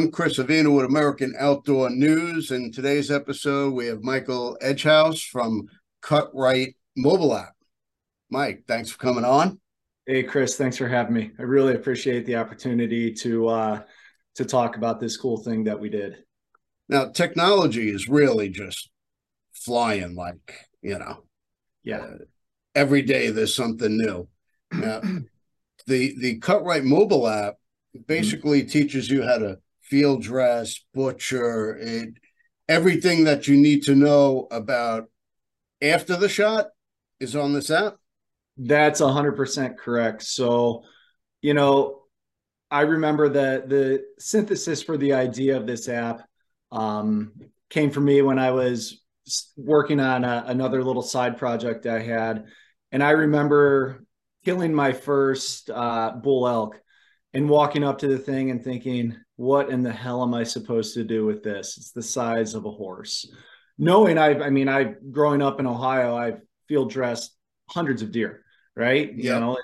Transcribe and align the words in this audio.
I'm 0.00 0.10
Chris 0.10 0.38
Avina 0.38 0.74
with 0.74 0.86
American 0.86 1.34
Outdoor 1.38 1.90
News. 1.90 2.52
In 2.52 2.72
today's 2.72 3.10
episode, 3.10 3.74
we 3.74 3.84
have 3.88 4.02
Michael 4.02 4.56
Edgehouse 4.62 5.20
from 5.20 5.68
CutRite 6.02 6.74
Mobile 6.96 7.36
App. 7.36 7.52
Mike, 8.30 8.62
thanks 8.66 8.88
for 8.88 8.96
coming 8.96 9.26
on. 9.26 9.60
Hey, 10.06 10.22
Chris, 10.22 10.56
thanks 10.56 10.78
for 10.78 10.88
having 10.88 11.12
me. 11.12 11.32
I 11.38 11.42
really 11.42 11.74
appreciate 11.74 12.24
the 12.24 12.36
opportunity 12.36 13.12
to 13.12 13.48
uh, 13.48 13.82
to 14.36 14.46
talk 14.46 14.78
about 14.78 15.00
this 15.00 15.18
cool 15.18 15.36
thing 15.36 15.64
that 15.64 15.78
we 15.78 15.90
did. 15.90 16.24
Now, 16.88 17.10
technology 17.10 17.90
is 17.90 18.08
really 18.08 18.48
just 18.48 18.88
flying 19.52 20.14
like, 20.14 20.66
you 20.80 20.98
know, 20.98 21.24
yeah. 21.82 21.98
Uh, 21.98 22.14
every 22.74 23.02
day 23.02 23.28
there's 23.28 23.54
something 23.54 23.98
new. 23.98 24.26
Now, 24.72 25.02
the 25.86 26.14
the 26.18 26.40
CutRite 26.40 26.84
mobile 26.84 27.28
app 27.28 27.56
basically 28.06 28.62
mm-hmm. 28.62 28.70
teaches 28.70 29.10
you 29.10 29.24
how 29.24 29.36
to 29.36 29.58
field 29.90 30.22
dress, 30.22 30.80
butcher, 30.94 31.76
it, 31.76 32.14
everything 32.68 33.24
that 33.24 33.48
you 33.48 33.56
need 33.56 33.82
to 33.82 33.94
know 33.94 34.46
about 34.50 35.10
after 35.82 36.16
the 36.16 36.28
shot 36.28 36.68
is 37.18 37.34
on 37.34 37.52
this 37.52 37.70
app. 37.70 37.96
That's 38.56 39.00
100% 39.00 39.76
correct. 39.76 40.22
So, 40.22 40.84
you 41.42 41.54
know, 41.54 42.02
I 42.70 42.82
remember 42.82 43.28
that 43.30 43.68
the 43.68 44.04
synthesis 44.18 44.82
for 44.82 44.96
the 44.96 45.14
idea 45.14 45.56
of 45.56 45.66
this 45.66 45.88
app 45.88 46.22
um, 46.70 47.32
came 47.68 47.90
from 47.90 48.04
me 48.04 48.22
when 48.22 48.38
I 48.38 48.52
was 48.52 49.02
working 49.56 49.98
on 49.98 50.24
a, 50.24 50.44
another 50.46 50.84
little 50.84 51.02
side 51.02 51.36
project 51.36 51.86
I 51.86 52.00
had. 52.00 52.46
And 52.92 53.02
I 53.02 53.10
remember 53.10 54.04
killing 54.44 54.72
my 54.72 54.92
first 54.92 55.70
uh, 55.70 56.12
bull 56.12 56.46
elk 56.46 56.80
and 57.32 57.48
walking 57.48 57.84
up 57.84 57.98
to 57.98 58.08
the 58.08 58.18
thing 58.18 58.50
and 58.50 58.62
thinking, 58.62 59.16
what 59.40 59.70
in 59.70 59.82
the 59.82 59.90
hell 59.90 60.22
am 60.22 60.34
I 60.34 60.42
supposed 60.42 60.92
to 60.92 61.02
do 61.02 61.24
with 61.24 61.42
this? 61.42 61.78
It's 61.78 61.92
the 61.92 62.02
size 62.02 62.52
of 62.52 62.66
a 62.66 62.70
horse. 62.70 63.26
Knowing 63.78 64.18
I've, 64.18 64.42
I 64.42 64.50
mean, 64.50 64.68
I 64.68 64.92
growing 65.10 65.40
up 65.40 65.58
in 65.58 65.66
Ohio, 65.66 66.14
I've 66.14 66.42
field 66.68 66.90
dressed 66.90 67.34
hundreds 67.66 68.02
of 68.02 68.12
deer, 68.12 68.44
right? 68.76 69.10
Yeah. 69.16 69.36
You 69.36 69.40
know, 69.40 69.58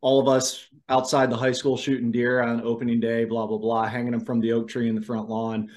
all 0.00 0.18
of 0.18 0.28
us 0.28 0.66
outside 0.88 1.28
the 1.28 1.36
high 1.36 1.52
school 1.52 1.76
shooting 1.76 2.10
deer 2.10 2.40
on 2.40 2.62
opening 2.62 2.98
day, 2.98 3.26
blah, 3.26 3.46
blah, 3.46 3.58
blah, 3.58 3.84
hanging 3.84 4.12
them 4.12 4.24
from 4.24 4.40
the 4.40 4.52
oak 4.52 4.66
tree 4.66 4.88
in 4.88 4.94
the 4.94 5.02
front 5.02 5.28
lawn. 5.28 5.68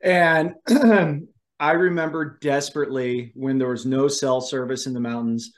And 0.00 0.54
I 1.60 1.72
remember 1.72 2.38
desperately 2.40 3.32
when 3.34 3.58
there 3.58 3.68
was 3.68 3.84
no 3.84 4.08
cell 4.08 4.40
service 4.40 4.86
in 4.86 4.94
the 4.94 5.00
mountains, 5.00 5.52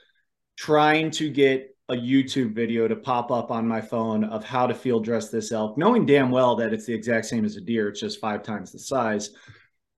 trying 0.57 1.13
to 1.13 1.31
get 1.31 1.77
a 1.91 1.95
YouTube 1.95 2.53
video 2.53 2.87
to 2.87 2.97
pop 2.97 3.31
up 3.31 3.51
on 3.51 3.67
my 3.67 3.81
phone 3.81 4.25
of 4.25 4.45
how 4.45 4.67
to 4.67 4.75
field 4.75 5.05
dress 5.05 5.31
this 5.31 5.53
elk, 5.53 5.79
knowing 5.79 6.05
damn 6.05 6.31
well 6.31 6.55
that 6.57 6.75
it's 6.75 6.85
the 6.85 6.93
exact 6.93 7.27
same 7.27 7.45
as 7.45 7.57
a 7.57 7.61
deer. 7.61 7.89
It's 7.89 8.01
just 8.01 8.21
five 8.21 8.43
times 8.43 8.73
the 8.73 8.79
size, 8.79 9.31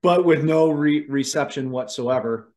but 0.01 0.23
with 0.23 0.43
no 0.43 0.69
re- 0.69 1.05
reception 1.07 1.69
whatsoever. 1.69 2.53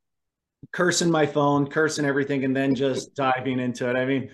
Cursing 0.73 1.11
my 1.11 1.27
phone, 1.27 1.67
cursing 1.67 2.07
everything, 2.07 2.45
and 2.45 2.57
then 2.57 2.75
just 2.75 3.15
diving 3.17 3.59
into 3.59 3.91
it. 3.91 3.97
I 3.97 4.07
mean, 4.07 4.31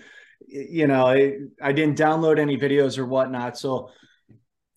you 0.47 0.87
know, 0.87 1.07
I, 1.07 1.37
I 1.61 1.71
didn't 1.71 1.97
download 1.97 2.39
any 2.39 2.57
videos 2.57 2.97
or 2.97 3.05
whatnot. 3.05 3.57
So 3.57 3.89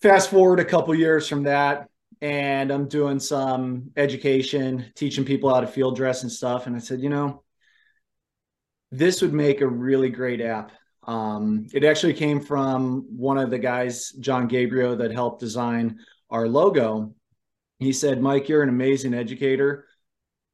fast 0.02 0.30
forward 0.30 0.58
a 0.58 0.64
couple 0.64 0.94
years 0.94 1.28
from 1.28 1.44
that, 1.44 1.88
and 2.22 2.70
I'm 2.70 2.88
doing 2.88 3.20
some 3.20 3.92
education, 3.96 4.86
teaching 4.96 5.24
people 5.24 5.52
how 5.52 5.60
to 5.60 5.66
field 5.66 5.96
dress 5.96 6.22
and 6.22 6.32
stuff. 6.32 6.66
And 6.66 6.74
I 6.74 6.80
said, 6.80 7.00
you 7.00 7.10
know, 7.10 7.43
this 8.98 9.20
would 9.22 9.32
make 9.32 9.60
a 9.60 9.66
really 9.66 10.08
great 10.08 10.40
app. 10.40 10.72
Um, 11.06 11.66
it 11.74 11.84
actually 11.84 12.14
came 12.14 12.40
from 12.40 13.06
one 13.10 13.38
of 13.38 13.50
the 13.50 13.58
guys, 13.58 14.10
John 14.12 14.46
Gabriel, 14.46 14.96
that 14.96 15.10
helped 15.10 15.40
design 15.40 15.98
our 16.30 16.48
logo. 16.48 17.14
He 17.78 17.92
said, 17.92 18.22
Mike, 18.22 18.48
you're 18.48 18.62
an 18.62 18.68
amazing 18.68 19.12
educator, 19.12 19.86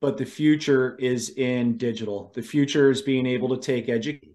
but 0.00 0.16
the 0.16 0.24
future 0.24 0.96
is 0.96 1.30
in 1.30 1.76
digital. 1.76 2.32
The 2.34 2.42
future 2.42 2.90
is 2.90 3.02
being 3.02 3.26
able 3.26 3.50
to 3.50 3.58
take 3.58 3.88
education. 3.88 4.34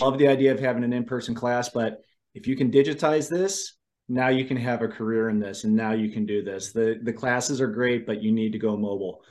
Love 0.00 0.18
the 0.18 0.28
idea 0.28 0.52
of 0.52 0.60
having 0.60 0.84
an 0.84 0.92
in 0.92 1.04
person 1.04 1.34
class, 1.34 1.68
but 1.70 2.02
if 2.34 2.46
you 2.46 2.56
can 2.56 2.70
digitize 2.70 3.28
this, 3.28 3.74
now 4.08 4.28
you 4.28 4.44
can 4.44 4.56
have 4.56 4.82
a 4.82 4.88
career 4.88 5.28
in 5.28 5.38
this 5.38 5.64
and 5.64 5.74
now 5.74 5.92
you 5.92 6.10
can 6.10 6.24
do 6.24 6.42
this. 6.42 6.72
The, 6.72 6.98
the 7.02 7.12
classes 7.12 7.60
are 7.60 7.66
great, 7.66 8.06
but 8.06 8.22
you 8.22 8.32
need 8.32 8.52
to 8.52 8.58
go 8.58 8.76
mobile. 8.76 9.22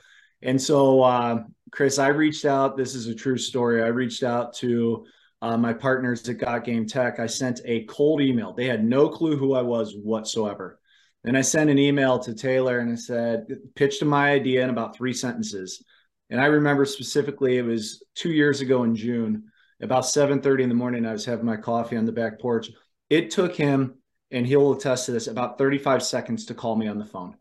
And 0.41 0.61
so, 0.61 1.01
uh, 1.01 1.43
Chris, 1.71 1.99
I 1.99 2.07
reached 2.07 2.45
out. 2.45 2.77
This 2.77 2.95
is 2.95 3.07
a 3.07 3.15
true 3.15 3.37
story. 3.37 3.83
I 3.83 3.87
reached 3.87 4.23
out 4.23 4.53
to 4.55 5.05
uh, 5.41 5.57
my 5.57 5.73
partners 5.73 6.27
at 6.29 6.37
Got 6.37 6.63
Game 6.63 6.85
Tech. 6.85 7.19
I 7.19 7.27
sent 7.27 7.61
a 7.65 7.83
cold 7.85 8.21
email. 8.21 8.53
They 8.53 8.65
had 8.65 8.83
no 8.83 9.09
clue 9.09 9.37
who 9.37 9.53
I 9.53 9.61
was 9.61 9.95
whatsoever. 9.95 10.79
And 11.23 11.37
I 11.37 11.41
sent 11.41 11.69
an 11.69 11.79
email 11.79 12.19
to 12.19 12.33
Taylor 12.33 12.79
and 12.79 12.91
I 12.91 12.95
said, 12.95 13.47
pitched 13.75 14.01
him 14.01 14.07
my 14.07 14.31
idea 14.31 14.63
in 14.63 14.69
about 14.69 14.95
three 14.95 15.13
sentences. 15.13 15.83
And 16.29 16.39
I 16.39 16.45
remember 16.45 16.85
specifically, 16.85 17.57
it 17.57 17.63
was 17.63 18.03
two 18.15 18.31
years 18.31 18.61
ago 18.61 18.83
in 18.83 18.95
June, 18.95 19.43
about 19.81 20.05
7:30 20.05 20.63
in 20.63 20.69
the 20.69 20.75
morning. 20.75 21.05
I 21.05 21.13
was 21.13 21.25
having 21.25 21.45
my 21.45 21.57
coffee 21.57 21.97
on 21.97 22.05
the 22.05 22.11
back 22.11 22.39
porch. 22.39 22.69
It 23.09 23.31
took 23.31 23.55
him, 23.55 23.95
and 24.31 24.45
he'll 24.45 24.73
attest 24.73 25.05
to 25.05 25.11
this, 25.11 25.27
about 25.27 25.57
35 25.57 26.03
seconds 26.03 26.45
to 26.45 26.53
call 26.53 26.75
me 26.75 26.87
on 26.87 26.97
the 26.97 27.05
phone. 27.05 27.37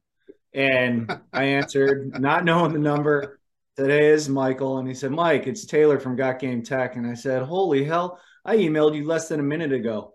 And 0.56 1.20
I 1.34 1.44
answered, 1.44 2.18
not 2.18 2.44
knowing 2.46 2.72
the 2.72 2.78
number. 2.78 3.38
Today 3.76 4.08
is 4.08 4.26
Michael. 4.26 4.78
And 4.78 4.88
he 4.88 4.94
said, 4.94 5.10
Mike, 5.10 5.46
it's 5.46 5.66
Taylor 5.66 6.00
from 6.00 6.16
Got 6.16 6.38
Game 6.38 6.62
Tech. 6.62 6.96
And 6.96 7.06
I 7.06 7.12
said, 7.12 7.42
Holy 7.42 7.84
hell, 7.84 8.18
I 8.42 8.56
emailed 8.56 8.96
you 8.96 9.06
less 9.06 9.28
than 9.28 9.38
a 9.38 9.42
minute 9.42 9.72
ago. 9.72 10.14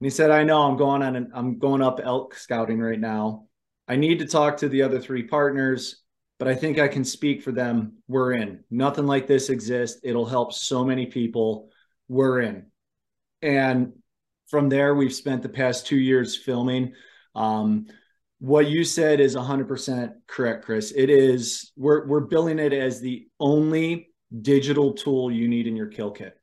And 0.00 0.06
he 0.06 0.10
said, 0.10 0.30
I 0.30 0.44
know 0.44 0.62
I'm 0.62 0.76
going 0.76 1.02
on 1.02 1.16
an, 1.16 1.32
I'm 1.34 1.58
going 1.58 1.82
up 1.82 1.98
elk 2.02 2.36
scouting 2.36 2.78
right 2.78 3.00
now. 3.00 3.46
I 3.88 3.96
need 3.96 4.20
to 4.20 4.26
talk 4.26 4.58
to 4.58 4.68
the 4.68 4.82
other 4.82 5.00
three 5.00 5.24
partners, 5.24 6.02
but 6.38 6.46
I 6.46 6.54
think 6.54 6.78
I 6.78 6.86
can 6.86 7.04
speak 7.04 7.42
for 7.42 7.50
them. 7.50 7.94
We're 8.06 8.34
in. 8.34 8.62
Nothing 8.70 9.08
like 9.08 9.26
this 9.26 9.50
exists. 9.50 10.00
It'll 10.04 10.24
help 10.24 10.52
so 10.52 10.84
many 10.84 11.06
people. 11.06 11.68
We're 12.06 12.42
in. 12.42 12.66
And 13.42 13.94
from 14.48 14.68
there, 14.68 14.94
we've 14.94 15.12
spent 15.12 15.42
the 15.42 15.48
past 15.48 15.88
two 15.88 15.98
years 15.98 16.36
filming. 16.36 16.92
Um, 17.34 17.88
what 18.40 18.68
you 18.68 18.84
said 18.84 19.20
is 19.20 19.36
100% 19.36 20.14
correct 20.26 20.64
chris. 20.64 20.92
It 20.96 21.10
is 21.10 21.72
we're, 21.76 22.06
we're 22.06 22.20
billing 22.20 22.58
it 22.58 22.72
as 22.72 22.98
the 23.00 23.28
only 23.38 24.08
digital 24.40 24.94
tool 24.94 25.30
you 25.30 25.46
need 25.46 25.66
in 25.66 25.76
your 25.76 25.88
kill 25.88 26.10
kit. 26.10 26.36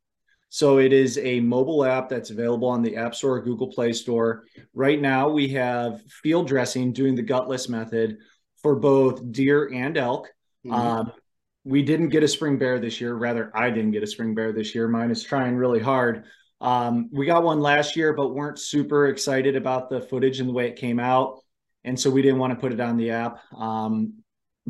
So 0.50 0.78
it 0.78 0.94
is 0.94 1.18
a 1.18 1.40
mobile 1.40 1.84
app 1.84 2.08
that's 2.08 2.30
available 2.30 2.70
on 2.70 2.84
the 2.84 2.96
app 2.96 3.16
store 3.16 3.38
or 3.38 3.42
google 3.42 3.68
play 3.68 3.94
store. 3.94 4.44
Right 4.74 5.02
now 5.02 5.28
we 5.28 5.50
have 5.50 6.02
field 6.10 6.48
dressing 6.48 6.94
doing 6.94 7.16
the 7.16 7.24
gutless 7.24 7.68
method 7.68 8.20
for 8.62 8.76
both 8.76 9.32
deer 9.32 9.70
and 9.74 9.98
elk. 9.98 10.30
Mm-hmm. 10.66 10.74
um, 10.74 11.12
we 11.64 11.82
didn't 11.82 12.10
get 12.10 12.24
a 12.24 12.28
spring 12.28 12.58
bear 12.58 12.80
this 12.80 13.02
year. 13.02 13.16
Rather 13.16 13.52
i 13.56 13.70
didn't 13.72 13.92
get 13.92 14.04
a 14.04 14.08
spring 14.08 14.36
bear 14.36 14.54
this 14.54 14.76
year. 14.76 14.88
Mine 14.88 15.10
is 15.10 15.24
trying 15.24 15.56
really 15.56 15.80
hard. 15.80 16.26
Um, 16.62 17.10
we 17.12 17.26
got 17.26 17.44
one 17.44 17.60
last 17.60 17.96
year 17.96 18.14
but 18.14 18.36
weren't 18.36 18.60
super 18.60 19.08
excited 19.08 19.56
about 19.56 19.90
the 19.90 20.00
footage 20.00 20.40
and 20.40 20.48
the 20.48 20.54
way 20.54 20.68
it 20.68 20.76
came 20.76 21.00
out 21.00 21.40
and 21.84 22.00
so 22.00 22.10
we 22.10 22.22
didn't 22.22 22.40
want 22.40 22.52
to 22.54 22.60
put 22.60 22.74
it 22.74 22.80
on 22.80 22.98
the 22.98 23.12
app. 23.12 23.40
Um, 23.56 24.16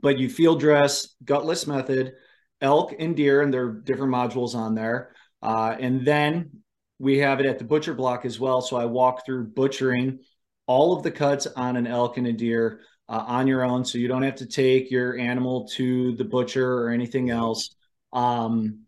but 0.01 0.19
you 0.19 0.29
field 0.29 0.59
dress, 0.59 1.15
gutless 1.23 1.65
method, 1.67 2.13
elk 2.61 2.93
and 2.99 3.15
deer, 3.15 3.41
and 3.41 3.53
there 3.53 3.65
are 3.65 3.71
different 3.71 4.13
modules 4.13 4.55
on 4.55 4.75
there. 4.75 5.11
Uh, 5.41 5.75
and 5.79 6.05
then 6.05 6.51
we 6.99 7.17
have 7.19 7.39
it 7.39 7.45
at 7.45 7.59
the 7.59 7.65
butcher 7.65 7.93
block 7.93 8.25
as 8.25 8.39
well. 8.39 8.61
So 8.61 8.77
I 8.77 8.85
walk 8.85 9.25
through 9.25 9.47
butchering 9.47 10.19
all 10.65 10.95
of 10.95 11.03
the 11.03 11.11
cuts 11.11 11.47
on 11.47 11.77
an 11.77 11.87
elk 11.87 12.17
and 12.17 12.27
a 12.27 12.33
deer 12.33 12.81
uh, 13.09 13.23
on 13.27 13.47
your 13.47 13.63
own. 13.63 13.85
So 13.85 13.97
you 13.97 14.07
don't 14.07 14.23
have 14.23 14.35
to 14.35 14.45
take 14.45 14.91
your 14.91 15.17
animal 15.17 15.67
to 15.75 16.15
the 16.15 16.25
butcher 16.25 16.73
or 16.73 16.89
anything 16.89 17.29
else. 17.29 17.75
Um, 18.13 18.81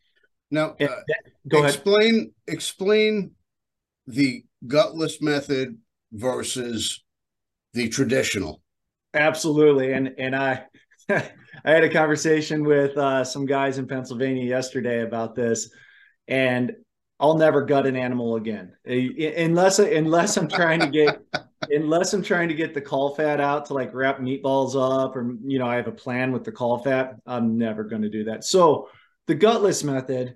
now, 0.51 0.75
uh, 0.79 0.87
go 1.47 1.63
explain, 1.65 2.15
ahead. 2.15 2.27
Explain 2.47 3.31
the 4.07 4.43
gutless 4.65 5.21
method 5.21 5.77
versus 6.11 7.03
the 7.79 7.89
traditional. 7.89 8.61
Absolutely, 9.13 9.93
and 9.93 10.13
and 10.17 10.35
I 10.35 10.65
I 11.09 11.23
had 11.63 11.83
a 11.83 11.89
conversation 11.89 12.63
with 12.63 12.97
uh, 12.97 13.23
some 13.23 13.45
guys 13.45 13.77
in 13.77 13.87
Pennsylvania 13.87 14.43
yesterday 14.43 15.01
about 15.01 15.33
this, 15.33 15.71
and 16.27 16.73
I'll 17.19 17.37
never 17.37 17.65
gut 17.65 17.85
an 17.85 17.95
animal 17.95 18.35
again 18.35 18.73
unless 18.85 19.79
unless 19.79 20.37
I'm 20.37 20.47
trying 20.47 20.79
to 20.81 20.87
get 20.87 21.19
unless 21.69 22.13
I'm 22.13 22.23
trying 22.23 22.49
to 22.49 22.53
get 22.53 22.73
the 22.73 22.81
caul 22.81 23.15
fat 23.15 23.41
out 23.41 23.65
to 23.65 23.73
like 23.73 23.93
wrap 23.93 24.19
meatballs 24.19 24.75
up 24.75 25.15
or 25.15 25.35
you 25.43 25.59
know 25.59 25.67
I 25.67 25.75
have 25.75 25.87
a 25.87 25.93
plan 25.93 26.31
with 26.31 26.43
the 26.43 26.51
caul 26.51 26.77
fat. 26.77 27.15
I'm 27.25 27.57
never 27.57 27.83
going 27.83 28.03
to 28.03 28.09
do 28.09 28.25
that. 28.25 28.43
So 28.43 28.89
the 29.27 29.35
gutless 29.35 29.83
method 29.83 30.35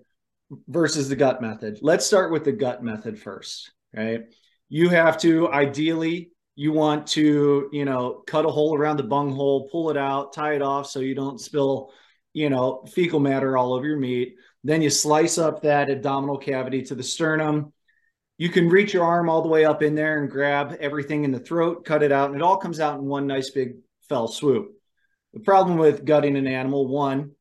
versus 0.68 1.10
the 1.10 1.16
gut 1.16 1.42
method. 1.42 1.80
Let's 1.82 2.06
start 2.06 2.32
with 2.32 2.44
the 2.44 2.52
gut 2.52 2.84
method 2.84 3.20
first, 3.20 3.72
right? 3.96 4.24
You 4.70 4.90
have 4.90 5.18
to 5.20 5.52
ideally 5.52 6.33
you 6.56 6.72
want 6.72 7.08
to, 7.08 7.70
you 7.72 7.86
know, 7.86 8.24
cut 8.28 8.46
a 8.46 8.50
hole 8.50 8.78
around 8.78 8.98
the 8.98 9.04
bung 9.04 9.32
hole, 9.32 9.70
pull 9.70 9.90
it 9.90 9.98
out, 9.98 10.34
tie 10.34 10.54
it 10.54 10.62
off 10.62 10.88
so 10.88 11.00
you 11.00 11.16
don't 11.16 11.40
spill, 11.42 11.92
you 12.34 12.50
know, 12.50 12.86
fecal 12.94 13.20
matter 13.20 13.58
all 13.58 13.74
over 13.74 13.88
your 13.88 13.98
meat. 13.98 14.36
Then 14.64 14.82
you 14.82 14.90
slice 14.90 15.38
up 15.38 15.64
that 15.64 15.90
abdominal 15.90 16.38
cavity 16.38 16.84
to 16.84 16.96
the 16.96 17.04
sternum. 17.04 17.74
you 18.38 18.50
can 18.50 18.70
reach 18.70 18.94
your 18.94 19.04
arm 19.04 19.30
all 19.30 19.42
the 19.42 19.48
way 19.48 19.66
up 19.66 19.84
in 19.84 19.96
there 19.96 20.20
and 20.22 20.30
grab 20.30 20.76
everything 20.80 21.24
in 21.24 21.32
the 21.32 21.40
throat, 21.40 21.86
cut 21.86 22.04
it 22.04 22.12
out, 22.12 22.30
and 22.30 22.36
it 22.36 22.42
all 22.42 22.58
comes 22.58 22.80
out 22.80 23.00
in 23.00 23.06
one 23.06 23.28
nice 23.28 23.52
big 23.52 23.76
fell 24.10 24.28
swoop. 24.28 24.72
The 25.34 25.40
problem 25.40 25.78
with 25.78 26.06
gutting 26.06 26.36
an 26.38 26.48
animal, 26.48 26.88
one, 26.88 27.32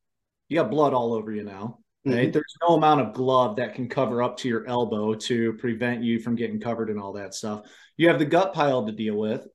you 0.49 0.57
got 0.57 0.71
blood 0.71 0.93
all 0.93 1.13
over 1.13 1.31
you 1.31 1.43
now. 1.43 1.79
Right? 2.05 2.15
Mm-hmm. 2.15 2.31
There's 2.31 2.57
no 2.67 2.75
amount 2.75 3.01
of 3.01 3.13
glove 3.13 3.55
that 3.57 3.75
can 3.75 3.87
cover 3.87 4.21
up 4.21 4.37
to 4.37 4.49
your 4.49 4.67
elbow 4.67 5.13
to 5.15 5.53
prevent 5.53 6.03
you 6.03 6.19
from 6.19 6.35
getting 6.35 6.59
covered 6.59 6.89
and 6.89 6.99
all 6.99 7.13
that 7.13 7.33
stuff. 7.33 7.65
You 7.97 8.07
have 8.09 8.19
the 8.19 8.25
gut 8.25 8.53
pile 8.53 8.85
to 8.85 8.91
deal 8.91 9.15
with, 9.15 9.47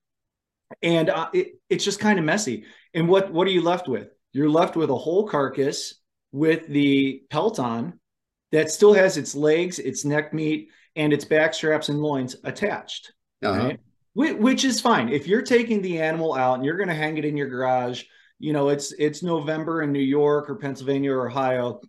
and 0.83 1.11
uh, 1.11 1.29
it, 1.33 1.61
it's 1.69 1.85
just 1.85 2.01
kind 2.01 2.19
of 2.19 2.25
messy. 2.25 2.65
And 2.95 3.09
what 3.09 3.33
what 3.33 3.47
are 3.47 3.51
you 3.51 3.63
left 3.63 3.89
with? 3.89 4.09
You're 4.33 4.51
left 4.51 4.77
with 4.77 4.91
a 4.91 4.97
whole 4.97 5.27
carcass 5.27 5.95
with 6.33 6.67
the 6.69 7.23
pelt 7.31 7.59
on 7.59 7.99
that 8.53 8.71
still 8.71 8.93
has 8.93 9.17
its 9.17 9.35
legs, 9.35 9.79
its 9.79 10.05
neck 10.05 10.33
meat, 10.33 10.71
and 10.97 11.13
its 11.13 11.25
back 11.25 11.55
straps 11.55 11.89
and 11.89 12.01
loins 12.01 12.37
attached. 12.45 13.13
Uh-huh. 13.43 13.75
Right? 14.17 14.39
Which 14.39 14.65
is 14.65 14.81
fine. 14.81 15.09
If 15.11 15.29
you're 15.29 15.43
taking 15.43 15.81
the 15.81 16.01
animal 16.01 16.35
out 16.35 16.55
and 16.55 16.65
you're 16.65 16.77
going 16.77 16.89
to 16.89 16.95
hang 16.95 17.19
it 17.19 17.25
in 17.25 17.37
your 17.37 17.49
garage, 17.49 18.03
you 18.41 18.53
know, 18.53 18.69
it's 18.69 18.93
it's 18.93 19.23
November 19.23 19.83
in 19.83 19.93
New 19.93 20.01
York 20.01 20.51
or 20.51 20.57
Pennsylvania 20.57 21.13
or 21.13 21.29
Ohio, 21.29 21.81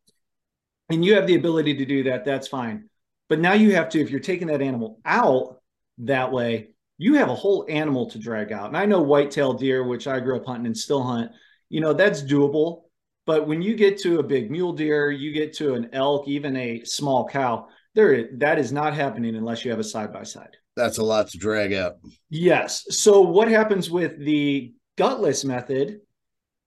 and 0.89 1.03
you 1.03 1.15
have 1.15 1.27
the 1.27 1.35
ability 1.35 1.75
to 1.75 1.85
do 1.85 2.03
that, 2.03 2.25
that's 2.25 2.47
fine. 2.47 2.89
But 3.29 3.39
now 3.39 3.53
you 3.53 3.75
have 3.75 3.89
to, 3.89 3.99
if 3.99 4.09
you're 4.09 4.19
taking 4.19 4.47
that 4.47 4.61
animal 4.61 4.99
out 5.05 5.58
that 5.99 6.31
way, 6.31 6.69
you 6.97 7.15
have 7.15 7.29
a 7.29 7.35
whole 7.35 7.65
animal 7.69 8.09
to 8.09 8.19
drag 8.19 8.51
out. 8.51 8.67
And 8.67 8.77
I 8.77 8.85
know 8.85 9.01
whitetail 9.01 9.53
deer, 9.53 9.83
which 9.83 10.07
I 10.07 10.19
grew 10.19 10.37
up 10.37 10.45
hunting 10.45 10.65
and 10.65 10.77
still 10.77 11.03
hunt, 11.03 11.31
you 11.69 11.81
know, 11.81 11.93
that's 11.93 12.21
doable. 12.21 12.83
But 13.25 13.47
when 13.47 13.61
you 13.61 13.75
get 13.75 13.99
to 13.99 14.19
a 14.19 14.23
big 14.23 14.49
mule 14.51 14.73
deer, 14.73 15.11
you 15.11 15.31
get 15.31 15.53
to 15.57 15.75
an 15.75 15.89
elk, 15.93 16.27
even 16.27 16.55
a 16.57 16.83
small 16.83 17.27
cow, 17.27 17.67
there 17.95 18.29
that 18.37 18.59
is 18.59 18.71
not 18.71 18.93
happening 18.93 19.35
unless 19.35 19.63
you 19.63 19.71
have 19.71 19.79
a 19.79 19.83
side 19.83 20.11
by 20.11 20.23
side. 20.23 20.57
That's 20.75 20.97
a 20.97 21.03
lot 21.03 21.27
to 21.29 21.37
drag 21.37 21.73
out. 21.73 21.97
Yes. 22.29 22.85
So 22.89 23.21
what 23.21 23.49
happens 23.49 23.89
with 23.89 24.17
the 24.17 24.73
gutless 24.97 25.45
method? 25.45 25.99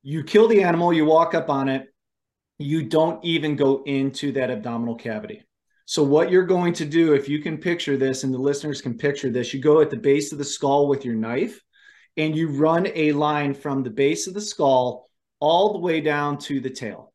You 0.03 0.25
kill 0.25 0.49
the 0.49 0.63
animal, 0.63 0.93
you 0.93 1.05
walk 1.05 1.35
up 1.35 1.49
on 1.49 1.69
it, 1.69 1.87
you 2.59 2.85
don't 2.85 3.25
even 3.25 3.57
go 3.57 3.83
into 3.85 4.33
that 4.33 4.51
abdominal 4.51 4.97
cavity. 4.97 5.43
So 5.85 6.03
what 6.03 6.31
you're 6.31 6.45
going 6.45 6.73
to 6.75 6.85
do, 6.85 7.13
if 7.13 7.29
you 7.29 7.41
can 7.41 7.59
picture 7.59 7.97
this 7.97 8.25
and 8.25 8.33
the 8.33 8.39
listeners 8.39 8.81
can 8.81 8.97
picture 8.97 9.31
this, 9.31 9.53
you 9.53 9.61
go 9.61 9.81
at 9.81 9.91
the 9.91 9.97
base 9.97 10.33
of 10.33 10.39
the 10.39 10.45
skull 10.45 10.89
with 10.89 11.05
your 11.05 11.15
knife 11.15 11.61
and 12.17 12.37
you 12.37 12.49
run 12.49 12.87
a 12.95 13.13
line 13.13 13.55
from 13.55 13.83
the 13.83 13.91
base 13.91 14.27
of 14.27 14.35
the 14.35 14.41
skull 14.41 15.09
all 15.41 15.73
the 15.73 15.81
way 15.81 16.01
down 16.01 16.39
to 16.39 16.61
the 16.61 16.71
tail. 16.71 17.13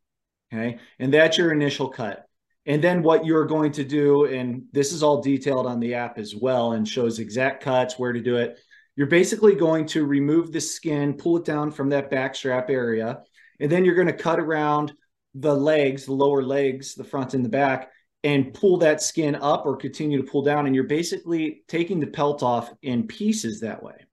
Okay. 0.51 0.79
And 0.99 1.13
that's 1.13 1.37
your 1.37 1.51
initial 1.51 1.89
cut. 1.89 2.25
And 2.65 2.83
then 2.83 3.01
what 3.01 3.25
you're 3.25 3.45
going 3.45 3.71
to 3.73 3.85
do, 3.85 4.25
and 4.25 4.63
this 4.73 4.91
is 4.91 5.01
all 5.01 5.21
detailed 5.21 5.65
on 5.65 5.79
the 5.79 5.93
app 5.93 6.17
as 6.17 6.35
well 6.35 6.73
and 6.73 6.85
shows 6.85 7.19
exact 7.19 7.63
cuts, 7.63 7.97
where 7.97 8.11
to 8.11 8.21
do 8.21 8.35
it. 8.35 8.59
You're 8.97 9.07
basically 9.07 9.55
going 9.55 9.85
to 9.87 10.05
remove 10.05 10.51
the 10.51 10.59
skin, 10.59 11.13
pull 11.13 11.37
it 11.37 11.45
down 11.45 11.71
from 11.71 11.89
that 11.89 12.09
back 12.09 12.35
strap 12.35 12.69
area, 12.69 13.19
and 13.59 13.71
then 13.71 13.85
you're 13.85 13.95
going 13.95 14.07
to 14.07 14.13
cut 14.13 14.39
around 14.39 14.93
the 15.35 15.55
legs, 15.55 16.05
the 16.05 16.13
lower 16.13 16.43
legs, 16.43 16.95
the 16.95 17.03
front 17.03 17.33
and 17.33 17.45
the 17.45 17.49
back, 17.49 17.91
and 18.23 18.53
pull 18.53 18.77
that 18.77 19.01
skin 19.01 19.35
up 19.35 19.65
or 19.65 19.77
continue 19.77 20.21
to 20.21 20.29
pull 20.29 20.41
down. 20.41 20.65
And 20.65 20.75
you're 20.75 20.85
basically 20.85 21.63
taking 21.67 21.99
the 21.99 22.07
pelt 22.07 22.43
off 22.43 22.71
in 22.81 23.07
pieces 23.07 23.61
that 23.61 23.81
way. 23.81 24.05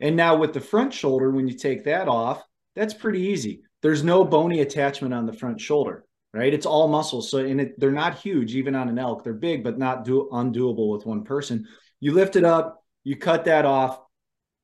And 0.00 0.16
now 0.16 0.36
with 0.36 0.52
the 0.52 0.60
front 0.60 0.92
shoulder, 0.92 1.30
when 1.30 1.48
you 1.48 1.54
take 1.54 1.84
that 1.84 2.08
off, 2.08 2.42
that's 2.76 2.94
pretty 2.94 3.20
easy. 3.20 3.62
There's 3.82 4.04
no 4.04 4.24
bony 4.24 4.60
attachment 4.60 5.14
on 5.14 5.26
the 5.26 5.32
front 5.32 5.60
shoulder 5.60 6.04
right? 6.32 6.52
It's 6.52 6.66
all 6.66 6.88
muscles. 6.88 7.30
So 7.30 7.38
and 7.38 7.60
it, 7.60 7.80
they're 7.80 7.90
not 7.90 8.18
huge, 8.18 8.54
even 8.54 8.74
on 8.74 8.88
an 8.88 8.98
elk. 8.98 9.24
They're 9.24 9.32
big, 9.34 9.64
but 9.64 9.78
not 9.78 10.04
do 10.04 10.28
undoable 10.32 10.92
with 10.92 11.06
one 11.06 11.24
person. 11.24 11.66
You 12.00 12.12
lift 12.12 12.36
it 12.36 12.44
up, 12.44 12.84
you 13.04 13.16
cut 13.16 13.44
that 13.46 13.64
off, 13.64 14.00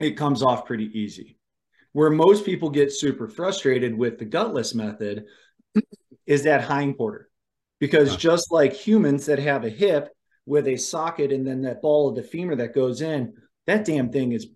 it 0.01 0.13
comes 0.13 0.43
off 0.43 0.67
pretty 0.67 0.91
easy. 0.99 1.39
Where 1.93 2.11
most 2.11 2.45
people 2.45 2.71
get 2.71 2.93
super 2.93 3.29
frustrated 3.29 3.97
with 3.97 4.19
the 4.19 4.25
gutless 4.25 4.75
method 4.75 5.25
is 6.27 6.45
that 6.45 6.63
hind 6.63 6.97
quarter. 6.97 7.29
Because 7.87 8.17
just 8.17 8.51
like 8.51 8.73
humans 8.73 9.27
that 9.27 9.39
have 9.39 9.65
a 9.65 9.69
hip 9.69 10.09
with 10.47 10.69
a 10.69 10.77
socket 10.77 11.33
and 11.33 11.47
then 11.47 11.61
that 11.63 11.83
ball 11.83 12.09
of 12.09 12.15
the 12.15 12.23
femur 12.23 12.57
that 12.57 12.75
goes 12.75 13.03
in, 13.03 13.35
that 13.67 13.85
damn 13.85 14.11
thing 14.11 14.33
is 14.33 14.47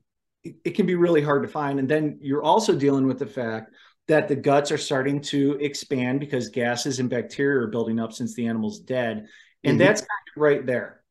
it, 0.44 0.56
it 0.64 0.70
can 0.70 0.86
be 0.86 0.94
really 0.94 1.20
hard 1.20 1.42
to 1.42 1.48
find. 1.48 1.78
And 1.78 1.86
then 1.86 2.18
you're 2.22 2.42
also 2.42 2.74
dealing 2.74 3.06
with 3.06 3.18
the 3.18 3.26
fact 3.26 3.74
that 4.06 4.28
the 4.28 4.34
guts 4.34 4.72
are 4.72 4.78
starting 4.78 5.20
to 5.20 5.58
expand 5.60 6.20
because 6.20 6.48
gases 6.48 7.00
and 7.00 7.10
bacteria 7.10 7.60
are 7.60 7.66
building 7.66 8.00
up 8.00 8.14
since 8.14 8.34
the 8.34 8.46
animal's 8.46 8.80
dead. 8.80 9.26
And 9.62 9.78
mm-hmm. 9.78 9.86
that's 9.86 10.00
kind 10.00 10.36
of 10.36 10.40
right 10.40 10.64
there. 10.64 11.02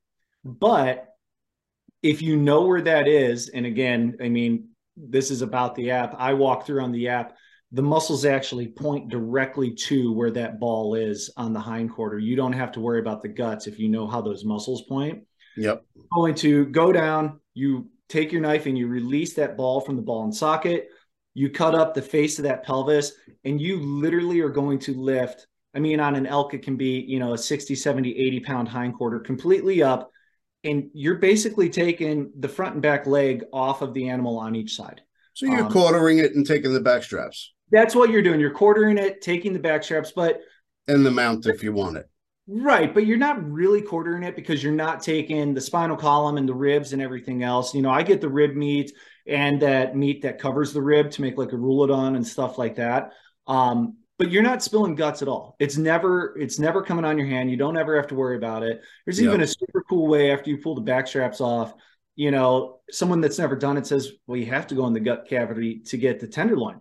But 0.43 1.07
if 2.01 2.23
you 2.23 2.35
know 2.35 2.65
where 2.65 2.81
that 2.81 3.07
is, 3.07 3.49
and 3.49 3.67
again, 3.67 4.17
I 4.19 4.29
mean, 4.29 4.69
this 4.95 5.29
is 5.29 5.43
about 5.43 5.75
the 5.75 5.91
app. 5.91 6.15
I 6.17 6.33
walk 6.33 6.65
through 6.65 6.81
on 6.81 6.91
the 6.91 7.09
app. 7.09 7.37
The 7.71 7.81
muscles 7.81 8.23
actually 8.23 8.67
point 8.67 9.09
directly 9.09 9.71
to 9.71 10.13
where 10.13 10.31
that 10.31 10.59
ball 10.59 10.95
is 10.95 11.29
on 11.35 11.53
the 11.53 11.59
hind 11.59 11.91
quarter. 11.91 12.17
You 12.17 12.35
don't 12.35 12.53
have 12.53 12.71
to 12.73 12.79
worry 12.79 12.99
about 12.99 13.21
the 13.21 13.27
guts 13.27 13.67
if 13.67 13.77
you 13.77 13.89
know 13.89 14.07
how 14.07 14.21
those 14.21 14.45
muscles 14.45 14.83
point. 14.83 15.23
Yep. 15.57 15.83
going 16.13 16.35
to 16.35 16.67
go 16.67 16.91
down, 16.91 17.39
you 17.53 17.89
take 18.09 18.31
your 18.31 18.41
knife 18.41 18.67
and 18.67 18.77
you 18.77 18.87
release 18.87 19.33
that 19.33 19.57
ball 19.57 19.81
from 19.81 19.95
the 19.95 20.01
ball 20.01 20.23
and 20.23 20.35
socket 20.35 20.89
you 21.37 21.51
cut 21.51 21.75
up 21.75 21.93
the 21.93 22.01
face 22.01 22.39
of 22.39 22.43
that 22.43 22.65
pelvis 22.65 23.13
and 23.45 23.61
you 23.61 23.79
literally 23.79 24.39
are 24.39 24.49
going 24.49 24.79
to 24.79 24.93
lift 24.95 25.45
i 25.75 25.79
mean 25.79 25.99
on 25.99 26.15
an 26.15 26.25
elk 26.25 26.53
it 26.53 26.63
can 26.63 26.75
be 26.75 26.99
you 27.01 27.19
know 27.19 27.33
a 27.33 27.37
60 27.37 27.75
70 27.75 28.17
80 28.17 28.39
pound 28.39 28.67
hindquarter 28.67 29.19
completely 29.19 29.83
up 29.83 30.11
and 30.63 30.89
you're 30.93 31.19
basically 31.19 31.69
taking 31.69 32.31
the 32.39 32.49
front 32.49 32.73
and 32.73 32.81
back 32.81 33.05
leg 33.05 33.43
off 33.53 33.81
of 33.83 33.93
the 33.93 34.09
animal 34.09 34.39
on 34.39 34.55
each 34.55 34.75
side 34.75 35.01
so 35.33 35.45
you're 35.45 35.65
um, 35.65 35.71
quartering 35.71 36.17
it 36.17 36.33
and 36.33 36.45
taking 36.45 36.73
the 36.73 36.79
back 36.79 37.03
straps 37.03 37.53
that's 37.71 37.95
what 37.95 38.09
you're 38.09 38.21
doing 38.21 38.39
you're 38.39 38.51
quartering 38.51 38.97
it 38.97 39.21
taking 39.21 39.53
the 39.53 39.59
back 39.59 39.83
straps 39.83 40.11
but 40.15 40.41
and 40.87 41.05
the 41.05 41.11
mount 41.11 41.45
if 41.45 41.63
you 41.63 41.73
want 41.73 41.97
it 41.97 42.09
Right, 42.49 42.93
but 42.93 43.05
you're 43.05 43.17
not 43.17 43.43
really 43.45 43.81
quartering 43.81 44.23
it 44.23 44.33
because 44.33 44.63
you're 44.63 44.71
not 44.71 45.01
taking 45.01 45.53
the 45.53 45.59
spinal 45.59 45.97
column 45.97 46.37
and 46.37 46.47
the 46.47 46.55
ribs 46.55 46.93
and 46.93 47.01
everything 47.01 47.43
else. 47.43 47.75
You 47.75 47.81
know, 47.81 47.89
I 47.89 48.03
get 48.03 48.21
the 48.21 48.29
rib 48.29 48.55
meat 48.55 48.93
and 49.27 49.61
that 49.61 49.97
meat 49.97 50.21
that 50.21 50.39
covers 50.39 50.71
the 50.71 50.81
rib 50.81 51.11
to 51.11 51.21
make 51.21 51.37
like 51.37 51.51
a 51.51 51.57
rouladen 51.57 52.15
and 52.15 52.25
stuff 52.25 52.57
like 52.57 52.75
that. 52.75 53.11
Um, 53.47 53.97
but 54.17 54.31
you're 54.31 54.43
not 54.43 54.63
spilling 54.63 54.95
guts 54.95 55.21
at 55.21 55.27
all. 55.27 55.57
It's 55.59 55.75
never 55.75 56.37
it's 56.39 56.57
never 56.57 56.81
coming 56.81 57.03
on 57.03 57.17
your 57.17 57.27
hand. 57.27 57.51
You 57.51 57.57
don't 57.57 57.77
ever 57.77 57.97
have 57.97 58.07
to 58.07 58.15
worry 58.15 58.37
about 58.37 58.63
it. 58.63 58.81
There's 59.05 59.19
yep. 59.19 59.27
even 59.27 59.41
a 59.41 59.47
super 59.47 59.83
cool 59.87 60.07
way 60.07 60.31
after 60.31 60.49
you 60.49 60.57
pull 60.57 60.75
the 60.75 60.81
back 60.81 61.07
straps 61.07 61.41
off. 61.41 61.73
You 62.15 62.31
know, 62.31 62.79
someone 62.89 63.19
that's 63.19 63.37
never 63.37 63.55
done 63.55 63.77
it 63.77 63.85
says, 63.85 64.13
"Well, 64.25 64.37
you 64.37 64.47
have 64.47 64.67
to 64.67 64.75
go 64.75 64.87
in 64.87 64.93
the 64.93 64.99
gut 65.01 65.27
cavity 65.27 65.81
to 65.87 65.97
get 65.97 66.19
the 66.19 66.27
tenderloin," 66.27 66.79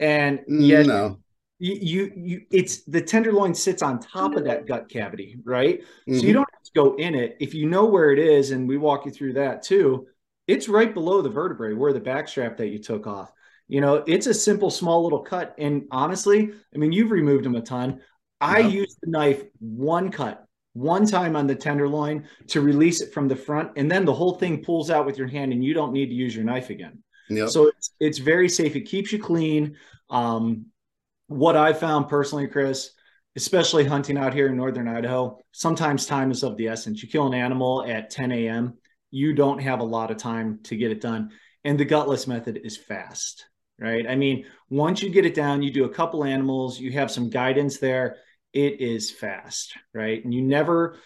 and 0.00 0.40
yet 0.48 0.86
no 0.86 1.16
you, 1.60 1.74
you, 1.74 2.12
you 2.16 2.40
it's 2.50 2.84
the 2.84 3.02
tenderloin 3.02 3.54
sits 3.54 3.82
on 3.82 4.00
top 4.00 4.34
of 4.34 4.44
that 4.44 4.66
gut 4.66 4.88
cavity, 4.88 5.36
right? 5.44 5.80
Mm-hmm. 5.80 6.14
So 6.14 6.20
you 6.20 6.28
mm-hmm. 6.28 6.32
don't 6.32 6.48
have 6.52 6.62
to 6.62 6.70
go 6.74 6.94
in 6.96 7.14
it. 7.14 7.36
If 7.38 7.54
you 7.54 7.68
know 7.68 7.84
where 7.84 8.12
it 8.12 8.18
is, 8.18 8.50
and 8.50 8.66
we 8.66 8.78
walk 8.78 9.04
you 9.04 9.12
through 9.12 9.34
that 9.34 9.62
too, 9.62 10.06
it's 10.48 10.68
right 10.68 10.92
below 10.92 11.22
the 11.22 11.28
vertebrae 11.28 11.74
where 11.74 11.92
the 11.92 12.00
back 12.00 12.28
strap 12.28 12.56
that 12.56 12.68
you 12.68 12.78
took 12.78 13.06
off. 13.06 13.30
You 13.68 13.80
know, 13.80 14.02
it's 14.06 14.26
a 14.26 14.34
simple, 14.34 14.70
small 14.70 15.04
little 15.04 15.20
cut. 15.20 15.54
And 15.58 15.84
honestly, 15.92 16.50
I 16.74 16.78
mean, 16.78 16.90
you've 16.90 17.12
removed 17.12 17.44
them 17.44 17.54
a 17.54 17.60
ton. 17.60 18.00
I 18.40 18.60
use 18.60 18.96
the 19.00 19.10
knife 19.10 19.44
one 19.60 20.10
cut, 20.10 20.44
one 20.72 21.06
time 21.06 21.36
on 21.36 21.46
the 21.46 21.54
tenderloin 21.54 22.26
to 22.48 22.62
release 22.62 23.02
it 23.02 23.12
from 23.12 23.28
the 23.28 23.36
front, 23.36 23.72
and 23.76 23.90
then 23.90 24.06
the 24.06 24.14
whole 24.14 24.36
thing 24.36 24.64
pulls 24.64 24.90
out 24.90 25.04
with 25.04 25.18
your 25.18 25.28
hand, 25.28 25.52
and 25.52 25.62
you 25.62 25.74
don't 25.74 25.92
need 25.92 26.06
to 26.06 26.14
use 26.14 26.34
your 26.34 26.44
knife 26.44 26.70
again. 26.70 27.02
Yep. 27.30 27.48
So 27.48 27.68
it's 27.68 27.92
it's 28.00 28.18
very 28.18 28.48
safe. 28.48 28.76
It 28.76 28.82
keeps 28.82 29.12
you 29.12 29.18
clean. 29.18 29.76
Um, 30.10 30.66
what 31.28 31.56
I 31.56 31.72
found 31.72 32.08
personally, 32.08 32.48
Chris, 32.48 32.90
especially 33.36 33.84
hunting 33.84 34.18
out 34.18 34.34
here 34.34 34.48
in 34.48 34.56
northern 34.56 34.88
Idaho, 34.88 35.38
sometimes 35.52 36.06
time 36.06 36.30
is 36.30 36.42
of 36.42 36.56
the 36.56 36.68
essence. 36.68 37.02
You 37.02 37.08
kill 37.08 37.26
an 37.26 37.34
animal 37.34 37.84
at 37.86 38.10
10 38.10 38.32
a.m., 38.32 38.74
you 39.12 39.32
don't 39.32 39.60
have 39.60 39.80
a 39.80 39.84
lot 39.84 40.10
of 40.10 40.16
time 40.16 40.58
to 40.64 40.76
get 40.76 40.90
it 40.90 41.00
done. 41.00 41.30
And 41.64 41.78
the 41.78 41.84
gutless 41.84 42.26
method 42.26 42.60
is 42.64 42.76
fast, 42.76 43.46
right? 43.78 44.06
I 44.08 44.16
mean, 44.16 44.46
once 44.68 45.02
you 45.02 45.10
get 45.10 45.26
it 45.26 45.34
down, 45.34 45.62
you 45.62 45.72
do 45.72 45.84
a 45.84 45.94
couple 45.94 46.24
animals, 46.24 46.80
you 46.80 46.92
have 46.92 47.10
some 47.10 47.30
guidance 47.30 47.78
there, 47.78 48.16
it 48.52 48.80
is 48.80 49.10
fast, 49.10 49.74
right? 49.94 50.24
And 50.24 50.34
you 50.34 50.42
never, 50.42 50.96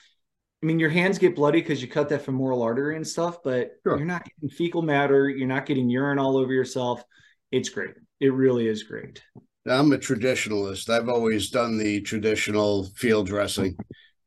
I 0.65 0.67
mean, 0.67 0.79
your 0.79 0.89
hands 0.89 1.19
get 1.19 1.37
bloody 1.37 1.61
because 1.61 1.83
you 1.83 1.89
cut 1.89 2.09
that 2.09 2.23
femoral 2.23 2.63
artery 2.63 2.97
and 2.97 3.07
stuff, 3.07 3.43
but 3.43 3.73
sure. 3.83 3.99
you're 3.99 4.07
not 4.07 4.25
getting 4.25 4.49
fecal 4.49 4.81
matter, 4.81 5.29
you're 5.29 5.47
not 5.47 5.67
getting 5.67 5.91
urine 5.91 6.19
all 6.19 6.39
over 6.39 6.55
yourself. 6.55 7.05
It's 7.53 7.69
great. 7.69 7.91
It 8.19 8.33
really 8.33 8.67
is 8.67 8.83
great. 8.83 9.23
I'm 9.69 9.93
a 9.93 9.99
traditionalist. 9.99 10.89
I've 10.89 11.11
always 11.11 11.51
done 11.51 11.77
the 11.77 12.01
traditional 12.01 12.85
field 12.97 13.27
dressing. 13.27 13.77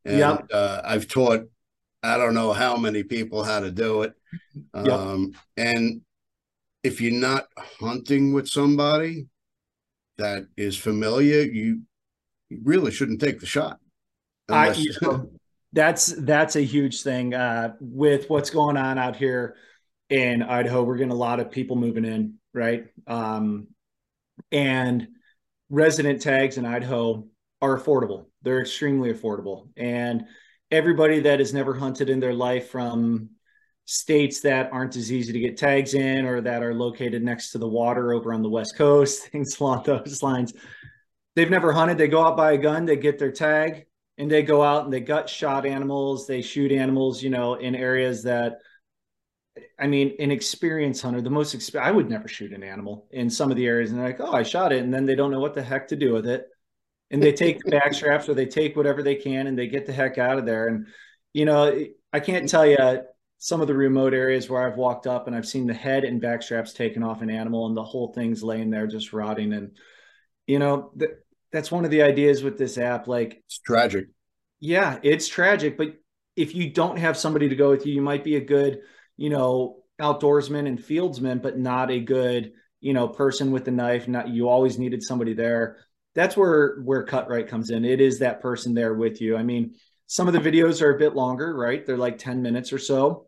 And 0.04 0.18
yep. 0.18 0.46
uh, 0.52 0.80
I've 0.84 1.08
taught, 1.08 1.40
I 2.04 2.16
don't 2.18 2.34
know 2.34 2.52
how 2.52 2.76
many 2.76 3.02
people 3.02 3.42
how 3.42 3.58
to 3.58 3.72
do 3.72 4.02
it. 4.02 4.12
Um, 4.74 5.32
yep. 5.32 5.40
And 5.56 6.02
if 6.84 7.00
you're 7.00 7.20
not 7.20 7.46
hunting 7.80 8.32
with 8.32 8.46
somebody 8.46 9.26
that 10.18 10.46
is 10.56 10.76
familiar, 10.76 11.40
you, 11.40 11.80
you 12.48 12.60
really 12.62 12.92
shouldn't 12.92 13.20
take 13.20 13.40
the 13.40 13.46
shot. 13.46 13.80
Unless... 14.48 14.78
I, 14.78 14.80
you 14.80 14.92
know, 15.02 15.30
that's 15.72 16.06
that's 16.06 16.56
a 16.56 16.62
huge 16.62 17.02
thing 17.02 17.34
uh, 17.34 17.74
with 17.80 18.30
what's 18.30 18.50
going 18.50 18.76
on 18.76 18.98
out 18.98 19.16
here 19.16 19.56
in 20.08 20.42
Idaho. 20.42 20.82
We're 20.82 20.96
getting 20.96 21.12
a 21.12 21.16
lot 21.16 21.40
of 21.40 21.50
people 21.50 21.76
moving 21.76 22.04
in, 22.04 22.34
right? 22.54 22.86
Um, 23.06 23.68
and 24.50 25.08
resident 25.68 26.22
tags 26.22 26.56
in 26.56 26.64
Idaho 26.64 27.26
are 27.60 27.78
affordable. 27.78 28.26
They're 28.42 28.60
extremely 28.60 29.12
affordable, 29.12 29.68
and 29.76 30.24
everybody 30.70 31.20
that 31.20 31.38
has 31.38 31.52
never 31.52 31.74
hunted 31.74 32.08
in 32.08 32.20
their 32.20 32.34
life 32.34 32.70
from 32.70 33.30
states 33.84 34.40
that 34.42 34.70
aren't 34.70 34.96
as 34.96 35.10
easy 35.10 35.32
to 35.32 35.40
get 35.40 35.56
tags 35.56 35.94
in 35.94 36.26
or 36.26 36.42
that 36.42 36.62
are 36.62 36.74
located 36.74 37.22
next 37.22 37.52
to 37.52 37.58
the 37.58 37.66
water 37.66 38.12
over 38.12 38.34
on 38.34 38.42
the 38.42 38.48
west 38.48 38.74
coast, 38.76 39.28
things 39.32 39.58
along 39.58 39.82
those 39.84 40.22
lines. 40.22 40.52
They've 41.36 41.50
never 41.50 41.72
hunted. 41.72 41.98
They 41.98 42.08
go 42.08 42.22
out 42.22 42.36
buy 42.36 42.52
a 42.52 42.58
gun, 42.58 42.84
they 42.84 42.96
get 42.96 43.18
their 43.18 43.32
tag, 43.32 43.86
and 44.18 44.30
they 44.30 44.42
go 44.42 44.62
out 44.62 44.84
and 44.84 44.92
they 44.92 45.00
gut 45.00 45.30
shot 45.30 45.64
animals. 45.64 46.26
They 46.26 46.42
shoot 46.42 46.72
animals, 46.72 47.22
you 47.22 47.30
know, 47.30 47.54
in 47.54 47.74
areas 47.74 48.24
that 48.24 48.58
I 49.78 49.86
mean, 49.86 50.14
an 50.18 50.30
experienced 50.30 51.02
hunter, 51.02 51.20
the 51.20 51.30
most 51.30 51.56
exp- 51.56 51.80
I 51.80 51.90
would 51.90 52.08
never 52.08 52.28
shoot 52.28 52.52
an 52.52 52.62
animal 52.62 53.08
in 53.10 53.30
some 53.30 53.50
of 53.50 53.56
the 53.56 53.66
areas, 53.66 53.90
and 53.90 53.98
they're 53.98 54.08
like, 54.08 54.20
"Oh, 54.20 54.32
I 54.32 54.42
shot 54.42 54.72
it," 54.72 54.82
and 54.82 54.92
then 54.92 55.06
they 55.06 55.14
don't 55.14 55.30
know 55.30 55.40
what 55.40 55.54
the 55.54 55.62
heck 55.62 55.88
to 55.88 55.96
do 55.96 56.12
with 56.12 56.26
it, 56.26 56.46
and 57.10 57.22
they 57.22 57.32
take 57.32 57.64
back 57.64 57.94
straps 57.94 58.28
or 58.28 58.34
they 58.34 58.46
take 58.46 58.76
whatever 58.76 59.02
they 59.02 59.16
can 59.16 59.46
and 59.46 59.58
they 59.58 59.66
get 59.66 59.86
the 59.86 59.92
heck 59.92 60.18
out 60.18 60.38
of 60.38 60.46
there. 60.46 60.68
And 60.68 60.86
you 61.32 61.44
know, 61.44 61.86
I 62.12 62.20
can't 62.20 62.48
tell 62.48 62.66
you 62.66 63.02
some 63.38 63.60
of 63.60 63.68
the 63.68 63.74
remote 63.74 64.14
areas 64.14 64.50
where 64.50 64.66
I've 64.66 64.76
walked 64.76 65.06
up 65.06 65.26
and 65.26 65.36
I've 65.36 65.46
seen 65.46 65.66
the 65.66 65.74
head 65.74 66.04
and 66.04 66.20
back 66.20 66.42
straps 66.42 66.72
taken 66.72 67.02
off 67.02 67.22
an 67.22 67.30
animal, 67.30 67.66
and 67.66 67.76
the 67.76 67.84
whole 67.84 68.12
thing's 68.12 68.42
laying 68.42 68.70
there 68.70 68.86
just 68.86 69.12
rotting. 69.12 69.52
And 69.52 69.76
you 70.46 70.58
know, 70.58 70.92
that's 71.52 71.70
one 71.70 71.84
of 71.84 71.90
the 71.90 72.02
ideas 72.02 72.42
with 72.42 72.58
this 72.58 72.78
app. 72.78 73.08
Like, 73.08 73.42
it's 73.46 73.58
tragic. 73.58 74.08
Yeah, 74.60 74.98
it's 75.02 75.28
tragic, 75.28 75.76
but 75.78 75.94
if 76.36 76.54
you 76.54 76.70
don't 76.70 76.98
have 76.98 77.16
somebody 77.16 77.48
to 77.48 77.56
go 77.56 77.70
with 77.70 77.86
you, 77.86 77.94
you 77.94 78.02
might 78.02 78.24
be 78.24 78.36
a 78.36 78.40
good 78.40 78.80
you 79.18 79.28
know, 79.28 79.82
outdoorsman 80.00 80.66
and 80.66 80.78
fieldsman, 80.78 81.42
but 81.42 81.58
not 81.58 81.90
a 81.90 82.00
good, 82.00 82.52
you 82.80 82.94
know, 82.94 83.08
person 83.08 83.50
with 83.50 83.68
a 83.68 83.70
knife. 83.70 84.08
Not 84.08 84.28
you 84.28 84.48
always 84.48 84.78
needed 84.78 85.02
somebody 85.02 85.34
there. 85.34 85.78
That's 86.14 86.36
where 86.36 86.80
where 86.84 87.04
CutRite 87.04 87.48
comes 87.48 87.70
in. 87.70 87.84
It 87.84 88.00
is 88.00 88.20
that 88.20 88.40
person 88.40 88.72
there 88.72 88.94
with 88.94 89.20
you. 89.20 89.36
I 89.36 89.42
mean, 89.42 89.74
some 90.06 90.28
of 90.28 90.32
the 90.32 90.40
videos 90.40 90.80
are 90.80 90.94
a 90.94 90.98
bit 90.98 91.14
longer, 91.14 91.54
right? 91.54 91.84
They're 91.84 91.98
like 91.98 92.16
10 92.16 92.40
minutes 92.40 92.72
or 92.72 92.78
so, 92.78 93.26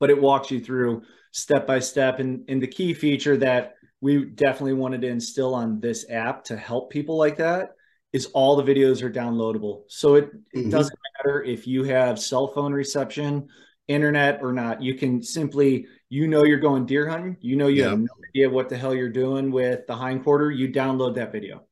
but 0.00 0.10
it 0.10 0.20
walks 0.20 0.50
you 0.50 0.58
through 0.58 1.02
step 1.30 1.66
by 1.66 1.78
step. 1.78 2.18
And, 2.18 2.44
and 2.48 2.60
the 2.60 2.66
key 2.66 2.94
feature 2.94 3.36
that 3.36 3.74
we 4.04 4.22
definitely 4.22 4.74
wanted 4.74 5.00
to 5.00 5.08
instill 5.08 5.54
on 5.54 5.80
this 5.80 6.04
app 6.10 6.44
to 6.44 6.58
help 6.58 6.90
people 6.90 7.16
like 7.16 7.38
that 7.38 7.70
is 8.12 8.26
all 8.34 8.54
the 8.54 8.62
videos 8.62 9.02
are 9.02 9.10
downloadable. 9.10 9.84
So 9.88 10.16
it, 10.16 10.24
it 10.52 10.58
mm-hmm. 10.58 10.68
doesn't 10.68 10.98
matter 11.16 11.42
if 11.42 11.66
you 11.66 11.84
have 11.84 12.18
cell 12.20 12.48
phone 12.48 12.74
reception, 12.74 13.48
internet 13.88 14.40
or 14.42 14.52
not. 14.52 14.82
You 14.82 14.92
can 14.92 15.22
simply, 15.22 15.86
you 16.10 16.28
know, 16.28 16.44
you're 16.44 16.60
going 16.60 16.84
deer 16.84 17.08
hunting. 17.08 17.38
You 17.40 17.56
know, 17.56 17.68
you 17.68 17.80
yep. 17.80 17.92
have 17.92 18.00
no 18.00 18.14
idea 18.28 18.50
what 18.50 18.68
the 18.68 18.76
hell 18.76 18.94
you're 18.94 19.08
doing 19.08 19.50
with 19.50 19.86
the 19.86 19.96
hind 19.96 20.22
quarter. 20.22 20.50
You 20.50 20.68
download 20.68 21.14
that 21.14 21.32
video, 21.32 21.64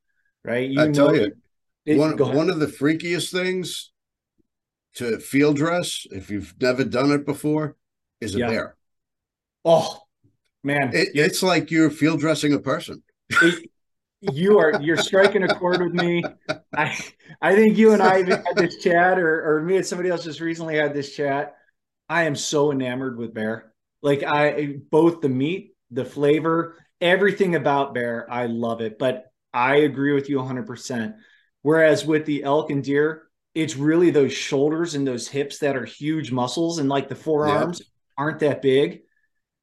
right? 0.43 0.71
You 0.71 0.81
I 0.81 0.91
tell 0.91 1.15
you, 1.15 1.33
it, 1.85 1.99
one 1.99 2.17
one 2.17 2.49
of 2.49 2.61
the 2.61 2.67
freakiest 2.67 3.31
things 3.31 3.93
to 4.95 5.19
field 5.19 5.57
dress, 5.57 6.07
if 6.11 6.31
you've 6.31 6.55
never 6.59 6.83
done 6.83 7.11
it 7.11 7.27
before, 7.27 7.77
is 8.23 8.35
a 8.35 8.39
yeah. 8.39 8.49
bear. 8.49 8.77
Oh 9.67 10.02
man, 10.63 10.91
it, 10.93 11.11
it's 11.15 11.43
like 11.43 11.71
you're 11.71 11.91
field 11.91 12.21
dressing 12.21 12.53
a 12.53 12.59
person. 12.59 13.03
It, 13.31 13.71
you 14.21 14.59
are 14.59 14.81
you're 14.81 14.97
striking 14.97 15.43
a 15.43 15.55
chord 15.55 15.83
with 15.83 15.95
me. 15.95 16.23
I 16.77 16.99
I 17.41 17.55
think 17.55 17.77
you 17.77 17.93
and 17.93 18.03
I 18.03 18.21
even 18.21 18.43
had 18.45 18.57
this 18.57 18.77
chat, 18.77 19.19
or 19.19 19.57
or 19.57 19.63
me 19.63 19.77
and 19.77 19.87
somebody 19.87 20.11
else 20.11 20.25
just 20.25 20.41
recently 20.41 20.77
had 20.77 20.95
this 20.95 21.15
chat 21.15 21.57
I 22.13 22.25
am 22.25 22.37
so 22.37 22.73
enamored 22.73 23.17
with 23.17 23.33
bear. 23.33 23.73
Like 24.03 24.23
I 24.23 24.77
both 24.91 25.23
the 25.23 25.31
meat, 25.31 25.75
the 25.91 26.05
flavor, 26.05 26.77
everything 27.01 27.55
about 27.55 27.95
bear, 27.95 28.31
I 28.31 28.47
love 28.47 28.83
it. 28.83 28.99
But 28.99 29.33
I 29.55 29.77
agree 29.77 30.13
with 30.13 30.29
you 30.29 30.37
100%. 30.37 31.15
Whereas 31.63 32.05
with 32.05 32.27
the 32.27 32.43
elk 32.43 32.71
and 32.71 32.85
deer, 32.85 33.29
it's 33.55 33.77
really 33.77 34.11
those 34.11 34.35
shoulders 34.35 34.95
and 34.95 35.07
those 35.07 35.27
hips 35.27 35.59
that 35.61 35.75
are 35.75 35.87
huge 35.87 36.31
muscles 36.33 36.79
and 36.79 36.89
like 36.89 37.09
the 37.09 37.15
forearms 37.15 37.81
aren't 38.19 38.41
that 38.41 38.61
big. 38.61 39.03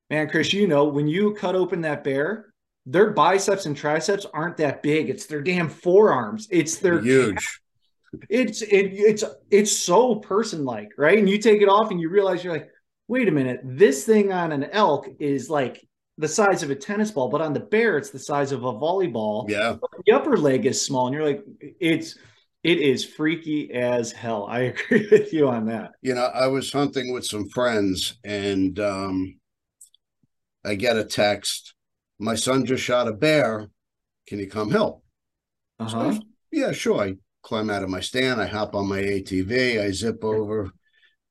Man, 0.10 0.30
Chris, 0.30 0.54
you 0.54 0.68
know, 0.68 0.86
when 0.86 1.08
you 1.08 1.34
cut 1.34 1.56
open 1.56 1.82
that 1.82 2.04
bear, 2.04 2.54
their 2.86 3.12
biceps 3.12 3.66
and 3.66 3.78
triceps 3.78 4.26
aren't 4.34 4.58
that 4.58 4.82
big. 4.82 5.10
It's 5.10 5.28
their 5.28 5.42
damn 5.42 5.70
forearms. 5.70 6.48
It's 6.50 6.78
their 6.78 7.00
huge 7.00 7.60
it's 8.30 8.62
it, 8.62 8.92
it's 8.94 9.24
it's 9.50 9.72
so 9.72 10.16
person 10.16 10.66
like, 10.66 10.92
right? 10.98 11.18
And 11.18 11.30
you 11.30 11.38
take 11.38 11.62
it 11.62 11.70
off 11.70 11.92
and 11.92 12.00
you 12.00 12.10
realize 12.10 12.44
you're 12.44 12.54
like, 12.54 12.70
wait 13.08 13.28
a 13.28 13.32
minute, 13.32 13.62
this 13.64 14.06
thing 14.06 14.32
on 14.32 14.52
an 14.52 14.66
elk 14.66 15.08
is 15.20 15.50
like 15.50 15.86
the 16.18 16.28
size 16.28 16.64
of 16.64 16.70
a 16.70 16.76
tennis 16.76 17.12
ball, 17.12 17.30
but 17.30 17.42
on 17.42 17.54
the 17.54 17.60
bear, 17.60 17.98
it's 17.98 18.10
the 18.10 18.20
size 18.20 18.52
of 18.52 18.64
a 18.64 18.74
volleyball. 18.74 19.50
Yeah. 19.50 19.78
The 20.06 20.14
upper 20.14 20.38
leg 20.38 20.66
is 20.66 20.84
small, 20.84 21.08
and 21.08 21.16
you're 21.16 21.26
like, 21.26 21.44
it's 21.80 22.18
it 22.64 22.80
is 22.80 23.06
freaky 23.06 23.72
as 23.74 24.12
hell. 24.12 24.46
I 24.50 24.60
agree 24.74 25.08
with 25.10 25.32
you 25.34 25.48
on 25.48 25.66
that. 25.68 25.92
You 26.02 26.16
know, 26.16 26.26
I 26.26 26.48
was 26.48 26.72
hunting 26.72 27.14
with 27.14 27.26
some 27.26 27.48
friends 27.50 28.18
and 28.24 28.80
um 28.80 29.39
I 30.66 30.76
get 30.76 30.98
a 30.98 31.04
text. 31.04 31.74
My 32.20 32.36
son 32.36 32.66
just 32.66 32.84
shot 32.84 33.08
a 33.08 33.14
bear. 33.14 33.70
Can 34.28 34.40
you 34.40 34.48
come 34.48 34.72
help? 34.72 35.04
Uh-huh. 35.80 36.14
So, 36.14 36.20
yeah, 36.52 36.72
sure. 36.72 37.02
I 37.02 37.16
climb 37.44 37.70
out 37.70 37.84
of 37.84 37.90
my 37.90 38.02
stand. 38.02 38.42
I 38.42 38.48
hop 38.48 38.76
on 38.76 38.88
my 38.88 39.00
ATV. 39.00 39.82
I 39.82 39.92
zip 39.92 40.24
over 40.24 40.72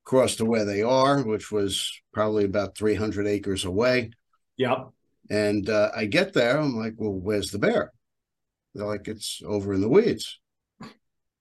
across 0.07 0.37
to 0.37 0.45
where 0.47 0.65
they 0.65 0.83
are, 0.83 1.23
which 1.23 1.53
was 1.53 1.93
probably 2.15 2.45
about 2.45 2.77
300 2.77 3.27
acres 3.27 3.65
away. 3.65 4.11
Yep. 4.57 4.89
And 5.31 5.69
uh, 5.69 5.91
I 5.95 6.07
get 6.07 6.33
there. 6.33 6.59
I'm 6.59 6.77
like, 6.77 6.95
well, 6.97 7.13
where's 7.13 7.51
the 7.51 7.59
bear? 7.59 7.93
They're 8.75 8.87
like, 8.87 9.07
it's 9.09 9.43
over 9.45 9.75
in 9.75 9.83
the 9.83 9.89
weeds. 9.89 10.41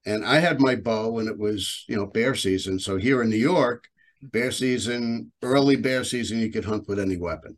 And 0.05 0.25
I 0.25 0.39
had 0.39 0.59
my 0.59 0.75
bow 0.75 1.19
and 1.19 1.29
it 1.29 1.37
was, 1.37 1.85
you 1.87 1.95
know, 1.95 2.05
bear 2.05 2.35
season. 2.35 2.79
So 2.79 2.97
here 2.97 3.21
in 3.21 3.29
New 3.29 3.37
York, 3.37 3.87
bear 4.21 4.51
season, 4.51 5.31
early 5.41 5.75
bear 5.77 6.03
season, 6.03 6.39
you 6.39 6.51
could 6.51 6.65
hunt 6.65 6.87
with 6.87 6.99
any 6.99 7.17
weapon 7.17 7.57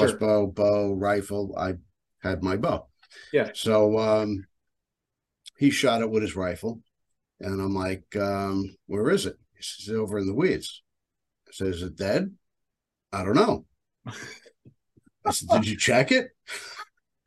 crossbow, 0.00 0.44
sure. 0.44 0.52
bow, 0.52 0.92
rifle. 0.94 1.54
I 1.56 1.74
had 2.22 2.42
my 2.42 2.56
bow. 2.56 2.88
Yeah. 3.32 3.50
So 3.54 3.98
um, 3.98 4.46
he 5.58 5.70
shot 5.70 6.02
it 6.02 6.10
with 6.10 6.22
his 6.22 6.36
rifle. 6.36 6.80
And 7.40 7.60
I'm 7.60 7.74
like, 7.74 8.16
um, 8.16 8.76
where 8.86 9.10
is 9.10 9.26
it? 9.26 9.36
He 9.56 9.62
says, 9.62 9.94
over 9.94 10.18
in 10.18 10.26
the 10.26 10.34
weeds. 10.34 10.82
I 11.48 11.52
said, 11.52 11.66
is 11.68 11.82
it 11.82 11.96
dead? 11.96 12.32
I 13.12 13.24
don't 13.24 13.34
know. 13.34 13.66
I 15.24 15.30
said, 15.32 15.48
did 15.48 15.66
you 15.66 15.76
check 15.76 16.12
it? 16.12 16.30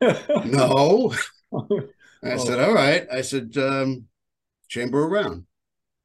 no. 0.00 1.14
I 1.52 2.32
oh. 2.32 2.36
said, 2.38 2.60
all 2.60 2.74
right. 2.74 3.06
I 3.12 3.20
said, 3.20 3.56
um, 3.56 4.06
chamber 4.68 5.04
around. 5.04 5.46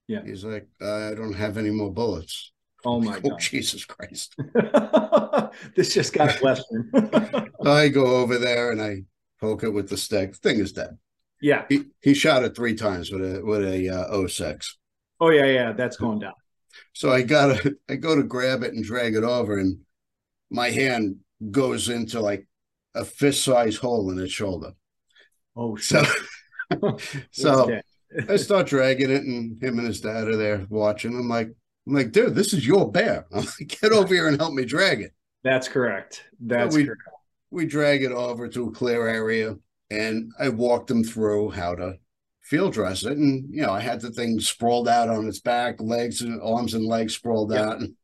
Yeah. 0.08 0.24
He's 0.26 0.44
like, 0.44 0.68
I 0.82 1.14
don't 1.16 1.34
have 1.34 1.58
any 1.58 1.70
more 1.70 1.92
bullets. 1.92 2.52
Oh 2.86 3.00
my 3.00 3.18
oh, 3.18 3.30
God. 3.30 3.40
Jesus 3.40 3.86
Christ. 3.86 4.36
this 5.76 5.94
just 5.94 6.14
got 6.14 6.42
Western. 6.42 6.90
I 7.66 7.90
go 7.90 8.18
over 8.18 8.38
there 8.38 8.72
and 8.72 8.82
I 8.82 9.04
poke 9.40 9.64
it 9.64 9.70
with 9.70 9.90
the 9.90 9.98
stick. 9.98 10.36
Thing 10.36 10.60
is 10.60 10.74
dead. 10.74 10.98
Yeah, 11.42 11.66
he, 11.70 11.86
he 12.02 12.14
shot 12.14 12.44
it 12.44 12.56
three 12.56 12.76
times 12.76 13.12
with 13.12 13.22
a 13.22 13.42
with 13.44 13.64
a 13.66 13.90
uh, 13.90 14.28
06. 14.28 14.78
Oh 15.20 15.30
yeah, 15.30 15.46
yeah, 15.46 15.72
that's 15.72 15.98
going 15.98 16.20
down. 16.20 16.34
So 16.94 17.12
I 17.12 17.22
got 17.24 17.58
to 17.58 17.76
I 17.90 17.96
go 17.96 18.16
to 18.16 18.24
grab 18.24 18.64
it 18.64 18.74
and 18.74 18.84
drag 18.84 19.16
it 19.16 19.24
over, 19.24 19.58
and 19.58 19.80
my 20.50 20.70
hand 20.70 21.18
goes 21.50 21.90
into 21.90 22.20
like 22.20 22.48
a 22.94 23.06
fist 23.06 23.44
size 23.44 23.78
hole 23.78 24.12
in 24.12 24.20
its 24.20 24.34
shoulder. 24.34 24.74
Oh, 25.56 25.76
so 25.78 26.04
so 27.32 27.80
I 28.30 28.36
start 28.36 28.68
dragging 28.68 29.10
it, 29.10 29.24
and 29.24 29.62
him 29.62 29.80
and 29.80 29.88
his 29.88 30.02
dad 30.02 30.28
are 30.28 30.38
there 30.38 30.66
watching. 30.70 31.16
I'm 31.16 31.28
like, 31.28 31.50
I'm 31.88 31.94
like, 31.94 32.12
dude, 32.12 32.36
this 32.36 32.54
is 32.54 32.66
your 32.66 32.92
bear. 32.92 33.26
I'm 33.34 33.46
like, 33.46 33.80
get 33.82 33.92
over 33.92 34.14
here 34.14 34.28
and 34.28 34.40
help 34.40 34.54
me 34.54 34.66
drag 34.66 35.02
it. 35.02 35.14
That's 35.44 35.68
correct. 35.68 36.24
That's 36.40 36.74
so 36.74 36.80
we, 36.80 36.86
correct. 36.86 37.02
We 37.50 37.66
drag 37.66 38.04
it 38.04 38.12
over 38.12 38.48
to 38.48 38.68
a 38.68 38.72
clear 38.72 39.08
area 39.08 39.56
and 39.90 40.32
I 40.40 40.50
walked 40.50 40.88
them 40.88 41.04
through 41.04 41.52
how 41.52 41.76
to 41.76 41.96
field 42.42 42.74
dress 42.74 43.04
it. 43.04 43.18
And, 43.18 43.54
you 43.54 43.62
know, 43.62 43.72
I 43.72 43.80
had 43.80 44.02
the 44.02 44.12
thing 44.12 44.40
sprawled 44.40 44.88
out 44.88 45.10
on 45.10 45.28
its 45.28 45.40
back, 45.40 45.82
legs 45.82 46.22
and 46.22 46.42
arms 46.42 46.74
and 46.74 46.86
legs 46.86 47.16
sprawled 47.16 47.54
out. 47.54 47.80
And, 47.80 47.96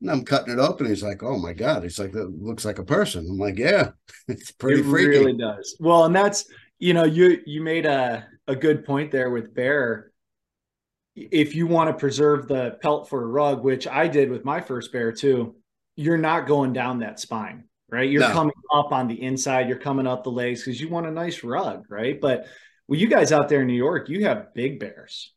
and, 0.00 0.10
I'm 0.10 0.24
cutting 0.24 0.52
it 0.52 0.58
open. 0.58 0.86
He's 0.86 1.02
like, 1.02 1.22
oh 1.22 1.38
my 1.38 1.52
God. 1.52 1.82
He's 1.82 1.98
like, 1.98 2.12
that 2.12 2.28
looks 2.28 2.64
like 2.64 2.78
a 2.78 2.84
person. 2.84 3.26
I'm 3.28 3.38
like, 3.38 3.58
yeah, 3.58 3.90
it's 4.28 4.52
pretty 4.52 4.80
it 4.80 4.84
freaky. 4.84 5.08
really 5.08 5.36
does. 5.36 5.76
Well, 5.80 6.04
and 6.04 6.14
that's, 6.14 6.44
you 6.78 6.92
know, 6.92 7.04
you, 7.04 7.40
you 7.46 7.62
made 7.62 7.86
a, 7.86 8.26
a 8.46 8.56
good 8.56 8.84
point 8.84 9.10
there 9.10 9.30
with 9.30 9.54
bear. 9.54 10.11
If 11.14 11.54
you 11.54 11.66
want 11.66 11.88
to 11.90 11.94
preserve 11.94 12.48
the 12.48 12.78
pelt 12.80 13.08
for 13.08 13.22
a 13.22 13.26
rug, 13.26 13.62
which 13.62 13.86
I 13.86 14.08
did 14.08 14.30
with 14.30 14.44
my 14.44 14.60
first 14.60 14.92
bear 14.92 15.12
too, 15.12 15.56
you're 15.94 16.18
not 16.18 16.46
going 16.46 16.72
down 16.72 17.00
that 17.00 17.20
spine 17.20 17.64
right? 17.92 18.10
You're 18.10 18.22
no. 18.22 18.32
coming 18.32 18.54
up 18.74 18.90
on 18.90 19.06
the 19.06 19.22
inside, 19.22 19.68
you're 19.68 19.76
coming 19.76 20.06
up 20.06 20.24
the 20.24 20.30
legs 20.30 20.64
because 20.64 20.80
you 20.80 20.88
want 20.88 21.06
a 21.06 21.10
nice 21.10 21.44
rug, 21.44 21.84
right? 21.88 22.20
But 22.20 22.46
well, 22.88 22.98
you 22.98 23.06
guys 23.06 23.30
out 23.30 23.48
there 23.48 23.60
in 23.60 23.68
New 23.68 23.74
York, 23.74 24.08
you 24.08 24.24
have 24.24 24.52
big 24.54 24.80
bears, 24.80 25.32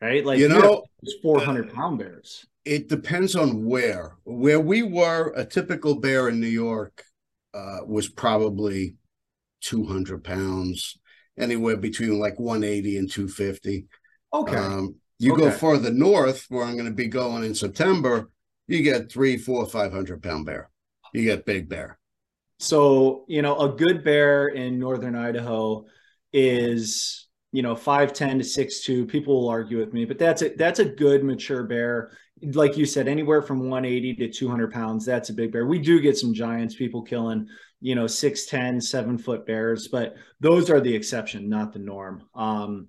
right? 0.00 0.26
Like 0.26 0.38
you 0.38 0.48
know, 0.48 0.82
four 1.22 1.40
hundred 1.40 1.72
pound 1.72 2.00
bears. 2.00 2.44
It 2.64 2.88
depends 2.88 3.34
on 3.34 3.64
where. 3.64 4.16
Where 4.24 4.60
we 4.60 4.82
were, 4.82 5.32
a 5.34 5.44
typical 5.44 6.00
bear 6.00 6.28
in 6.28 6.40
New 6.40 6.48
York 6.48 7.04
uh, 7.54 7.78
was 7.86 8.08
probably 8.08 8.96
two 9.60 9.86
hundred 9.86 10.24
pounds, 10.24 10.98
anywhere 11.38 11.76
between 11.76 12.18
like 12.18 12.38
one 12.38 12.64
eighty 12.64 12.98
and 12.98 13.10
two 13.10 13.28
fifty. 13.28 13.86
Okay. 14.34 14.56
Um, 14.56 14.96
you 15.22 15.32
Okay. 15.32 15.42
go 15.42 15.50
further 15.50 15.92
north, 15.92 16.46
where 16.48 16.64
I'm 16.64 16.74
going 16.74 16.86
to 16.86 16.92
be 16.94 17.06
going 17.06 17.44
in 17.44 17.54
September, 17.54 18.30
you 18.66 18.82
get 18.82 19.10
three, 19.10 19.36
four, 19.36 19.66
five 19.66 19.92
hundred 19.92 20.22
pound 20.22 20.46
bear. 20.46 20.70
You 21.12 21.24
get 21.24 21.46
big 21.46 21.68
bear. 21.68 21.98
So, 22.58 23.24
you 23.28 23.42
know, 23.42 23.58
a 23.58 23.68
good 23.74 24.04
bear 24.04 24.48
in 24.48 24.78
northern 24.78 25.14
Idaho 25.16 25.84
is, 26.32 27.28
you 27.52 27.62
know, 27.62 27.74
5'10 27.74 28.38
to 28.38 28.44
6'2. 28.44 29.08
People 29.08 29.42
will 29.42 29.48
argue 29.48 29.78
with 29.78 29.92
me, 29.92 30.04
but 30.04 30.18
that's 30.18 30.42
a 30.42 30.50
that's 30.50 30.78
a 30.78 30.84
good 30.84 31.24
mature 31.24 31.64
bear. 31.64 32.12
Like 32.42 32.76
you 32.76 32.86
said, 32.86 33.08
anywhere 33.08 33.42
from 33.42 33.68
180 33.68 34.14
to 34.14 34.32
200 34.32 34.72
pounds, 34.72 35.04
that's 35.04 35.30
a 35.30 35.34
big 35.34 35.52
bear. 35.52 35.66
We 35.66 35.78
do 35.78 36.00
get 36.00 36.16
some 36.18 36.34
giants, 36.34 36.74
people 36.74 37.02
killing, 37.02 37.46
you 37.80 37.94
know, 37.94 38.06
6'10, 38.06 38.82
seven 38.82 39.18
foot 39.18 39.46
bears, 39.46 39.88
but 39.88 40.14
those 40.40 40.70
are 40.70 40.80
the 40.80 40.94
exception, 40.94 41.48
not 41.48 41.72
the 41.72 41.78
norm. 41.78 42.24
Um, 42.34 42.88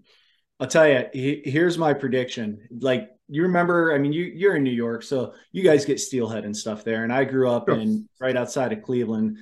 I'll 0.63 0.69
tell 0.69 0.87
you, 0.87 1.03
he, 1.11 1.41
here's 1.43 1.77
my 1.77 1.93
prediction. 1.93 2.69
Like 2.79 3.09
you 3.27 3.41
remember, 3.41 3.93
I 3.93 3.97
mean, 3.97 4.13
you 4.13 4.23
you're 4.23 4.55
in 4.55 4.63
New 4.63 4.71
York, 4.71 5.03
so 5.03 5.33
you 5.51 5.61
guys 5.61 5.83
get 5.83 5.99
steelhead 5.99 6.45
and 6.45 6.55
stuff 6.55 6.85
there. 6.85 7.03
And 7.03 7.11
I 7.11 7.25
grew 7.25 7.49
up 7.49 7.67
Sure. 7.67 7.77
in 7.77 8.07
right 8.21 8.37
outside 8.37 8.71
of 8.71 8.81
Cleveland. 8.81 9.39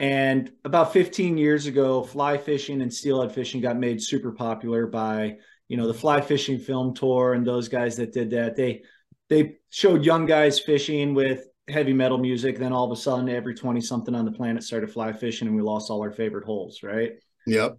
And 0.00 0.50
about 0.64 0.92
15 0.92 1.38
years 1.38 1.66
ago, 1.66 2.02
fly 2.02 2.38
fishing 2.38 2.82
and 2.82 2.92
steelhead 2.92 3.30
fishing 3.30 3.60
got 3.60 3.78
made 3.78 4.02
super 4.02 4.32
popular 4.32 4.88
by, 4.88 5.36
you 5.68 5.76
know, 5.76 5.86
the 5.86 5.94
fly 5.94 6.20
fishing 6.20 6.58
film 6.58 6.92
tour 6.92 7.34
and 7.34 7.46
those 7.46 7.68
guys 7.68 7.94
that 7.98 8.12
did 8.12 8.30
that. 8.30 8.56
They 8.56 8.82
they 9.28 9.58
showed 9.70 10.04
young 10.04 10.26
guys 10.26 10.58
fishing 10.58 11.14
with 11.14 11.46
heavy 11.68 11.92
metal 11.92 12.18
music. 12.18 12.58
Then 12.58 12.72
all 12.72 12.90
of 12.90 12.98
a 12.98 13.00
sudden, 13.00 13.28
every 13.28 13.54
20 13.54 13.80
something 13.80 14.12
on 14.16 14.24
the 14.24 14.32
planet 14.32 14.64
started 14.64 14.90
fly 14.90 15.12
fishing 15.12 15.46
and 15.46 15.56
we 15.56 15.62
lost 15.62 15.88
all 15.88 16.00
our 16.02 16.10
favorite 16.10 16.46
holes, 16.46 16.82
right? 16.82 17.12
Yep. 17.46 17.78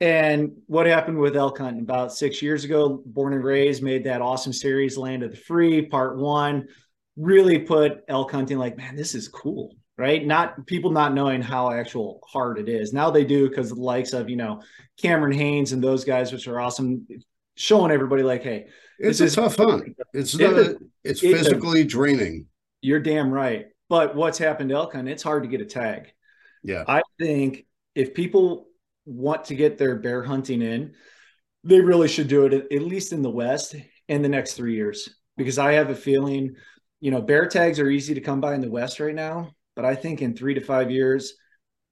And 0.00 0.52
what 0.66 0.86
happened 0.86 1.18
with 1.18 1.36
elk 1.36 1.58
hunting 1.58 1.82
about 1.82 2.12
six 2.12 2.40
years 2.40 2.64
ago? 2.64 3.02
Born 3.04 3.34
and 3.34 3.44
raised 3.44 3.82
made 3.82 4.04
that 4.04 4.22
awesome 4.22 4.52
series, 4.52 4.96
Land 4.96 5.22
of 5.22 5.30
the 5.30 5.36
Free, 5.36 5.82
part 5.86 6.16
one. 6.16 6.68
Really 7.16 7.58
put 7.58 8.00
elk 8.08 8.30
hunting 8.32 8.56
like, 8.58 8.78
man, 8.78 8.96
this 8.96 9.14
is 9.14 9.28
cool, 9.28 9.76
right? 9.98 10.24
Not 10.26 10.66
people 10.66 10.90
not 10.90 11.12
knowing 11.12 11.42
how 11.42 11.70
actual 11.70 12.20
hard 12.26 12.58
it 12.58 12.68
is. 12.68 12.94
Now 12.94 13.10
they 13.10 13.24
do 13.26 13.48
because 13.48 13.68
the 13.68 13.74
likes 13.74 14.14
of 14.14 14.30
you 14.30 14.36
know 14.36 14.62
Cameron 15.02 15.32
Hanes 15.36 15.72
and 15.72 15.84
those 15.84 16.04
guys, 16.04 16.32
which 16.32 16.48
are 16.48 16.58
awesome, 16.60 17.06
showing 17.56 17.90
everybody 17.92 18.22
like, 18.22 18.42
hey, 18.42 18.68
It's 18.98 19.18
This 19.18 19.20
a 19.20 19.24
is- 19.24 19.34
tough 19.34 19.56
hunt. 19.56 19.96
It's 20.14 20.38
not, 20.38 20.54
a- 20.54 20.78
it's 21.04 21.20
physically 21.20 21.84
draining. 21.84 22.46
you're 22.80 23.00
damn 23.00 23.30
right. 23.30 23.66
But 23.90 24.14
what's 24.14 24.38
happened 24.38 24.70
to 24.70 24.76
elk 24.76 24.94
hunting? 24.94 25.12
It's 25.12 25.22
hard 25.22 25.42
to 25.42 25.48
get 25.48 25.60
a 25.60 25.66
tag. 25.66 26.12
Yeah. 26.62 26.84
I 26.88 27.02
think 27.18 27.66
if 27.94 28.14
people 28.14 28.68
want 29.04 29.46
to 29.46 29.54
get 29.54 29.78
their 29.78 29.96
bear 29.96 30.22
hunting 30.22 30.62
in, 30.62 30.94
they 31.64 31.80
really 31.80 32.08
should 32.08 32.28
do 32.28 32.46
it 32.46 32.54
at, 32.54 32.82
least 32.82 33.12
in 33.12 33.22
the 33.22 33.30
West 33.30 33.74
in 34.08 34.22
the 34.22 34.28
next 34.28 34.54
three 34.54 34.74
years. 34.74 35.08
Because 35.36 35.58
I 35.58 35.72
have 35.72 35.90
a 35.90 35.94
feeling, 35.94 36.54
you 37.00 37.10
know, 37.10 37.20
bear 37.20 37.46
tags 37.46 37.78
are 37.80 37.88
easy 37.90 38.14
to 38.14 38.20
come 38.20 38.40
by 38.40 38.54
in 38.54 38.60
the 38.60 38.70
West 38.70 39.00
right 39.00 39.14
now, 39.14 39.50
but 39.76 39.84
I 39.84 39.94
think 39.94 40.22
in 40.22 40.34
three 40.36 40.54
to 40.54 40.60
five 40.60 40.90
years, 40.90 41.34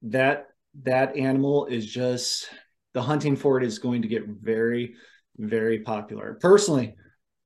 that 0.02 0.46
that 0.82 1.16
animal 1.16 1.66
is 1.66 1.86
just 1.86 2.48
the 2.94 3.02
hunting 3.02 3.36
for 3.36 3.58
it 3.58 3.64
is 3.64 3.78
going 3.78 4.02
to 4.02 4.08
get 4.08 4.26
very, 4.26 4.94
very 5.36 5.80
popular. 5.80 6.38
Personally, 6.40 6.94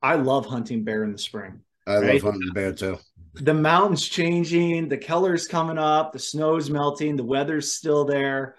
I 0.02 0.16
love 0.16 0.46
hunting 0.46 0.84
bear 0.84 1.04
in 1.04 1.12
the 1.12 1.18
spring 1.18 1.60
I 1.86 1.98
Right. 1.98 2.22
love 2.22 2.32
hunting 2.34 2.52
bear 2.52 2.72
too. 2.72 2.98
the 3.34 3.54
mountains 3.54 4.08
changing, 4.08 4.88
the 4.88 4.98
colors 4.98 5.46
coming 5.46 5.78
up, 5.78 6.12
the 6.12 6.18
snow's 6.18 6.68
melting, 6.70 7.16
the 7.16 7.24
weather's 7.24 7.72
still 7.72 8.04
there. 8.04 8.56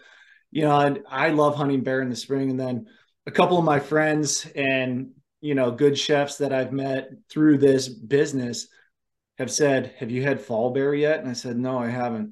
You 0.53 0.63
know, 0.63 0.79
and 0.79 0.99
I 1.09 1.29
love 1.29 1.55
hunting 1.55 1.81
bear 1.81 2.01
in 2.01 2.09
the 2.09 2.15
spring. 2.15 2.49
And 2.49 2.59
then 2.59 2.87
a 3.25 3.31
couple 3.31 3.57
of 3.57 3.65
my 3.65 3.79
friends 3.79 4.47
and 4.55 5.11
you 5.43 5.55
know, 5.55 5.71
good 5.71 5.99
chefs 5.99 6.37
that 6.37 6.53
I've 6.53 6.71
met 6.71 7.09
through 7.29 7.57
this 7.57 7.89
business 7.89 8.69
have 9.37 9.51
said, 9.51 9.93
Have 9.97 10.09
you 10.09 10.23
had 10.23 10.39
fall 10.39 10.69
bear 10.69 10.95
yet? 10.95 11.19
And 11.19 11.27
I 11.27 11.33
said, 11.33 11.57
No, 11.57 11.77
I 11.77 11.89
haven't. 11.89 12.31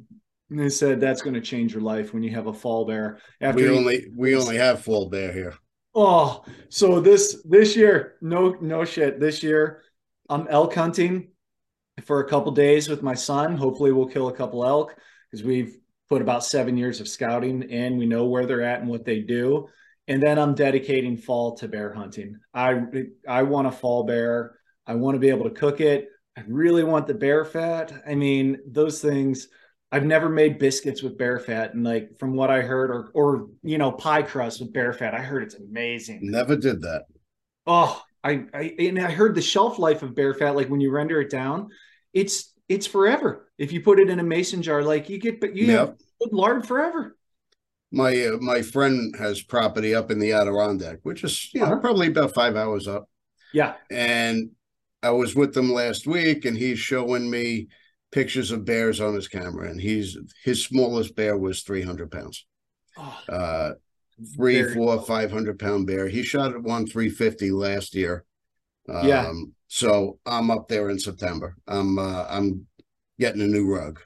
And 0.50 0.60
they 0.60 0.70
said 0.70 1.02
that's 1.02 1.22
going 1.22 1.34
to 1.34 1.42
change 1.42 1.74
your 1.74 1.82
life 1.82 2.14
when 2.14 2.24
you 2.24 2.32
have 2.32 2.48
a 2.48 2.54
fall 2.54 2.86
bear. 2.86 3.20
After 3.42 3.62
We 3.62 3.70
only 3.70 4.08
we 4.16 4.36
only 4.36 4.56
have 4.56 4.82
fall 4.82 5.10
bear 5.10 5.34
here. 5.34 5.54
Oh, 5.94 6.46
so 6.70 7.02
this 7.02 7.44
this 7.44 7.76
year, 7.76 8.16
no 8.22 8.56
no 8.62 8.86
shit. 8.86 9.20
This 9.20 9.44
year, 9.44 9.82
I'm 10.30 10.48
elk 10.48 10.74
hunting 10.74 11.32
for 12.06 12.22
a 12.22 12.30
couple 12.30 12.54
days 12.54 12.88
with 12.88 13.04
my 13.04 13.14
son. 13.14 13.58
Hopefully, 13.58 13.92
we'll 13.92 14.08
kill 14.08 14.30
a 14.30 14.34
couple 14.34 14.66
elk 14.66 14.96
because 15.30 15.46
we've 15.46 15.78
put 16.12 16.22
about 16.22 16.44
seven 16.44 16.76
years 16.76 17.00
of 17.00 17.08
scouting 17.08 17.64
in. 17.64 17.96
We 17.96 18.06
know 18.06 18.26
where 18.26 18.46
they're 18.46 18.64
at 18.64 18.82
and 18.82 18.90
what 18.90 19.06
they 19.06 19.22
do. 19.22 19.70
And 20.10 20.22
then 20.22 20.38
I'm 20.38 20.54
dedicating 20.54 21.16
fall 21.16 21.56
to 21.56 21.70
bear 21.70 21.94
hunting. 21.94 22.38
I 22.54 22.82
I 23.26 23.44
want 23.44 23.68
a 23.68 23.72
fall 23.72 24.04
bear. 24.04 24.58
I 24.86 24.96
want 24.96 25.16
to 25.16 25.20
be 25.20 25.30
able 25.30 25.46
to 25.46 25.56
cook 25.56 25.80
it. 25.80 26.10
I 26.38 26.44
really 26.50 26.84
want 26.84 27.08
the 27.08 27.14
bear 27.14 27.46
fat. 27.46 27.94
I 28.06 28.16
mean, 28.16 28.58
those 28.68 29.00
things. 29.00 29.48
I've 29.94 30.06
never 30.06 30.28
made 30.28 30.60
biscuits 30.60 31.02
with 31.02 31.18
bear 31.18 31.40
fat, 31.40 31.74
and 31.74 31.86
like 31.86 32.18
from 32.20 32.36
what 32.36 32.50
I 32.50 32.62
heard, 32.62 32.92
or 32.92 33.12
or 33.14 33.48
you 33.64 33.78
know, 33.78 33.94
pie 33.94 34.24
crust 34.24 34.60
with 34.60 34.74
bear 34.74 34.92
fat. 34.92 35.14
I 35.14 35.20
heard 35.20 35.44
it's 35.44 35.56
amazing. 35.56 36.20
Never 36.24 36.58
did 36.58 36.82
that. 36.82 37.04
Oh, 37.66 38.02
I, 38.22 38.46
I 38.54 38.76
and 38.80 39.00
I 39.00 39.12
heard 39.12 39.34
the 39.34 39.42
shelf 39.42 39.80
life 39.80 40.04
of 40.04 40.14
bear 40.14 40.34
fat, 40.34 40.58
like 40.58 40.70
when 40.70 40.82
you 40.82 40.92
render 40.92 41.22
it 41.22 41.30
down, 41.30 41.70
it's 42.14 42.54
it's 42.72 42.88
forever. 42.88 43.50
If 43.58 43.72
you 43.72 43.82
put 43.82 44.00
it 44.00 44.10
in 44.10 44.20
a 44.20 44.24
mason 44.24 44.62
jar, 44.62 44.82
like 44.84 45.10
you 45.10 45.18
get, 45.18 45.40
but 45.42 45.56
you 45.56 45.68
Yep. 45.68 45.78
have 45.90 45.98
good 46.22 46.34
lard 46.34 46.66
forever. 46.68 47.18
My 47.92 48.12
uh, 48.26 48.38
my 48.40 48.62
friend 48.62 49.14
has 49.20 49.42
property 49.42 49.94
up 49.94 50.12
in 50.12 50.20
the 50.20 50.32
Adirondack, 50.32 51.00
which 51.04 51.24
is 51.24 51.54
you 51.54 51.60
know 51.60 51.66
Uh-huh. 51.68 51.80
probably 51.80 52.08
about 52.08 52.34
five 52.34 52.56
hours 52.56 52.88
up. 52.88 53.10
Yeah. 53.54 53.74
And 53.90 54.52
I 55.04 55.10
was 55.12 55.36
with 55.36 55.54
them 55.54 55.72
last 55.74 56.08
week, 56.08 56.46
and 56.46 56.58
he's 56.58 56.80
showing 56.80 57.30
me 57.30 57.68
pictures 58.12 58.52
of 58.52 58.66
bears 58.66 59.02
on 59.02 59.16
his 59.16 59.28
camera, 59.28 59.70
and 59.70 59.80
he's 59.82 60.18
his 60.44 60.64
smallest 60.64 61.16
bear 61.16 61.38
was 61.38 61.64
three 61.64 61.82
hundred 61.82 62.12
pounds. 62.12 62.46
Oh, 62.98 63.18
uh, 63.28 63.72
three, 64.36 64.64
four, 64.64 64.96
cool. 64.96 65.02
five 65.02 65.32
hundred 65.32 65.60
pound 65.60 65.88
bear. 65.88 66.08
He 66.08 66.24
shot 66.24 66.54
at 66.54 66.64
one 66.64 66.88
three 66.88 67.10
fifty 67.10 67.52
last 67.52 67.94
year. 67.96 68.24
Um, 68.88 69.08
Yeah. 69.08 69.32
So 69.74 70.20
I'm 70.26 70.52
up 70.52 70.68
there 70.68 70.90
in 70.90 71.00
September. 71.00 71.56
I'm 71.66 71.98
uh, 71.98 72.26
I'm 72.30 72.68
getting 73.18 73.42
a 73.42 73.48
new 73.48 73.74
rug. 73.74 74.02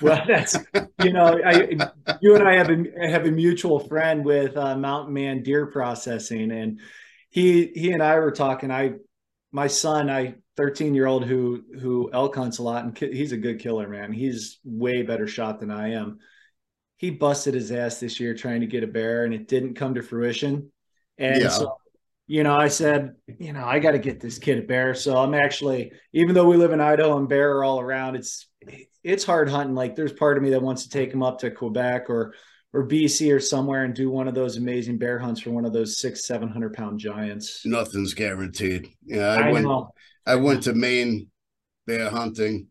Well, 0.00 0.22
that's 0.28 0.56
you 0.96 1.12
know, 1.12 1.40
I 1.44 1.88
you 2.20 2.36
and 2.36 2.48
I 2.48 2.54
have 2.54 2.70
a 2.70 3.10
have 3.10 3.26
a 3.26 3.30
mutual 3.32 3.80
friend 3.80 4.24
with 4.24 4.56
uh, 4.56 4.76
Mountain 4.76 5.12
Man 5.12 5.42
Deer 5.42 5.66
Processing, 5.66 6.52
and 6.52 6.78
he 7.30 7.66
he 7.74 7.90
and 7.90 8.00
I 8.00 8.14
were 8.20 8.30
talking. 8.30 8.70
I 8.70 8.92
my 9.50 9.66
son, 9.66 10.08
I 10.08 10.36
13 10.56 10.94
year 10.94 11.06
old 11.06 11.24
who 11.24 11.64
who 11.80 12.10
elk 12.12 12.36
hunts 12.36 12.58
a 12.58 12.62
lot, 12.62 12.84
and 12.84 12.94
ki- 12.94 13.12
he's 13.12 13.32
a 13.32 13.36
good 13.36 13.58
killer, 13.58 13.88
man. 13.88 14.12
He's 14.12 14.60
way 14.62 15.02
better 15.02 15.26
shot 15.26 15.58
than 15.58 15.72
I 15.72 15.94
am. 15.94 16.20
He 16.96 17.10
busted 17.10 17.54
his 17.54 17.72
ass 17.72 17.98
this 17.98 18.20
year 18.20 18.34
trying 18.34 18.60
to 18.60 18.68
get 18.68 18.84
a 18.84 18.88
bear, 18.88 19.24
and 19.24 19.34
it 19.34 19.48
didn't 19.48 19.74
come 19.74 19.96
to 19.96 20.02
fruition. 20.02 20.70
And 21.18 21.42
Yeah. 21.42 21.48
so, 21.48 21.76
you 22.28 22.42
know, 22.44 22.54
I 22.54 22.68
said, 22.68 23.14
you 23.38 23.52
know, 23.54 23.64
I 23.64 23.78
got 23.78 23.92
to 23.92 23.98
get 23.98 24.20
this 24.20 24.38
kid 24.38 24.58
a 24.58 24.62
bear. 24.62 24.94
So 24.94 25.16
I'm 25.16 25.32
actually, 25.34 25.92
even 26.12 26.34
though 26.34 26.46
we 26.48 26.58
live 26.58 26.72
in 26.72 26.80
Idaho 26.80 27.16
and 27.18 27.28
bear 27.28 27.56
are 27.56 27.64
all 27.64 27.80
around, 27.80 28.16
it's 28.16 28.46
it's 29.02 29.24
hard 29.24 29.48
hunting. 29.48 29.74
Like 29.74 29.96
there's 29.96 30.12
part 30.12 30.36
of 30.36 30.42
me 30.42 30.50
that 30.50 30.62
wants 30.62 30.82
to 30.84 30.90
take 30.90 31.10
him 31.12 31.22
up 31.22 31.38
to 31.40 31.50
Quebec 31.50 32.10
or 32.10 32.34
or 32.74 32.86
BC 32.86 33.34
or 33.34 33.40
somewhere 33.40 33.84
and 33.84 33.94
do 33.94 34.10
one 34.10 34.28
of 34.28 34.34
those 34.34 34.58
amazing 34.58 34.98
bear 34.98 35.18
hunts 35.18 35.40
for 35.40 35.50
one 35.52 35.64
of 35.64 35.72
those 35.72 35.98
six, 35.98 36.26
seven 36.26 36.48
hundred 36.50 36.74
pound 36.74 37.00
giants. 37.00 37.62
Nothing's 37.64 38.12
guaranteed. 38.12 38.88
Yeah, 39.06 39.28
I, 39.28 39.48
I 39.48 39.52
went. 39.52 39.64
know. 39.64 39.90
I 40.26 40.34
went 40.34 40.64
to 40.64 40.74
Maine 40.74 41.28
bear 41.86 42.10
hunting, 42.10 42.66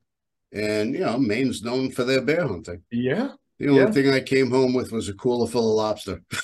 and 0.54 0.94
you 0.94 1.00
know 1.00 1.18
Maine's 1.18 1.64
known 1.64 1.90
for 1.92 2.04
their 2.04 2.22
bear 2.22 2.48
hunting. 2.48 2.84
Yeah. 2.92 3.32
The 3.58 3.70
only 3.70 3.82
Yeah. 3.82 3.92
thing 3.92 4.10
I 4.12 4.20
came 4.20 4.52
home 4.52 4.76
with 4.76 4.92
was 4.92 5.10
a 5.10 5.16
cooler 5.16 5.48
full 5.48 5.72
of 5.72 5.76
lobster. 5.78 6.22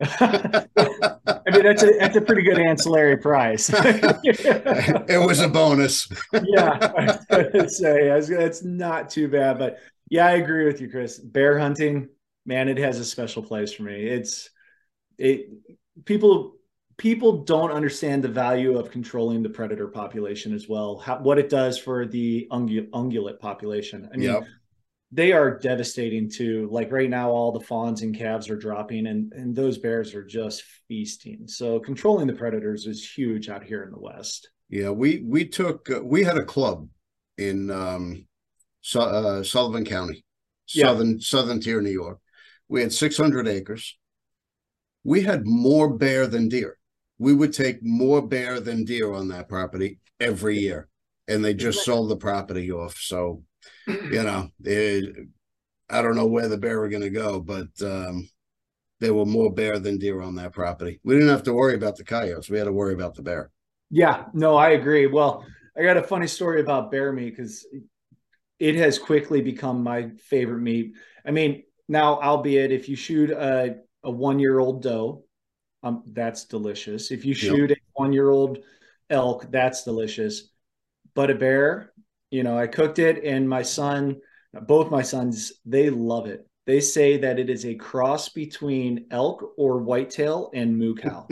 Mean, 1.58 1.66
that's 1.66 1.82
a 1.82 1.92
that's 1.98 2.16
a 2.16 2.20
pretty 2.20 2.42
good 2.42 2.58
ancillary 2.58 3.16
prize. 3.16 3.70
it 3.74 5.24
was 5.24 5.40
a 5.40 5.48
bonus. 5.48 6.08
yeah, 6.32 7.18
I 7.30 7.50
was 7.54 7.78
say 7.78 8.08
it's 8.08 8.64
not 8.64 9.10
too 9.10 9.28
bad, 9.28 9.58
but 9.58 9.78
yeah, 10.08 10.26
I 10.26 10.32
agree 10.32 10.66
with 10.66 10.80
you, 10.80 10.90
Chris. 10.90 11.18
Bear 11.18 11.58
hunting, 11.58 12.08
man, 12.46 12.68
it 12.68 12.78
has 12.78 12.98
a 12.98 13.04
special 13.04 13.42
place 13.42 13.72
for 13.72 13.82
me. 13.82 14.06
It's 14.06 14.50
it 15.18 15.50
people 16.04 16.54
people 16.96 17.44
don't 17.44 17.70
understand 17.70 18.24
the 18.24 18.28
value 18.28 18.76
of 18.76 18.90
controlling 18.90 19.42
the 19.42 19.48
predator 19.48 19.88
population 19.88 20.52
as 20.52 20.68
well. 20.68 20.98
How, 20.98 21.18
what 21.18 21.38
it 21.38 21.48
does 21.48 21.78
for 21.78 22.06
the 22.06 22.48
ungu- 22.50 22.90
ungulate 22.90 23.38
population. 23.38 24.08
I 24.12 24.16
mean, 24.16 24.30
Yep. 24.30 24.46
They 25.10 25.32
are 25.32 25.58
devastating 25.58 26.30
too. 26.30 26.68
Like 26.70 26.92
right 26.92 27.08
now, 27.08 27.30
all 27.30 27.52
the 27.52 27.64
fawns 27.64 28.02
and 28.02 28.16
calves 28.16 28.50
are 28.50 28.56
dropping, 28.56 29.06
and 29.06 29.32
and 29.32 29.56
those 29.56 29.78
bears 29.78 30.14
are 30.14 30.24
just 30.24 30.62
feasting. 30.86 31.48
So 31.48 31.80
controlling 31.80 32.26
the 32.26 32.34
predators 32.34 32.86
is 32.86 33.10
huge 33.10 33.48
out 33.48 33.64
here 33.64 33.82
in 33.84 33.90
the 33.90 33.98
West. 33.98 34.50
Yeah, 34.68 34.90
we 34.90 35.22
we 35.24 35.46
took 35.46 35.90
uh, 35.90 36.04
we 36.04 36.24
had 36.24 36.36
a 36.36 36.44
club 36.44 36.88
in 37.38 37.70
um, 37.70 38.26
uh, 38.94 39.42
Sullivan 39.42 39.84
County, 39.84 40.24
southern 40.66 41.12
yeah. 41.12 41.18
southern 41.20 41.60
tier, 41.60 41.80
New 41.80 41.90
York. 41.90 42.18
We 42.68 42.82
had 42.82 42.92
600 42.92 43.48
acres. 43.48 43.96
We 45.04 45.22
had 45.22 45.46
more 45.46 45.96
bear 45.96 46.26
than 46.26 46.50
deer. 46.50 46.76
We 47.18 47.32
would 47.32 47.54
take 47.54 47.78
more 47.82 48.20
bear 48.20 48.60
than 48.60 48.84
deer 48.84 49.10
on 49.14 49.28
that 49.28 49.48
property 49.48 50.00
every 50.20 50.58
year, 50.58 50.88
and 51.26 51.42
they 51.42 51.54
just 51.54 51.82
sold 51.82 52.10
the 52.10 52.16
property 52.16 52.70
off. 52.70 52.98
So 52.98 53.42
you 53.86 54.22
know, 54.22 54.48
it, 54.64 55.28
I 55.88 56.02
don't 56.02 56.16
know 56.16 56.26
where 56.26 56.48
the 56.48 56.58
bear 56.58 56.80
were 56.80 56.88
going 56.88 57.02
to 57.02 57.10
go, 57.10 57.40
but 57.40 57.68
um, 57.82 58.28
there 59.00 59.14
were 59.14 59.26
more 59.26 59.52
bear 59.52 59.78
than 59.78 59.98
deer 59.98 60.20
on 60.20 60.34
that 60.36 60.52
property. 60.52 61.00
We 61.04 61.14
didn't 61.14 61.30
have 61.30 61.44
to 61.44 61.54
worry 61.54 61.74
about 61.74 61.96
the 61.96 62.04
coyotes. 62.04 62.50
We 62.50 62.58
had 62.58 62.64
to 62.64 62.72
worry 62.72 62.94
about 62.94 63.14
the 63.14 63.22
bear. 63.22 63.50
Yeah, 63.90 64.26
no, 64.34 64.56
I 64.56 64.70
agree. 64.70 65.06
Well, 65.06 65.46
I 65.76 65.82
got 65.82 65.96
a 65.96 66.02
funny 66.02 66.26
story 66.26 66.60
about 66.60 66.90
bear 66.90 67.12
meat 67.12 67.30
because 67.30 67.66
it 68.58 68.74
has 68.74 68.98
quickly 68.98 69.40
become 69.40 69.82
my 69.82 70.10
favorite 70.28 70.60
meat. 70.60 70.94
I 71.24 71.30
mean, 71.30 71.62
now, 71.88 72.20
albeit 72.20 72.72
if 72.72 72.88
you 72.88 72.96
shoot 72.96 73.30
a, 73.30 73.76
a 74.02 74.10
one 74.10 74.38
year 74.38 74.58
old 74.58 74.82
doe, 74.82 75.24
um, 75.82 76.02
that's 76.06 76.44
delicious. 76.44 77.10
If 77.10 77.24
you 77.24 77.34
shoot 77.34 77.70
yep. 77.70 77.78
a 77.78 78.02
one 78.02 78.12
year 78.12 78.28
old 78.28 78.58
elk, 79.08 79.46
that's 79.50 79.84
delicious. 79.84 80.50
But 81.14 81.30
a 81.30 81.34
bear, 81.34 81.92
you 82.30 82.42
know, 82.42 82.58
I 82.58 82.66
cooked 82.66 82.98
it, 82.98 83.24
and 83.24 83.48
my 83.48 83.62
son, 83.62 84.16
both 84.66 84.90
my 84.90 85.02
sons, 85.02 85.52
they 85.64 85.90
love 85.90 86.26
it. 86.26 86.46
They 86.66 86.80
say 86.80 87.16
that 87.18 87.38
it 87.38 87.48
is 87.48 87.64
a 87.64 87.74
cross 87.74 88.28
between 88.28 89.06
elk 89.10 89.54
or 89.56 89.78
whitetail 89.78 90.50
and 90.52 90.76
moo 90.78 90.94
cow. 90.94 91.26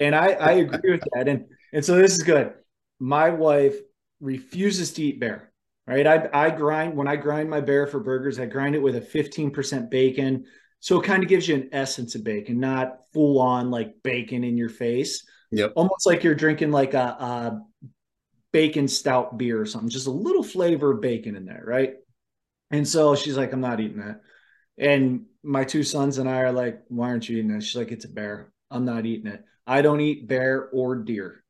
and 0.00 0.14
I, 0.14 0.32
I 0.32 0.50
agree 0.52 0.90
with 0.90 1.04
that. 1.14 1.28
And 1.28 1.46
and 1.72 1.84
so 1.84 1.96
this 1.96 2.16
is 2.16 2.22
good. 2.22 2.52
My 2.98 3.30
wife 3.30 3.76
refuses 4.20 4.92
to 4.94 5.02
eat 5.02 5.20
bear. 5.20 5.52
Right. 5.86 6.06
I, 6.06 6.28
I 6.32 6.50
grind 6.50 6.96
when 6.96 7.08
I 7.08 7.16
grind 7.16 7.50
my 7.50 7.60
bear 7.60 7.88
for 7.88 7.98
burgers, 7.98 8.38
I 8.38 8.46
grind 8.46 8.76
it 8.76 8.82
with 8.82 8.94
a 8.94 9.00
15% 9.00 9.90
bacon. 9.90 10.44
So 10.78 11.00
it 11.00 11.04
kind 11.04 11.22
of 11.22 11.28
gives 11.28 11.48
you 11.48 11.56
an 11.56 11.70
essence 11.72 12.14
of 12.14 12.22
bacon, 12.22 12.60
not 12.60 12.98
full 13.12 13.40
on 13.40 13.70
like 13.70 13.94
bacon 14.04 14.44
in 14.44 14.56
your 14.56 14.68
face. 14.68 15.24
Yep. 15.50 15.72
Almost 15.74 16.06
like 16.06 16.22
you're 16.22 16.36
drinking 16.36 16.70
like 16.70 16.94
a, 16.94 16.98
a 16.98 17.62
bacon 18.52 18.86
stout 18.86 19.38
beer 19.38 19.60
or 19.60 19.66
something, 19.66 19.90
just 19.90 20.06
a 20.06 20.10
little 20.10 20.42
flavor 20.42 20.92
of 20.92 21.00
bacon 21.00 21.36
in 21.36 21.44
there, 21.44 21.64
right? 21.66 21.94
And 22.70 22.86
so 22.86 23.14
she's 23.14 23.36
like, 23.36 23.52
I'm 23.52 23.60
not 23.60 23.80
eating 23.80 23.98
that. 23.98 24.20
And 24.78 25.26
my 25.42 25.64
two 25.64 25.82
sons 25.82 26.18
and 26.18 26.28
I 26.28 26.40
are 26.40 26.52
like, 26.52 26.82
why 26.88 27.08
aren't 27.08 27.28
you 27.28 27.38
eating 27.38 27.52
that? 27.52 27.62
She's 27.62 27.76
like, 27.76 27.92
it's 27.92 28.04
a 28.04 28.08
bear. 28.08 28.52
I'm 28.70 28.84
not 28.84 29.06
eating 29.06 29.30
it. 29.30 29.44
I 29.66 29.82
don't 29.82 30.00
eat 30.00 30.26
bear 30.26 30.68
or 30.72 30.96
deer. 30.96 31.44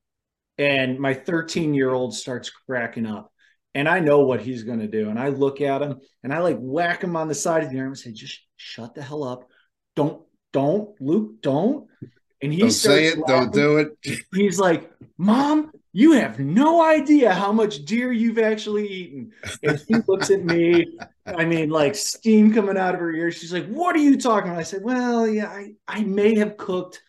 And 0.58 0.98
my 0.98 1.14
13 1.14 1.74
year 1.74 1.92
old 1.92 2.14
starts 2.14 2.50
cracking 2.50 3.06
up. 3.06 3.32
And 3.74 3.88
I 3.88 4.00
know 4.00 4.20
what 4.20 4.42
he's 4.42 4.64
going 4.64 4.80
to 4.80 4.86
do. 4.86 5.08
And 5.08 5.18
I 5.18 5.28
look 5.28 5.60
at 5.60 5.80
him 5.80 6.00
and 6.22 6.32
I 6.32 6.38
like 6.40 6.58
whack 6.58 7.02
him 7.02 7.16
on 7.16 7.28
the 7.28 7.34
side 7.34 7.62
of 7.64 7.70
the 7.70 7.78
arm 7.78 7.88
and 7.88 7.98
say, 7.98 8.12
just 8.12 8.38
shut 8.56 8.94
the 8.94 9.02
hell 9.02 9.24
up. 9.24 9.48
Don't, 9.96 10.22
don't, 10.52 10.90
Luke, 11.00 11.40
don't. 11.40 11.88
And 12.42 12.52
he 12.52 12.60
don't 12.60 12.70
say 12.70 13.06
it, 13.06 13.18
laughing. 13.18 13.24
don't 13.26 13.52
do 13.52 13.78
it. 13.78 13.96
He's 14.34 14.58
like, 14.58 14.92
Mom, 15.16 15.72
you 15.92 16.12
have 16.12 16.38
no 16.38 16.82
idea 16.82 17.34
how 17.34 17.52
much 17.52 17.84
deer 17.84 18.12
you've 18.12 18.38
actually 18.38 18.88
eaten. 18.88 19.32
And 19.62 19.78
she 19.78 19.94
looks 20.08 20.30
at 20.30 20.42
me, 20.42 20.98
I 21.26 21.44
mean, 21.44 21.68
like 21.68 21.94
steam 21.94 22.52
coming 22.52 22.78
out 22.78 22.94
of 22.94 23.00
her 23.00 23.12
ears. 23.12 23.36
She's 23.36 23.52
like, 23.52 23.66
What 23.66 23.94
are 23.94 24.00
you 24.00 24.18
talking 24.18 24.50
about? 24.50 24.60
I 24.60 24.64
said, 24.64 24.82
Well, 24.82 25.28
yeah, 25.28 25.48
I, 25.48 25.74
I 25.86 26.02
may 26.02 26.36
have 26.36 26.56
cooked, 26.56 27.02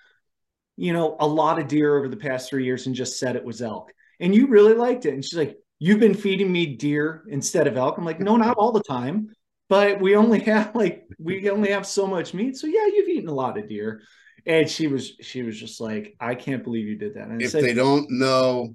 you 0.76 0.92
know, 0.92 1.16
a 1.20 1.28
lot 1.28 1.60
of 1.60 1.68
deer 1.68 1.98
over 1.98 2.10
the 2.10 2.18
past 2.18 2.50
three 2.50 2.66
years 2.66 2.86
and 2.86 2.96
just 2.96 3.20
said 3.20 3.36
it 3.36 3.46
was 3.46 3.62
elk. 3.62 3.92
And 4.20 4.36
you 4.36 4.48
really 4.48 4.74
liked 4.74 5.06
it. 5.06 5.14
And 5.14 5.24
she's 5.24 5.38
like, 5.38 5.58
You've 5.80 6.00
been 6.00 6.14
feeding 6.14 6.52
me 6.52 6.76
deer 6.76 7.24
instead 7.30 7.68
of 7.68 7.78
elk. 7.78 7.98
I'm 7.98 8.06
like, 8.06 8.20
No, 8.20 8.36
not 8.36 8.58
all 8.58 8.74
the 8.74 8.84
time. 8.84 9.30
But 9.70 10.02
we 10.02 10.16
only 10.18 10.40
have 10.44 10.76
like 10.76 11.06
we 11.20 11.50
only 11.50 11.72
have 11.72 11.88
so 11.88 12.06
much 12.06 12.34
meat. 12.34 12.58
So 12.58 12.68
yeah, 12.68 12.86
you've 12.88 13.08
eaten 13.08 13.30
a 13.30 13.34
lot 13.34 13.58
of 13.58 13.70
deer. 13.70 14.02
And 14.46 14.70
she 14.70 14.88
was 14.88 15.14
she 15.22 15.42
was 15.44 15.60
just 15.60 15.80
like, 15.80 16.16
I 16.20 16.36
can't 16.36 16.64
believe 16.64 16.86
you 16.86 16.98
did 16.98 17.16
that. 17.16 17.28
And 17.28 17.42
if 17.42 17.52
said, 17.52 17.64
they 17.64 17.74
don't 17.74 18.10
know, 18.10 18.74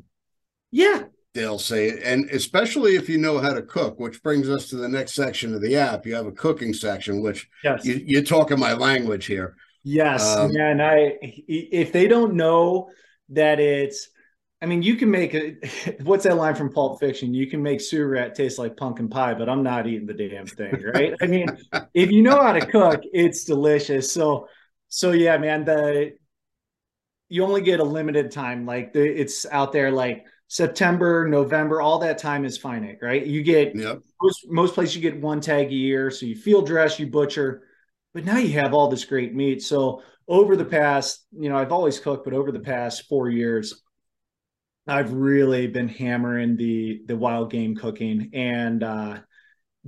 yeah, 0.70 1.04
they'll 1.34 1.58
say 1.58 1.88
it. 1.88 2.02
And 2.02 2.28
especially 2.30 2.96
if 2.96 3.08
you 3.08 3.18
know 3.18 3.38
how 3.38 3.52
to 3.52 3.62
cook, 3.62 3.98
which 3.98 4.22
brings 4.22 4.48
us 4.48 4.68
to 4.70 4.76
the 4.76 4.88
next 4.88 5.14
section 5.14 5.54
of 5.54 5.60
the 5.60 5.76
app. 5.76 6.06
You 6.06 6.14
have 6.14 6.26
a 6.26 6.32
cooking 6.32 6.72
section, 6.72 7.22
which 7.22 7.48
yes. 7.62 7.84
you, 7.84 8.18
are 8.18 8.22
talking 8.22 8.58
my 8.58 8.72
language 8.72 9.26
here. 9.26 9.56
Yes, 9.84 10.36
um, 10.36 10.54
and 10.56 10.82
I 10.82 11.18
if 11.22 11.92
they 11.92 12.08
don't 12.08 12.34
know 12.34 12.90
that 13.30 13.60
it's 13.60 14.08
I 14.60 14.66
mean, 14.66 14.82
you 14.82 14.96
can 14.96 15.10
make 15.10 15.34
it. 15.34 16.00
What's 16.02 16.24
that 16.24 16.36
line 16.36 16.54
from 16.54 16.72
Pulp 16.72 16.98
Fiction? 16.98 17.32
You 17.32 17.48
can 17.48 17.62
make 17.62 17.80
sewer 17.80 18.28
taste 18.30 18.58
like 18.58 18.76
pumpkin 18.76 19.08
pie, 19.08 19.34
but 19.34 19.48
I'm 19.48 19.62
not 19.62 19.86
eating 19.86 20.06
the 20.06 20.14
damn 20.14 20.46
thing, 20.46 20.82
right? 20.94 21.14
I 21.22 21.26
mean, 21.26 21.46
if 21.94 22.10
you 22.10 22.22
know 22.22 22.40
how 22.40 22.52
to 22.52 22.66
cook, 22.66 23.02
it's 23.12 23.44
delicious. 23.44 24.12
So 24.12 24.48
so 24.88 25.12
yeah, 25.12 25.36
man, 25.38 25.64
the 25.64 26.12
you 27.28 27.44
only 27.44 27.60
get 27.60 27.80
a 27.80 27.84
limited 27.84 28.30
time. 28.30 28.64
Like 28.66 28.92
the, 28.92 29.02
it's 29.02 29.46
out 29.46 29.72
there 29.72 29.90
like 29.90 30.26
September, 30.48 31.28
November, 31.28 31.80
all 31.80 31.98
that 31.98 32.18
time 32.18 32.44
is 32.44 32.56
finite, 32.56 32.98
right? 33.02 33.24
You 33.24 33.42
get 33.42 33.76
yep. 33.76 34.00
most 34.22 34.46
most 34.48 34.74
places 34.74 34.96
you 34.96 35.02
get 35.02 35.20
one 35.20 35.40
tag 35.40 35.68
a 35.68 35.74
year. 35.74 36.10
So 36.10 36.26
you 36.26 36.34
field 36.34 36.66
dress, 36.66 36.98
you 36.98 37.06
butcher, 37.06 37.64
but 38.14 38.24
now 38.24 38.38
you 38.38 38.52
have 38.54 38.72
all 38.72 38.88
this 38.88 39.04
great 39.04 39.34
meat. 39.34 39.62
So 39.62 40.02
over 40.26 40.56
the 40.56 40.64
past, 40.64 41.26
you 41.32 41.48
know, 41.48 41.56
I've 41.58 41.72
always 41.72 42.00
cooked, 42.00 42.24
but 42.24 42.34
over 42.34 42.50
the 42.50 42.60
past 42.60 43.08
four 43.08 43.28
years, 43.28 43.82
I've 44.86 45.12
really 45.12 45.66
been 45.66 45.88
hammering 45.88 46.56
the 46.56 47.02
the 47.06 47.16
wild 47.16 47.50
game 47.50 47.76
cooking 47.76 48.30
and 48.32 48.82
uh 48.82 49.18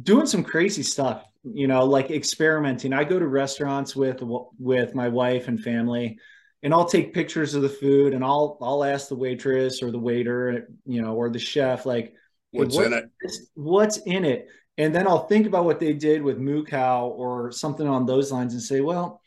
doing 0.00 0.26
some 0.26 0.44
crazy 0.44 0.82
stuff 0.82 1.24
you 1.44 1.66
know 1.66 1.84
like 1.84 2.10
experimenting. 2.10 2.92
I 2.92 3.04
go 3.04 3.18
to 3.18 3.26
restaurants 3.26 3.96
with 3.96 4.22
with 4.58 4.94
my 4.94 5.08
wife 5.08 5.48
and 5.48 5.60
family 5.60 6.18
and 6.62 6.74
i'll 6.74 6.88
take 6.88 7.14
pictures 7.14 7.54
of 7.54 7.62
the 7.62 7.68
food 7.68 8.14
and 8.14 8.24
i'll 8.24 8.58
i'll 8.60 8.84
ask 8.84 9.08
the 9.08 9.16
waitress 9.16 9.82
or 9.82 9.90
the 9.90 9.98
waiter 9.98 10.68
you 10.86 11.02
know 11.02 11.14
or 11.14 11.30
the 11.30 11.38
chef 11.38 11.86
like 11.86 12.14
what's 12.52 12.76
what, 12.76 12.86
in 12.86 12.92
it? 12.92 13.10
what's 13.54 13.98
in 13.98 14.24
it? 14.24 14.48
And 14.78 14.94
then 14.94 15.06
i'll 15.06 15.26
think 15.26 15.46
about 15.46 15.64
what 15.64 15.80
they 15.80 15.92
did 15.92 16.22
with 16.22 16.38
moo 16.38 16.64
cow 16.64 17.06
or 17.08 17.52
something 17.52 17.86
on 17.86 18.06
those 18.06 18.32
lines 18.32 18.54
and 18.54 18.62
say 18.62 18.80
well 18.80 19.20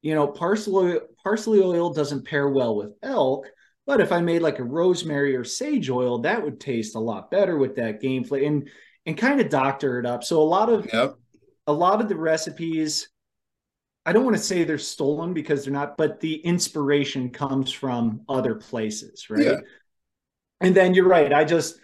you 0.00 0.14
know 0.14 0.26
parsley 0.26 0.98
parsley 1.22 1.60
oil 1.60 1.92
doesn't 1.92 2.26
pair 2.26 2.48
well 2.48 2.76
with 2.76 2.92
elk 3.02 3.46
but 3.86 4.00
if 4.00 4.12
i 4.12 4.20
made 4.20 4.42
like 4.42 4.58
a 4.58 4.64
rosemary 4.64 5.34
or 5.34 5.44
sage 5.44 5.90
oil 5.90 6.18
that 6.20 6.42
would 6.42 6.60
taste 6.60 6.94
a 6.94 7.00
lot 7.00 7.30
better 7.30 7.56
with 7.56 7.76
that 7.76 8.00
game 8.00 8.24
flavor 8.24 8.46
and 8.46 8.68
and 9.06 9.18
kind 9.18 9.40
of 9.40 9.48
doctor 9.48 9.98
it 9.98 10.06
up. 10.06 10.22
So 10.24 10.40
a 10.40 10.44
lot 10.44 10.68
of 10.68 10.88
yep 10.92 11.16
a 11.66 11.72
lot 11.72 12.00
of 12.00 12.08
the 12.08 12.16
recipes 12.16 13.08
I 14.04 14.12
don't 14.12 14.24
want 14.24 14.36
to 14.36 14.42
say 14.42 14.64
they're 14.64 14.78
stolen 14.78 15.32
because 15.32 15.64
they're 15.64 15.72
not, 15.72 15.96
but 15.96 16.20
the 16.20 16.34
inspiration 16.36 17.30
comes 17.30 17.70
from 17.70 18.22
other 18.28 18.56
places, 18.56 19.30
right? 19.30 19.44
Yeah. 19.44 19.60
And 20.60 20.74
then 20.74 20.94
you're 20.94 21.08
right. 21.08 21.32
I 21.32 21.44
just, 21.44 21.78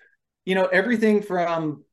you 0.45 0.55
know, 0.55 0.67
everything 0.67 1.23
from 1.23 1.85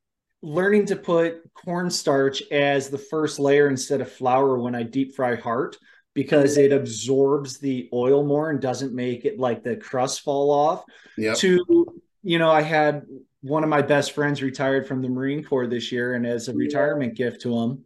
learning 0.42 0.88
to 0.88 0.96
put 0.96 1.42
cornstarch 1.54 2.42
as 2.52 2.90
the 2.90 2.98
first 2.98 3.40
layer 3.40 3.68
instead 3.68 4.02
of 4.02 4.12
flour 4.12 4.58
when 4.60 4.74
I 4.76 4.84
deep 4.84 5.16
fry 5.16 5.36
heart 5.36 5.78
because 6.14 6.58
it 6.58 6.72
absorbs 6.72 7.60
the 7.60 7.90
oil 7.94 8.24
more 8.24 8.50
and 8.50 8.62
doesn't 8.62 8.94
make 8.94 9.26
it 9.26 9.38
like 9.40 9.64
the 9.64 9.76
crust 9.76 10.22
fall 10.22 10.50
off. 10.50 10.84
Yeah. 11.18 11.34
To, 11.36 11.86
you 12.24 12.40
know, 12.40 12.50
I 12.50 12.62
had 12.62 13.06
one 13.46 13.64
of 13.64 13.70
my 13.70 13.84
best 13.84 14.14
friends 14.14 14.42
retired 14.42 14.88
from 14.88 15.04
the 15.04 15.08
Marine 15.08 15.44
Corps 15.44 15.68
this 15.68 15.92
year, 15.92 16.16
and 16.16 16.26
as 16.26 16.48
a 16.48 16.54
retirement 16.54 17.14
gift 17.14 17.42
to 17.42 17.56
him, 17.56 17.86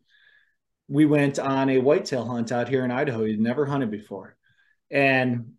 we 0.87 1.05
went 1.05 1.37
on 1.37 1.69
a 1.69 1.79
whitetail 1.79 2.25
hunt 2.25 2.53
out 2.53 2.69
here 2.69 2.85
in 2.85 2.91
Idaho. 2.91 3.25
He'd 3.25 3.41
never 3.41 3.65
hunted 3.65 3.91
before, 3.91 4.37
and 4.89 5.55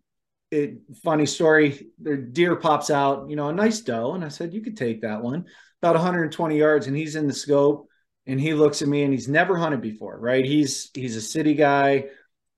it 0.49 0.79
funny 1.03 1.27
story. 1.27 1.89
The 2.01 2.17
deer 2.17 2.55
pops 2.55 2.89
out, 2.89 3.29
you 3.29 3.35
know, 3.35 3.49
a 3.49 3.53
nice 3.53 3.81
doe, 3.81 4.13
and 4.13 4.25
I 4.25 4.29
said 4.29 4.55
you 4.55 4.61
could 4.61 4.75
take 4.75 5.01
that 5.01 5.21
one 5.21 5.45
about 5.83 5.93
120 5.93 6.57
yards, 6.57 6.87
and 6.87 6.97
he's 6.97 7.15
in 7.15 7.27
the 7.27 7.33
scope, 7.33 7.87
and 8.25 8.41
he 8.41 8.55
looks 8.55 8.81
at 8.81 8.87
me, 8.87 9.03
and 9.03 9.13
he's 9.13 9.27
never 9.27 9.55
hunted 9.55 9.81
before, 9.81 10.19
right? 10.19 10.43
He's 10.43 10.89
he's 10.95 11.15
a 11.15 11.21
city 11.21 11.53
guy. 11.53 12.05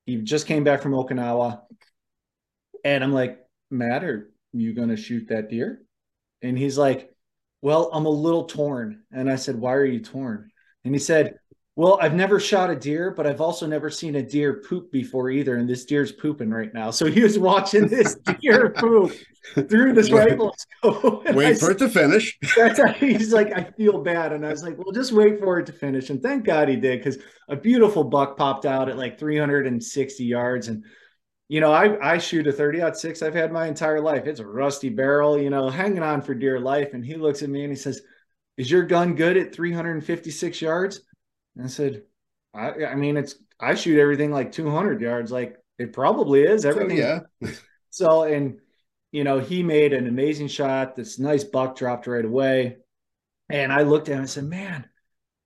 He 0.05 0.15
just 0.21 0.47
came 0.47 0.63
back 0.63 0.81
from 0.81 0.93
Okinawa, 0.93 1.59
and 2.85 3.03
I'm 3.03 3.11
like, 3.11 3.39
Matt, 3.69 4.05
are 4.05 4.31
you 4.53 4.73
gonna 4.73 4.95
shoot 4.95 5.27
that 5.27 5.49
deer? 5.49 5.81
And 6.41 6.57
he's 6.57 6.77
like, 6.77 7.12
well, 7.63 7.89
I'm 7.93 8.05
a 8.05 8.09
little 8.09 8.43
torn. 8.43 9.03
And 9.13 9.31
I 9.31 9.37
said, 9.37 9.55
Why 9.55 9.73
are 9.73 9.85
you 9.85 10.01
torn? 10.01 10.51
And 10.83 10.93
he 10.93 10.99
said, 10.99 11.39
Well, 11.77 11.97
I've 12.01 12.13
never 12.13 12.37
shot 12.37 12.69
a 12.69 12.75
deer, 12.75 13.09
but 13.09 13.25
I've 13.25 13.39
also 13.39 13.65
never 13.65 13.89
seen 13.89 14.15
a 14.15 14.21
deer 14.21 14.61
poop 14.67 14.91
before 14.91 15.29
either. 15.29 15.55
And 15.55 15.67
this 15.67 15.85
deer's 15.85 16.11
pooping 16.11 16.49
right 16.49 16.73
now. 16.73 16.91
So 16.91 17.05
he 17.05 17.23
was 17.23 17.39
watching 17.39 17.87
this 17.87 18.15
deer 18.41 18.71
poop 18.71 19.13
through 19.53 19.93
this 19.93 20.11
rifle 20.11 20.53
scope. 20.57 21.23
Wait 21.33 21.57
for 21.57 21.71
it 21.71 21.77
to 21.77 21.87
finish. 21.87 22.37
That's 22.57 22.79
how 22.79 22.91
he's 22.91 23.31
like, 23.31 23.53
I 23.53 23.63
feel 23.77 24.03
bad. 24.03 24.33
And 24.33 24.45
I 24.45 24.49
was 24.49 24.61
like, 24.61 24.77
well, 24.77 24.91
just 24.91 25.13
wait 25.13 25.39
for 25.39 25.57
it 25.59 25.65
to 25.67 25.73
finish. 25.73 26.09
And 26.09 26.21
thank 26.21 26.43
God 26.43 26.67
he 26.67 26.75
did 26.75 26.99
because 26.99 27.17
a 27.47 27.55
beautiful 27.55 28.03
buck 28.03 28.35
popped 28.35 28.65
out 28.65 28.89
at 28.89 28.97
like 28.97 29.17
360 29.17 30.25
yards. 30.25 30.67
And, 30.67 30.83
you 31.49 31.59
know, 31.59 31.71
I, 31.71 32.13
I 32.13 32.17
shoot 32.17 32.47
a 32.47 32.51
30 32.51 32.81
out 32.81 32.97
six 32.97 33.21
I've 33.21 33.35
had 33.35 33.51
my 33.51 33.67
entire 33.67 34.01
life. 34.01 34.25
It's 34.25 34.39
a 34.39 34.45
rusty 34.45 34.89
barrel, 34.89 35.39
you 35.39 35.49
know, 35.49 35.69
hanging 35.69 36.03
on 36.03 36.21
for 36.21 36.33
dear 36.33 36.59
life. 36.59 36.93
And 36.93 37.05
he 37.05 37.15
looks 37.15 37.43
at 37.43 37.49
me 37.49 37.63
and 37.63 37.71
he 37.71 37.75
says, 37.75 38.01
Is 38.57 38.71
your 38.71 38.83
gun 38.83 39.15
good 39.15 39.37
at 39.37 39.53
356 39.53 40.61
yards? 40.61 41.01
And 41.55 41.65
I 41.65 41.67
said, 41.67 42.03
I, 42.53 42.85
I 42.85 42.95
mean, 42.95 43.17
it's 43.17 43.35
I 43.59 43.75
shoot 43.75 43.99
everything 43.99 44.31
like 44.31 44.51
200 44.51 45.01
yards. 45.01 45.31
Like 45.31 45.57
it 45.79 45.93
probably 45.93 46.43
is 46.43 46.65
everything. 46.65 46.97
yeah. 46.97 47.19
so, 47.89 48.23
and 48.23 48.59
you 49.11 49.23
know, 49.23 49.39
he 49.39 49.63
made 49.63 49.93
an 49.93 50.07
amazing 50.07 50.47
shot. 50.47 50.95
This 50.95 51.19
nice 51.19 51.43
buck 51.43 51.77
dropped 51.77 52.07
right 52.07 52.25
away, 52.25 52.77
and 53.49 53.71
I 53.71 53.83
looked 53.83 54.09
at 54.09 54.13
him 54.13 54.21
and 54.21 54.29
said, 54.29 54.45
"Man, 54.45 54.87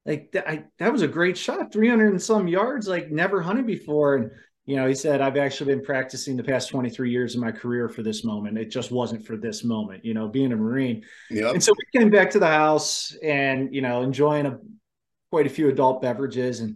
like 0.06 0.32
that, 0.34 0.50
I, 0.50 0.64
that 0.80 0.92
was 0.92 1.02
a 1.02 1.08
great 1.08 1.38
shot, 1.38 1.74
300 1.74 2.12
and 2.12 2.22
some 2.22 2.48
yards. 2.48 2.88
Like 2.88 3.12
never 3.12 3.42
hunted 3.42 3.68
before." 3.68 4.16
And 4.16 4.32
you 4.68 4.76
know, 4.76 4.86
he 4.86 4.94
said, 4.94 5.22
I've 5.22 5.38
actually 5.38 5.74
been 5.74 5.84
practicing 5.84 6.36
the 6.36 6.44
past 6.44 6.70
23 6.70 7.10
years 7.10 7.34
of 7.34 7.42
my 7.42 7.54
career 7.54 7.88
for 7.88 8.04
this 8.04 8.26
moment. 8.26 8.58
It 8.58 8.70
just 8.70 8.92
wasn't 8.92 9.26
for 9.26 9.38
this 9.38 9.64
moment, 9.64 10.04
you 10.04 10.14
know, 10.14 10.28
being 10.28 10.52
a 10.52 10.58
Marine. 10.58 11.06
Yep. 11.32 11.54
And 11.54 11.64
so 11.64 11.72
we 11.72 12.00
came 12.00 12.10
back 12.10 12.30
to 12.32 12.40
the 12.40 12.48
house 12.48 13.16
and, 13.24 13.74
you 13.74 13.82
know, 13.82 14.02
enjoying 14.02 14.46
a 14.46 14.60
quite 15.32 15.48
a 15.48 15.50
few 15.50 15.70
adult 15.70 16.02
beverages 16.02 16.60
and 16.60 16.76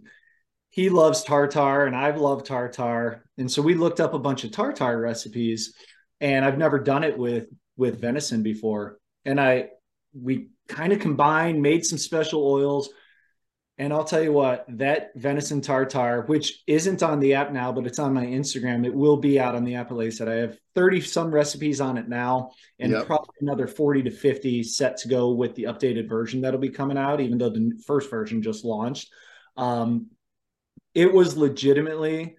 he 0.70 0.88
loves 0.88 1.22
tartar 1.22 1.84
and 1.84 1.94
I've 1.94 2.18
loved 2.18 2.46
tartar. 2.46 3.26
And 3.36 3.50
so 3.50 3.60
we 3.60 3.74
looked 3.74 4.00
up 4.00 4.14
a 4.14 4.18
bunch 4.18 4.44
of 4.44 4.52
tartar 4.52 4.98
recipes 4.98 5.74
and 6.18 6.46
I've 6.46 6.58
never 6.58 6.78
done 6.78 7.04
it 7.04 7.16
with 7.18 7.48
with 7.76 8.00
venison 8.00 8.42
before. 8.42 8.98
And 9.26 9.38
I 9.38 9.68
we 10.18 10.48
kind 10.68 10.94
of 10.94 10.98
combined, 10.98 11.60
made 11.60 11.84
some 11.84 11.98
special 11.98 12.46
oils. 12.46 12.88
And 13.78 13.92
I'll 13.92 14.04
tell 14.04 14.22
you 14.22 14.32
what, 14.32 14.66
that 14.68 15.12
venison 15.16 15.60
tartar, 15.60 16.22
which 16.26 16.62
isn't 16.66 17.02
on 17.02 17.20
the 17.20 17.34
app 17.34 17.52
now, 17.52 17.72
but 17.72 17.86
it's 17.86 17.98
on 17.98 18.12
my 18.12 18.24
Instagram, 18.24 18.84
it 18.84 18.94
will 18.94 19.16
be 19.16 19.40
out 19.40 19.54
on 19.54 19.64
the 19.64 19.76
app. 19.76 19.90
Like 19.90 20.08
I 20.08 20.10
said, 20.10 20.28
I 20.28 20.34
have 20.34 20.58
30 20.74 21.00
some 21.00 21.30
recipes 21.30 21.80
on 21.80 21.96
it 21.96 22.06
now, 22.06 22.50
and 22.78 22.92
yep. 22.92 23.06
probably 23.06 23.34
another 23.40 23.66
40 23.66 24.02
to 24.04 24.10
50 24.10 24.62
set 24.62 24.98
to 24.98 25.08
go 25.08 25.32
with 25.32 25.54
the 25.54 25.64
updated 25.64 26.08
version 26.08 26.42
that'll 26.42 26.60
be 26.60 26.68
coming 26.68 26.98
out, 26.98 27.20
even 27.20 27.38
though 27.38 27.48
the 27.48 27.72
first 27.86 28.10
version 28.10 28.42
just 28.42 28.64
launched. 28.64 29.10
Um, 29.56 30.08
it 30.94 31.12
was 31.12 31.36
legitimately 31.38 32.36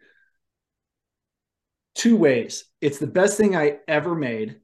two 1.95 2.15
ways. 2.15 2.65
It's 2.79 2.99
the 2.99 3.07
best 3.07 3.37
thing 3.37 3.55
I 3.55 3.77
ever 3.87 4.15
made, 4.15 4.57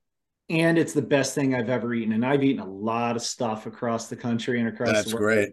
and 0.50 0.78
it's 0.78 0.94
the 0.94 1.02
best 1.02 1.34
thing 1.34 1.56
I've 1.56 1.70
ever 1.70 1.94
eaten. 1.94 2.14
And 2.14 2.26
I've 2.26 2.44
eaten 2.44 2.62
a 2.62 2.70
lot 2.70 3.16
of 3.16 3.22
stuff 3.22 3.66
across 3.66 4.08
the 4.08 4.16
country 4.16 4.60
and 4.60 4.70
across 4.70 4.92
That's 4.92 5.10
the 5.10 5.16
world. 5.16 5.24
great. 5.24 5.50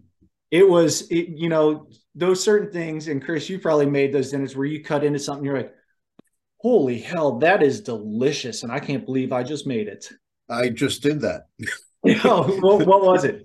It 0.50 0.68
was, 0.68 1.02
it, 1.10 1.28
you 1.28 1.48
know, 1.48 1.88
those 2.14 2.42
certain 2.42 2.70
things. 2.70 3.08
And 3.08 3.22
Chris, 3.22 3.48
you 3.48 3.58
probably 3.58 3.86
made 3.86 4.12
those 4.12 4.30
dinners 4.30 4.56
where 4.56 4.66
you 4.66 4.82
cut 4.82 5.04
into 5.04 5.18
something, 5.18 5.44
you're 5.44 5.56
like, 5.56 5.74
holy 6.58 6.98
hell, 6.98 7.38
that 7.38 7.62
is 7.62 7.80
delicious. 7.80 8.62
And 8.62 8.72
I 8.72 8.78
can't 8.78 9.04
believe 9.04 9.32
I 9.32 9.42
just 9.42 9.66
made 9.66 9.88
it. 9.88 10.08
I 10.48 10.68
just 10.68 11.02
did 11.02 11.20
that. 11.20 11.46
know, 12.04 12.42
what, 12.42 12.86
what, 12.86 13.02
was 13.02 13.24
it? 13.24 13.42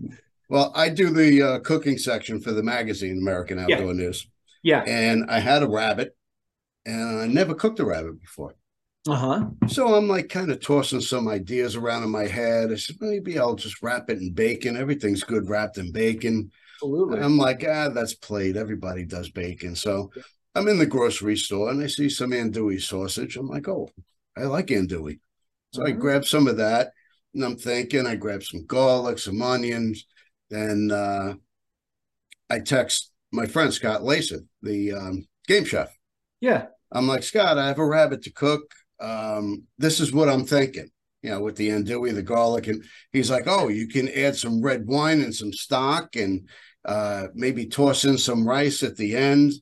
Well, 0.50 0.72
I 0.76 0.90
do 0.90 1.10
the 1.10 1.42
uh, 1.42 1.60
cooking 1.60 1.98
section 1.98 2.40
for 2.40 2.52
the 2.52 2.64
magazine, 2.64 3.18
American 3.18 3.60
Outdoor 3.60 3.88
yeah. 3.88 3.94
News. 3.94 4.28
Yeah. 4.64 4.84
And 4.86 5.30
I 5.30 5.40
had 5.40 5.64
a 5.64 5.68
rabbit 5.68 6.16
and 6.86 7.20
I 7.20 7.28
never 7.28 7.54
cooked 7.54 7.80
a 7.80 7.86
rabbit 7.86 8.22
before. 8.22 8.56
Uh-huh. 9.08 9.46
So 9.68 9.96
I'm 9.96 10.08
like 10.08 10.30
kind 10.30 10.52
of 10.52 10.60
tossing 10.60 11.02
some 11.02 11.28
ideas 11.28 11.76
around 11.76 12.04
in 12.04 12.12
my 12.12 12.28
head. 12.28 12.72
I 12.72 12.76
said, 12.76 12.98
maybe 13.00 13.40
I'll 13.40 13.56
just 13.56 13.82
wrap 13.82 14.10
it 14.10 14.20
in 14.20 14.34
bacon. 14.34 14.78
Everything's 14.78 15.24
good 15.24 15.50
wrapped 15.50 15.80
in 15.80 15.92
bacon. 15.92 16.52
Absolutely. 16.82 17.18
And 17.18 17.26
I'm 17.26 17.38
like, 17.38 17.64
ah, 17.68 17.90
that's 17.90 18.16
played. 18.16 18.58
Everybody 18.58 19.06
does 19.06 19.30
bacon. 19.30 19.76
So 19.76 20.12
I'm 20.56 20.68
in 20.68 20.80
the 20.80 20.86
grocery 20.86 21.38
store 21.38 21.70
and 21.70 21.82
I 21.82 21.88
see 21.88 22.10
some 22.10 22.32
andouille 22.32 22.82
sausage. 22.82 23.38
I'm 23.38 23.48
like, 23.48 23.68
oh, 23.68 23.90
I 24.36 24.44
like 24.44 24.68
andouille. 24.68 25.20
So 25.74 25.84
uh-huh. 25.84 25.90
I 25.90 25.92
grab 25.92 26.26
some 26.26 26.48
of 26.48 26.58
that 26.58 26.92
and 27.34 27.44
I'm 27.44 27.56
thinking, 27.56 28.08
I 28.08 28.16
grab 28.16 28.44
some 28.44 28.66
garlic, 28.66 29.20
some 29.20 29.42
onions. 29.42 30.06
Then 30.50 30.92
uh, 30.92 31.36
I 32.50 32.60
text 32.60 33.12
my 33.32 33.46
friend 33.46 33.74
Scott 33.74 34.04
Lacey, 34.04 34.40
the 34.62 34.94
um, 34.94 35.28
game 35.48 35.66
chef. 35.66 35.96
Yeah. 36.42 36.66
I'm 36.92 37.08
like, 37.08 37.24
Scott, 37.24 37.58
I 37.58 37.68
have 37.68 37.80
a 37.80 37.86
rabbit 37.86 38.24
to 38.24 38.34
cook. 38.34 38.74
Um, 39.00 39.64
this 39.78 40.00
is 40.00 40.12
what 40.12 40.30
I'm 40.30 40.46
thinking, 40.46 40.90
you 41.22 41.30
know, 41.30 41.42
with 41.42 41.56
the 41.56 41.70
andouille, 41.70 42.14
the 42.14 42.22
garlic. 42.22 42.68
And 42.68 42.84
he's 43.14 43.32
like, 43.32 43.46
oh, 43.48 43.70
you 43.70 43.88
can 43.88 44.10
add 44.10 44.36
some 44.36 44.62
red 44.62 44.86
wine 44.86 45.22
and 45.22 45.34
some 45.34 45.54
stock 45.54 46.16
and 46.18 46.50
uh, 46.86 47.28
maybe 47.34 47.66
toss 47.66 48.06
in 48.06 48.18
some 48.18 48.48
rice 48.48 48.84
at 48.84 48.98
the 48.98 49.16
end. 49.16 49.54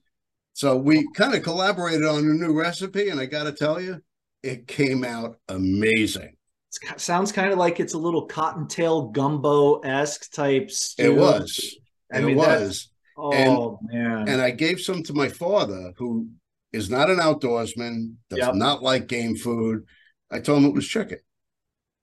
So 0.53 0.75
we 0.77 1.07
kind 1.13 1.35
of 1.35 1.43
collaborated 1.43 2.05
on 2.05 2.19
a 2.19 2.21
new 2.21 2.57
recipe. 2.57 3.09
And 3.09 3.19
I 3.19 3.25
got 3.25 3.43
to 3.43 3.51
tell 3.51 3.79
you, 3.79 4.01
it 4.43 4.67
came 4.67 5.03
out 5.03 5.37
amazing. 5.47 6.35
It 6.83 6.99
sounds 7.01 7.31
kind 7.31 7.51
of 7.51 7.57
like 7.57 7.79
it's 7.79 7.93
a 7.93 7.97
little 7.97 8.25
cottontail 8.25 9.09
gumbo 9.09 9.79
esque 9.79 10.31
type 10.31 10.69
stew. 10.69 11.03
It 11.03 11.15
was. 11.15 11.77
I 12.11 12.19
it 12.19 12.25
mean, 12.25 12.37
was. 12.37 12.89
Oh 13.17 13.31
and, 13.33 13.91
man! 13.91 14.29
And 14.29 14.41
I 14.41 14.51
gave 14.51 14.79
some 14.79 15.03
to 15.03 15.13
my 15.13 15.27
father, 15.27 15.93
who 15.97 16.29
is 16.71 16.89
not 16.89 17.09
an 17.09 17.17
outdoorsman, 17.17 18.13
does 18.29 18.39
yep. 18.39 18.55
not 18.55 18.81
like 18.81 19.07
game 19.07 19.35
food. 19.35 19.83
I 20.31 20.39
told 20.39 20.59
him 20.59 20.69
it 20.69 20.73
was 20.73 20.87
chicken. 20.87 21.19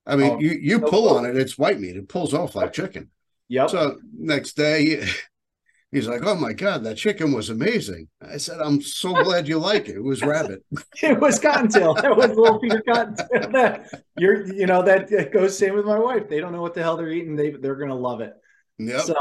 I 0.05 0.15
mean, 0.15 0.31
oh, 0.33 0.39
you 0.39 0.51
you 0.51 0.79
pull 0.79 1.07
cool. 1.07 1.17
on 1.17 1.25
it, 1.25 1.35
it's 1.35 1.57
white 1.57 1.79
meat. 1.79 1.95
It 1.95 2.07
pulls 2.07 2.33
off 2.33 2.55
like 2.55 2.73
chicken. 2.73 3.09
Yep. 3.49 3.69
So 3.69 3.97
next 4.17 4.53
day, 4.57 5.07
he's 5.91 6.07
like, 6.07 6.21
"Oh 6.23 6.35
my 6.35 6.53
god, 6.53 6.83
that 6.83 6.97
chicken 6.97 7.33
was 7.33 7.49
amazing." 7.49 8.07
I 8.21 8.37
said, 8.37 8.59
"I'm 8.59 8.81
so 8.81 9.11
glad 9.23 9.47
you 9.47 9.57
like 9.57 9.87
it. 9.89 9.95
It 9.95 10.03
was 10.03 10.21
rabbit. 10.21 10.63
it 11.01 11.19
was 11.19 11.39
cottontail. 11.39 11.93
That 11.95 12.15
was 12.15 12.29
little 12.29 12.59
Peter 12.59 12.83
Cottontail. 12.87 13.51
That 13.51 14.03
you're, 14.17 14.45
you 14.53 14.65
know, 14.65 14.81
that 14.83 15.31
goes 15.31 15.57
same 15.57 15.75
with 15.75 15.85
my 15.85 15.99
wife. 15.99 16.29
They 16.29 16.39
don't 16.39 16.51
know 16.51 16.61
what 16.61 16.73
the 16.73 16.83
hell 16.83 16.97
they're 16.97 17.11
eating. 17.11 17.35
They 17.35 17.51
they're 17.51 17.75
gonna 17.75 17.95
love 17.95 18.21
it. 18.21 18.33
Yep. 18.79 19.01
So 19.01 19.15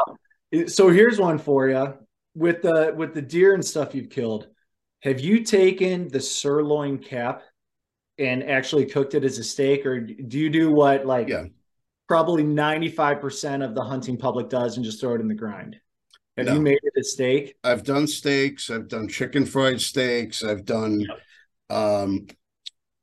so 0.66 0.90
here's 0.90 1.18
one 1.18 1.38
for 1.38 1.68
you 1.68 1.94
with 2.34 2.62
the 2.62 2.94
with 2.96 3.14
the 3.14 3.22
deer 3.22 3.54
and 3.54 3.64
stuff 3.64 3.94
you've 3.94 4.10
killed. 4.10 4.48
Have 5.02 5.20
you 5.20 5.44
taken 5.44 6.08
the 6.08 6.20
sirloin 6.20 6.98
cap 6.98 7.42
and 8.18 8.42
actually 8.44 8.86
cooked 8.86 9.14
it 9.14 9.24
as 9.24 9.38
a 9.38 9.44
steak, 9.44 9.84
or 9.84 10.00
do 10.00 10.38
you 10.38 10.50
do 10.50 10.72
what 10.72 11.06
like 11.06 11.28
yeah. 11.28 11.44
Probably 12.08 12.44
95% 12.44 13.64
of 13.64 13.74
the 13.74 13.82
hunting 13.82 14.16
public 14.16 14.48
does 14.48 14.76
and 14.76 14.84
just 14.84 15.00
throw 15.00 15.14
it 15.14 15.20
in 15.20 15.28
the 15.28 15.34
grind? 15.34 15.76
Have 16.36 16.46
no. 16.46 16.54
you 16.54 16.60
made 16.60 16.78
it 16.82 16.92
a 16.98 17.02
steak? 17.02 17.54
I've 17.64 17.82
done 17.82 18.06
steaks, 18.06 18.70
I've 18.70 18.88
done 18.88 19.08
chicken 19.08 19.46
fried 19.46 19.80
steaks, 19.80 20.44
I've 20.44 20.64
done 20.64 21.06
um 21.68 22.26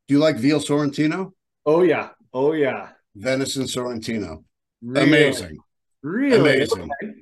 do 0.08 0.14
you 0.14 0.20
like 0.20 0.38
veal 0.38 0.60
sorrentino? 0.60 1.34
Oh 1.66 1.82
yeah. 1.82 2.10
Oh 2.34 2.54
yeah. 2.54 2.90
Venison 3.16 3.64
sorrentino. 3.64 4.44
Really? 4.82 5.08
Amazing. 5.08 5.58
Really? 6.02 6.40
Amazing. 6.40 6.90
Okay. 7.02 7.14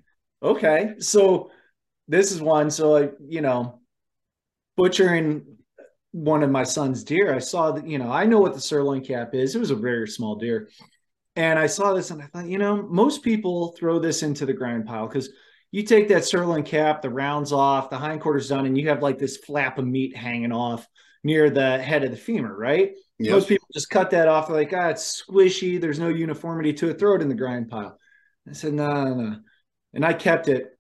Okay. 0.44 0.94
So 1.00 1.52
this 2.08 2.32
is 2.32 2.42
one. 2.42 2.72
So 2.72 2.98
I, 2.98 3.10
you 3.28 3.42
know, 3.42 3.80
butchering 4.78 5.58
one 6.12 6.44
of 6.44 6.50
my 6.50 6.64
son's 6.64 7.04
deer, 7.04 7.34
I 7.34 7.40
saw 7.40 7.72
that, 7.72 7.88
you 7.88 8.00
know, 8.00 8.12
I 8.12 8.26
know 8.26 8.40
what 8.40 8.54
the 8.54 8.60
sirloin 8.60 9.04
cap 9.04 9.34
is. 9.34 9.56
It 9.56 9.60
was 9.60 9.72
a 9.72 9.76
very 9.76 10.08
small 10.08 10.36
deer. 10.36 10.70
And 11.36 11.58
I 11.58 11.68
saw 11.68 11.94
this 11.94 12.12
and 12.12 12.22
I 12.22 12.26
thought, 12.26 12.48
you 12.48 12.58
know, 12.58 12.82
most 12.82 13.24
people 13.24 13.74
throw 13.78 14.00
this 14.00 14.24
into 14.24 14.46
the 14.46 14.54
grind 14.54 14.86
pile 14.86 15.08
because 15.08 15.30
you 15.72 15.84
take 15.84 16.10
that 16.10 16.26
sirloin 16.26 16.64
cap, 16.64 17.02
the 17.02 17.10
rounds 17.10 17.54
off, 17.54 17.90
the 17.90 17.98
hindquarters 17.98 18.50
done, 18.50 18.66
and 18.66 18.78
you 18.78 18.90
have 18.90 19.02
like 19.02 19.18
this 19.18 19.38
flap 19.38 19.78
of 19.78 19.88
meat 19.88 20.16
hanging 20.16 20.52
off 20.52 20.86
near 21.24 21.50
the 21.50 21.78
head 21.78 22.04
of 22.04 22.12
the 22.12 22.18
femur, 22.18 22.56
right? 22.56 22.92
Yep. 23.20 23.32
Most 23.32 23.48
people 23.48 23.68
just 23.74 23.90
cut 23.90 24.10
that 24.10 24.28
off. 24.28 24.48
They're 24.48 24.58
like, 24.58 24.74
ah, 24.76 24.90
it's 24.90 25.24
squishy. 25.24 25.80
There's 25.80 26.00
no 26.00 26.10
uniformity 26.10 26.74
to 26.74 26.90
it. 26.90 27.00
Throw 27.00 27.16
it 27.16 27.22
in 27.22 27.30
the 27.30 27.36
grind 27.36 27.70
pile. 27.70 27.98
I 28.50 28.54
said, 28.54 28.74
no, 28.74 29.04
no, 29.04 29.14
no 29.14 29.36
and 29.94 30.06
I 30.06 30.14
kept 30.14 30.48
it. 30.48 30.78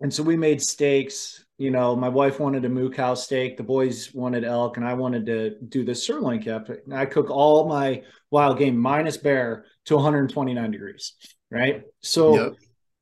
And 0.00 0.12
so 0.12 0.22
we 0.22 0.36
made 0.36 0.62
steaks. 0.62 1.44
You 1.60 1.70
know, 1.70 1.94
my 1.94 2.08
wife 2.08 2.40
wanted 2.40 2.64
a 2.64 2.70
moo 2.70 2.88
cow 2.88 3.12
steak, 3.12 3.58
the 3.58 3.62
boys 3.62 4.14
wanted 4.14 4.44
elk, 4.44 4.78
and 4.78 4.86
I 4.86 4.94
wanted 4.94 5.26
to 5.26 5.56
do 5.60 5.84
the 5.84 5.94
sirloin 5.94 6.42
cap. 6.42 6.70
And 6.70 6.94
I 6.94 7.04
cook 7.04 7.28
all 7.28 7.68
my 7.68 8.02
wild 8.30 8.56
game 8.56 8.78
minus 8.78 9.18
bear 9.18 9.66
to 9.84 9.96
129 9.96 10.70
degrees, 10.70 11.12
right? 11.50 11.82
So 12.00 12.34
yep. 12.34 12.52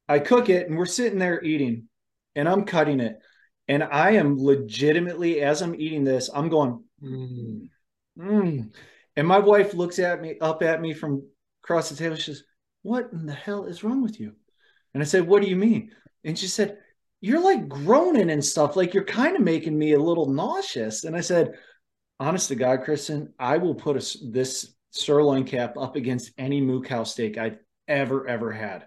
I 0.09 0.19
cook 0.19 0.49
it, 0.49 0.69
and 0.69 0.77
we're 0.77 0.87
sitting 0.87 1.21
there 1.21 1.41
eating, 1.41 1.85
and 2.35 2.49
I'm 2.49 2.65
cutting 2.65 2.99
it, 2.99 3.21
and 3.69 3.85
I 3.85 4.11
am 4.17 4.37
legitimately 4.37 5.41
as 5.41 5.63
I'm 5.63 5.77
eating 5.77 6.03
this, 6.03 6.29
I'm 6.35 6.49
going, 6.49 6.83
mm, 7.01 7.69
mm. 8.19 8.75
and 9.15 9.29
my 9.29 9.39
wife 9.39 9.73
looks 9.73 10.01
at 10.01 10.21
me 10.21 10.37
up 10.41 10.65
at 10.65 10.81
me 10.81 10.95
from 10.95 11.23
across 11.63 11.91
the 11.91 11.95
table. 11.95 12.17
She 12.17 12.33
says, 12.33 12.43
"What 12.83 13.11
in 13.13 13.25
the 13.25 13.35
hell 13.35 13.67
is 13.67 13.85
wrong 13.85 14.03
with 14.03 14.19
you?" 14.19 14.35
And 14.95 15.03
I 15.03 15.07
said, 15.07 15.29
What 15.29 15.43
do 15.43 15.49
you 15.49 15.57
mean? 15.57 15.93
And 16.25 16.37
she 16.37 16.49
said, 16.49 16.79
you're 17.21 17.43
like 17.43 17.69
groaning 17.69 18.31
and 18.31 18.45
stuff. 18.45 18.77
Like 18.77 18.95
you're 18.95 19.05
kind 19.05 19.37
of 19.37 19.43
making 19.43 19.77
me 19.77 19.93
a 19.93 20.01
little 20.01 20.27
nauseous. 20.27 21.05
And 21.05 21.17
I 21.17 21.21
said, 21.21 21.55
honest 22.21 22.49
to 22.49 22.55
God, 22.55 22.83
Kristen, 22.83 23.33
I 23.39 23.59
will 23.59 23.75
put 23.75 23.97
a, 23.97 24.19
this 24.31 24.75
sirloin 24.91 25.45
cap 25.45 25.77
up 25.77 25.97
against 25.97 26.33
any 26.39 26.61
moo 26.61 26.83
cow 26.83 27.05
steak 27.05 27.39
I've 27.39 27.59
ever, 27.87 28.27
ever 28.27 28.53
had. 28.53 28.87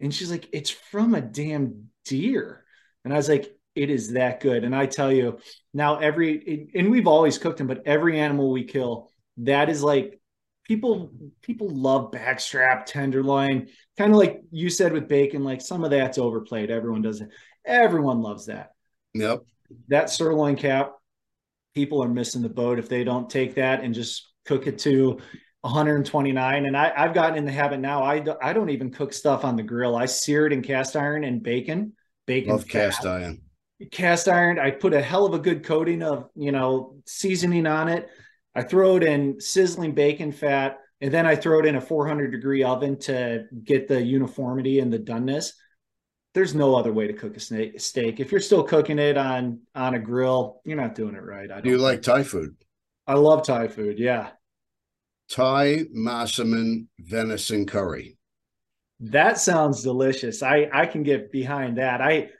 And 0.00 0.14
she's 0.14 0.30
like, 0.30 0.48
it's 0.52 0.70
from 0.70 1.14
a 1.14 1.20
damn 1.20 1.88
deer. 2.04 2.64
And 3.04 3.12
I 3.12 3.16
was 3.16 3.28
like, 3.28 3.54
it 3.74 3.90
is 3.90 4.12
that 4.12 4.40
good. 4.40 4.64
And 4.64 4.74
I 4.74 4.86
tell 4.86 5.12
you, 5.12 5.38
now 5.72 5.98
every, 5.98 6.68
and 6.74 6.90
we've 6.90 7.08
always 7.08 7.38
cooked 7.38 7.58
them, 7.58 7.66
but 7.66 7.82
every 7.86 8.20
animal 8.20 8.52
we 8.52 8.64
kill, 8.64 9.10
that 9.38 9.68
is 9.68 9.82
like 9.82 10.20
people 10.64 11.12
people 11.42 11.68
love 11.68 12.10
backstrap 12.10 12.86
tenderloin 12.86 13.68
kind 13.98 14.12
of 14.12 14.18
like 14.18 14.40
you 14.50 14.70
said 14.70 14.92
with 14.92 15.08
bacon 15.08 15.44
like 15.44 15.60
some 15.60 15.84
of 15.84 15.90
that's 15.90 16.18
overplayed 16.18 16.70
everyone 16.70 17.02
does 17.02 17.20
it 17.20 17.28
everyone 17.64 18.22
loves 18.22 18.46
that. 18.46 18.72
Yep. 19.14 19.44
That 19.88 20.10
sirloin 20.10 20.56
cap 20.56 20.94
people 21.74 22.02
are 22.02 22.08
missing 22.08 22.42
the 22.42 22.48
boat 22.48 22.78
if 22.78 22.88
they 22.88 23.04
don't 23.04 23.28
take 23.28 23.56
that 23.56 23.82
and 23.82 23.94
just 23.94 24.32
cook 24.46 24.66
it 24.66 24.78
to 24.78 25.18
129 25.62 26.66
and 26.66 26.76
I, 26.76 26.92
i've 26.96 27.14
gotten 27.14 27.36
in 27.36 27.44
the 27.44 27.52
habit 27.52 27.80
now 27.80 28.02
I, 28.02 28.22
I 28.42 28.52
don't 28.52 28.70
even 28.70 28.90
cook 28.90 29.12
stuff 29.12 29.44
on 29.44 29.56
the 29.56 29.62
grill. 29.62 29.96
I 29.96 30.06
sear 30.06 30.46
it 30.46 30.52
in 30.52 30.62
cast 30.62 30.94
iron 30.94 31.24
and 31.24 31.42
bacon 31.42 31.94
bacon 32.26 32.52
love 32.52 32.68
cast 32.68 33.04
iron. 33.06 33.40
Cast 33.90 34.28
iron 34.28 34.58
i 34.58 34.70
put 34.70 34.94
a 34.94 35.02
hell 35.02 35.26
of 35.26 35.34
a 35.34 35.38
good 35.38 35.64
coating 35.64 36.02
of 36.02 36.28
you 36.34 36.52
know 36.52 36.96
seasoning 37.06 37.66
on 37.66 37.88
it. 37.88 38.08
I 38.54 38.62
throw 38.62 38.96
it 38.96 39.02
in 39.02 39.40
sizzling 39.40 39.94
bacon 39.94 40.30
fat, 40.30 40.78
and 41.00 41.12
then 41.12 41.26
I 41.26 41.34
throw 41.34 41.58
it 41.58 41.66
in 41.66 41.74
a 41.74 41.80
400 41.80 42.30
degree 42.30 42.62
oven 42.62 42.96
to 43.00 43.46
get 43.64 43.88
the 43.88 44.00
uniformity 44.00 44.78
and 44.78 44.92
the 44.92 44.98
doneness. 44.98 45.50
There's 46.34 46.54
no 46.54 46.74
other 46.74 46.92
way 46.92 47.06
to 47.06 47.12
cook 47.12 47.36
a 47.36 47.40
snake, 47.40 47.80
steak. 47.80 48.18
If 48.18 48.32
you're 48.32 48.40
still 48.40 48.64
cooking 48.64 48.98
it 48.98 49.16
on 49.16 49.60
on 49.74 49.94
a 49.94 49.98
grill, 49.98 50.60
you're 50.64 50.76
not 50.76 50.94
doing 50.94 51.14
it 51.14 51.22
right. 51.22 51.50
I 51.50 51.60
Do 51.60 51.70
you 51.70 51.78
like 51.78 52.02
Thai 52.02 52.24
food? 52.24 52.56
I 53.06 53.14
love 53.14 53.46
Thai 53.46 53.68
food. 53.68 53.98
Yeah. 53.98 54.30
Thai 55.30 55.84
massaman 55.96 56.86
venison 56.98 57.66
curry. 57.66 58.18
That 59.00 59.38
sounds 59.38 59.82
delicious. 59.82 60.42
I 60.42 60.68
I 60.72 60.86
can 60.86 61.02
get 61.02 61.30
behind 61.30 61.78
that. 61.78 62.00
I 62.00 62.30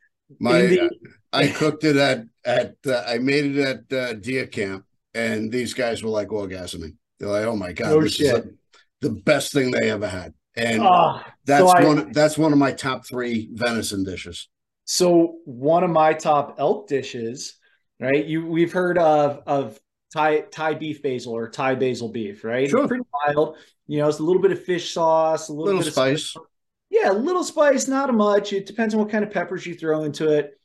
my 0.41 0.63
the... 0.63 0.91
I 1.33 1.49
cooked 1.49 1.85
it 1.85 1.97
at 1.97 2.25
at 2.45 2.75
uh, 2.87 3.05
I 3.07 3.19
made 3.19 3.57
it 3.57 3.59
at 3.59 3.97
uh, 3.97 4.13
deer 4.15 4.47
camp 4.47 4.85
and 5.15 5.51
these 5.51 5.73
guys 5.73 6.03
were 6.03 6.11
like 6.11 6.29
orgasming. 6.29 6.97
They're 7.19 7.29
like, 7.29 7.45
"Oh 7.45 7.57
my 7.57 7.73
god, 7.73 7.91
no 7.91 8.03
this 8.03 8.15
shit. 8.15 8.45
is 8.45 8.53
the 9.01 9.11
best 9.11 9.53
thing 9.53 9.71
they 9.71 9.91
ever 9.91 10.09
had." 10.09 10.35
And 10.57 10.83
oh, 10.83 11.21
that's 11.45 11.71
so 11.71 11.87
one. 11.87 11.99
I, 11.99 12.13
that's 12.13 12.39
one 12.39 12.53
of 12.53 12.59
my 12.59 12.73
top 12.73 13.07
three 13.07 13.49
venison 13.53 14.05
dishes. 14.05 14.49
So 14.85 15.39
one 15.45 15.83
of 15.83 15.91
my 15.91 16.13
top 16.13 16.57
elk 16.59 16.89
dishes, 16.89 17.57
right? 18.01 18.25
You 18.25 18.47
we've 18.47 18.73
heard 18.73 18.99
of 18.99 19.43
of 19.47 19.81
Thai 20.13 20.41
Thai 20.51 20.75
beef 20.75 21.03
basil 21.03 21.33
or 21.33 21.49
Thai 21.49 21.75
basil 21.75 22.09
beef, 22.09 22.45
right? 22.45 22.69
Sure. 22.69 22.81
It's 22.81 22.89
pretty 22.89 23.05
mild. 23.27 23.57
You 23.87 23.99
know, 23.99 24.09
it's 24.09 24.21
a 24.21 24.23
little 24.23 24.43
bit 24.43 24.53
of 24.53 24.65
fish 24.65 24.93
sauce, 24.93 25.49
a 25.49 25.53
little, 25.53 25.67
little 25.67 25.83
bit 25.83 25.93
spice. 25.93 26.23
Of 26.23 26.29
spice. 26.29 26.45
Yeah, 26.91 27.11
a 27.11 27.13
little 27.13 27.45
spice, 27.45 27.89
not 27.89 28.11
a 28.11 28.13
much. 28.13 28.53
It 28.53 28.67
depends 28.67 28.95
on 28.95 29.01
what 29.01 29.11
kind 29.11 29.25
of 29.25 29.31
peppers 29.31 29.67
you 29.67 29.75
throw 29.75 30.05
into 30.05 30.29
it. 30.29 30.59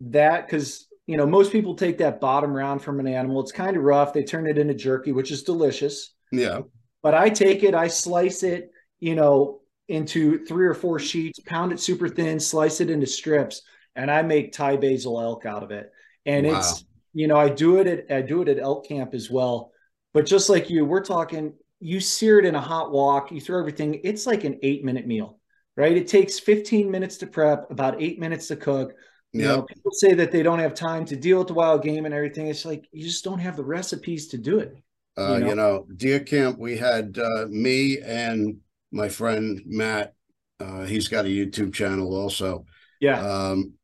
That 0.00 0.46
because 0.46 0.88
you 1.06 1.16
know, 1.16 1.26
most 1.26 1.52
people 1.52 1.74
take 1.74 1.98
that 1.98 2.20
bottom 2.20 2.52
round 2.52 2.82
from 2.82 3.00
an 3.00 3.06
animal. 3.06 3.40
It's 3.40 3.52
kind 3.52 3.76
of 3.76 3.82
rough. 3.82 4.12
They 4.12 4.24
turn 4.24 4.46
it 4.46 4.58
into 4.58 4.74
jerky, 4.74 5.12
which 5.12 5.30
is 5.30 5.42
delicious. 5.42 6.14
Yeah. 6.30 6.60
But 7.02 7.14
I 7.14 7.28
take 7.28 7.64
it, 7.64 7.74
I 7.74 7.88
slice 7.88 8.42
it, 8.42 8.70
you 9.02 9.14
know, 9.14 9.60
into 9.88 10.44
three 10.46 10.66
or 10.66 10.74
four 10.74 10.98
sheets, 10.98 11.40
pound 11.40 11.72
it 11.72 11.80
super 11.80 12.08
thin, 12.08 12.38
slice 12.40 12.80
it 12.80 12.90
into 12.90 13.06
strips, 13.06 13.62
and 13.96 14.10
I 14.10 14.22
make 14.22 14.52
Thai 14.52 14.76
basil 14.76 15.20
elk 15.20 15.44
out 15.44 15.62
of 15.62 15.70
it. 15.70 15.92
And 16.24 16.46
wow. 16.46 16.58
it's, 16.58 16.84
you 17.12 17.26
know, 17.26 17.36
I 17.36 17.48
do 17.48 17.78
it 17.78 17.86
at 17.86 18.16
I 18.16 18.22
do 18.22 18.42
it 18.42 18.48
at 18.48 18.58
elk 18.58 18.86
camp 18.86 19.12
as 19.12 19.30
well. 19.30 19.72
But 20.14 20.26
just 20.26 20.48
like 20.48 20.70
you, 20.70 20.84
we're 20.84 21.04
talking, 21.04 21.54
you 21.80 22.00
sear 22.00 22.38
it 22.38 22.44
in 22.44 22.54
a 22.54 22.60
hot 22.60 22.92
wok, 22.92 23.32
you 23.32 23.40
throw 23.40 23.58
everything, 23.58 24.00
it's 24.04 24.26
like 24.26 24.44
an 24.44 24.58
eight 24.62 24.84
minute 24.84 25.06
meal, 25.06 25.38
right? 25.76 25.96
It 25.96 26.06
takes 26.06 26.38
15 26.38 26.90
minutes 26.90 27.16
to 27.18 27.26
prep, 27.26 27.70
about 27.70 28.00
eight 28.00 28.18
minutes 28.20 28.48
to 28.48 28.56
cook 28.56 28.94
you 29.32 29.44
know, 29.44 29.62
people 29.62 29.90
say 29.92 30.12
that 30.12 30.30
they 30.30 30.42
don't 30.42 30.58
have 30.58 30.74
time 30.74 31.06
to 31.06 31.16
deal 31.16 31.38
with 31.38 31.48
the 31.48 31.54
wild 31.54 31.82
game 31.82 32.04
and 32.04 32.14
everything. 32.14 32.48
It's 32.48 32.66
like 32.66 32.86
you 32.92 33.02
just 33.02 33.24
don't 33.24 33.38
have 33.38 33.56
the 33.56 33.64
recipes 33.64 34.28
to 34.28 34.38
do 34.38 34.58
it. 34.58 34.76
Uh, 35.16 35.34
you, 35.34 35.40
know? 35.40 35.48
you 35.48 35.54
know, 35.54 35.86
deer 35.96 36.20
camp, 36.20 36.58
we 36.58 36.76
had 36.76 37.18
uh, 37.18 37.46
me 37.48 37.98
and 38.00 38.58
my 38.92 39.08
friend 39.08 39.62
Matt. 39.66 40.14
Uh, 40.60 40.84
he's 40.84 41.08
got 41.08 41.24
a 41.24 41.28
YouTube 41.28 41.74
channel 41.74 42.14
also. 42.14 42.66
Yeah. 43.00 43.20
Um, 43.20 43.74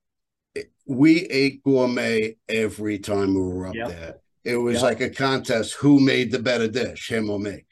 we 0.87 1.21
ate 1.27 1.62
gourmet 1.64 2.37
every 2.49 2.99
time 2.99 3.35
we 3.35 3.40
were 3.40 3.66
up 3.66 3.75
yep. 3.75 3.88
there. 3.88 4.14
It 4.44 4.57
was 4.57 4.77
yep. 4.77 4.83
like 4.83 5.01
a 5.01 5.11
contest: 5.11 5.75
who 5.75 6.01
made 6.01 6.31
the 6.31 6.38
better 6.38 6.68
dish, 6.68 7.11
him 7.11 7.29
or 7.31 7.38
me? 7.38 7.64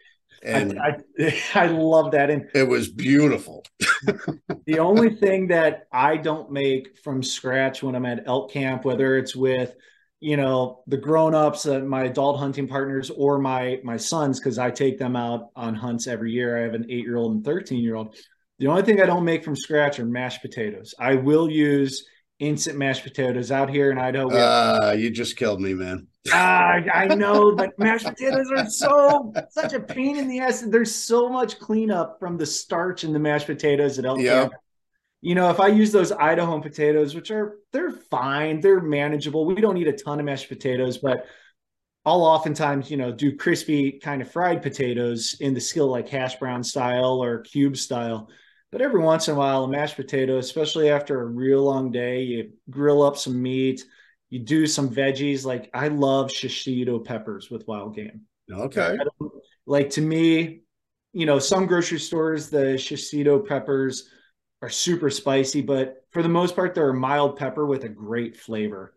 and 0.46 0.78
I, 0.78 0.96
I, 1.18 1.42
I 1.54 1.66
love 1.66 2.12
that. 2.12 2.30
And 2.30 2.48
it 2.54 2.66
was 2.66 2.88
beautiful. 2.88 3.64
the 4.66 4.78
only 4.78 5.14
thing 5.14 5.48
that 5.48 5.86
I 5.92 6.16
don't 6.16 6.50
make 6.50 6.98
from 6.98 7.22
scratch 7.22 7.82
when 7.82 7.94
I'm 7.94 8.06
at 8.06 8.26
elk 8.26 8.52
camp, 8.52 8.84
whether 8.84 9.16
it's 9.16 9.34
with 9.36 9.74
you 10.20 10.36
know 10.36 10.82
the 10.86 10.96
grown-ups 10.96 11.66
uh, 11.66 11.80
my 11.80 12.04
adult 12.04 12.38
hunting 12.38 12.66
partners 12.66 13.10
or 13.10 13.38
my 13.38 13.78
my 13.84 13.96
sons 13.96 14.40
because 14.40 14.58
i 14.58 14.70
take 14.70 14.98
them 14.98 15.14
out 15.14 15.50
on 15.54 15.74
hunts 15.74 16.06
every 16.06 16.32
year. 16.32 16.58
I 16.58 16.62
have 16.62 16.74
an 16.74 16.86
eight-year-old 16.88 17.34
and 17.34 17.44
13 17.44 17.82
year 17.82 17.96
old 17.96 18.16
the 18.58 18.66
only 18.66 18.82
thing 18.82 19.00
i 19.00 19.06
don't 19.06 19.24
make 19.24 19.44
from 19.44 19.56
scratch 19.56 19.98
are 20.00 20.06
mashed 20.06 20.42
potatoes. 20.42 20.94
I 20.98 21.16
will 21.16 21.50
use 21.50 22.06
instant 22.38 22.76
mashed 22.78 23.02
potatoes 23.02 23.50
out 23.50 23.70
here 23.70 23.90
in 23.90 23.98
idaho. 23.98 24.28
Uh, 24.28 24.94
you 24.96 25.10
just 25.10 25.36
killed 25.36 25.60
me 25.60 25.74
man. 25.74 26.06
Ah, 26.32 26.80
I 26.92 27.14
know, 27.14 27.54
but 27.54 27.78
mashed 27.78 28.06
potatoes 28.06 28.50
are 28.50 28.68
so 28.68 29.32
such 29.50 29.74
a 29.74 29.80
pain 29.80 30.16
in 30.16 30.28
the 30.28 30.40
ass. 30.40 30.62
There's 30.62 30.94
so 30.94 31.28
much 31.28 31.58
cleanup 31.58 32.18
from 32.18 32.36
the 32.36 32.46
starch 32.46 33.04
in 33.04 33.12
the 33.12 33.18
mashed 33.18 33.46
potatoes 33.46 33.98
at 33.98 34.04
Elk 34.04 34.20
yep. 34.20 34.50
You 35.26 35.34
know, 35.34 35.50
if 35.50 35.60
I 35.60 35.68
use 35.68 35.92
those 35.92 36.12
Idaho 36.12 36.60
potatoes, 36.60 37.14
which 37.14 37.30
are 37.30 37.58
they're 37.72 37.90
fine, 37.90 38.60
they're 38.60 38.80
manageable. 38.80 39.44
We 39.44 39.56
don't 39.56 39.76
eat 39.76 39.88
a 39.88 39.92
ton 39.92 40.20
of 40.20 40.26
mashed 40.26 40.48
potatoes, 40.48 40.98
but 40.98 41.26
I'll 42.04 42.22
oftentimes, 42.22 42.90
you 42.90 42.96
know, 42.96 43.10
do 43.10 43.36
crispy 43.36 43.98
kind 43.98 44.22
of 44.22 44.30
fried 44.30 44.62
potatoes 44.62 45.36
in 45.40 45.54
the 45.54 45.60
skillet 45.60 45.90
like 45.90 46.08
hash 46.08 46.36
brown 46.36 46.62
style 46.62 47.22
or 47.22 47.40
cube 47.40 47.76
style. 47.76 48.30
But 48.70 48.82
every 48.82 49.00
once 49.00 49.26
in 49.26 49.34
a 49.34 49.38
while, 49.38 49.64
a 49.64 49.68
mashed 49.68 49.96
potato, 49.96 50.38
especially 50.38 50.90
after 50.90 51.20
a 51.20 51.26
real 51.26 51.62
long 51.64 51.90
day, 51.90 52.22
you 52.22 52.52
grill 52.70 53.02
up 53.02 53.16
some 53.16 53.42
meat 53.42 53.84
you 54.30 54.40
do 54.40 54.66
some 54.66 54.90
veggies. 54.90 55.44
Like 55.44 55.70
I 55.72 55.88
love 55.88 56.30
shishito 56.30 57.04
peppers 57.04 57.50
with 57.50 57.66
wild 57.66 57.94
game. 57.94 58.22
Okay. 58.50 58.96
Like 59.66 59.90
to 59.90 60.00
me, 60.00 60.62
you 61.12 61.26
know, 61.26 61.38
some 61.38 61.66
grocery 61.66 61.98
stores, 61.98 62.50
the 62.50 62.74
shishito 62.76 63.46
peppers 63.46 64.10
are 64.62 64.70
super 64.70 65.10
spicy, 65.10 65.60
but 65.60 66.04
for 66.10 66.22
the 66.22 66.28
most 66.28 66.56
part, 66.56 66.74
they're 66.74 66.90
a 66.90 66.94
mild 66.94 67.36
pepper 67.36 67.66
with 67.66 67.84
a 67.84 67.88
great 67.88 68.36
flavor. 68.36 68.94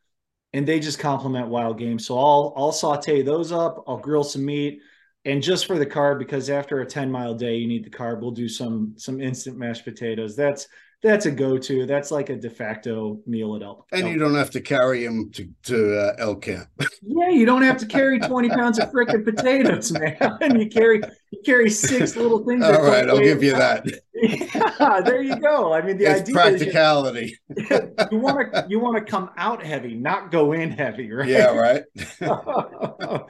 And 0.53 0.67
they 0.67 0.79
just 0.79 0.97
complement 0.97 1.47
wild 1.47 1.77
game. 1.77 1.99
So 1.99 2.17
I'll 2.17 2.53
I'll 2.57 2.71
saute 2.71 3.21
those 3.21 3.51
up. 3.51 3.83
I'll 3.87 3.99
grill 3.99 4.23
some 4.23 4.45
meat. 4.45 4.81
And 5.25 5.43
just 5.43 5.67
for 5.67 5.77
the 5.77 5.85
carb, 5.85 6.17
because 6.17 6.49
after 6.49 6.81
a 6.81 6.85
10 6.85 7.11
mile 7.11 7.35
day, 7.35 7.57
you 7.57 7.67
need 7.67 7.83
the 7.83 7.89
carb, 7.89 8.21
we'll 8.21 8.31
do 8.31 8.49
some 8.49 8.93
some 8.97 9.21
instant 9.21 9.57
mashed 9.57 9.83
potatoes. 9.83 10.35
That's 10.35 10.67
that's 11.01 11.25
a 11.25 11.31
go-to. 11.31 11.85
That's 11.85 12.11
like 12.11 12.29
a 12.29 12.35
de 12.35 12.49
facto 12.49 13.21
meal 13.25 13.55
at 13.55 13.61
elk. 13.61 13.87
And 13.91 14.03
elk. 14.03 14.11
you 14.11 14.19
don't 14.19 14.35
have 14.35 14.49
to 14.51 14.61
carry 14.61 15.05
them 15.05 15.31
to, 15.31 15.47
to 15.63 15.97
uh, 15.97 16.15
elk 16.17 16.41
camp. 16.41 16.67
yeah, 17.01 17.29
you 17.29 17.45
don't 17.45 17.61
have 17.61 17.77
to 17.77 17.85
carry 17.85 18.19
20 18.19 18.49
pounds 18.49 18.79
of 18.79 18.91
freaking 18.91 19.23
potatoes, 19.23 19.91
man. 19.99 20.17
And 20.41 20.61
you 20.61 20.67
carry 20.67 21.01
you 21.31 21.41
carry 21.45 21.69
six 21.69 22.15
little 22.15 22.43
things. 22.45 22.65
All 22.65 22.81
right, 22.81 23.07
I'll 23.07 23.19
give 23.19 23.43
you 23.43 23.53
that. 23.53 23.85
Yeah, 24.21 25.01
there 25.05 25.21
you 25.21 25.39
go. 25.39 25.73
I 25.73 25.81
mean, 25.81 25.97
the 25.97 26.05
it's 26.05 26.21
idea 26.21 26.33
practicality. 26.33 27.37
Is 27.49 27.69
you, 27.69 27.95
you 28.11 28.19
want 28.19 28.53
to 28.53 28.65
you 28.69 28.79
want 28.79 28.97
to 28.97 29.11
come 29.11 29.29
out 29.37 29.63
heavy, 29.63 29.95
not 29.95 30.31
go 30.31 30.53
in 30.53 30.71
heavy, 30.71 31.11
right? 31.11 31.27
Yeah, 31.27 31.55
right. 31.55 31.83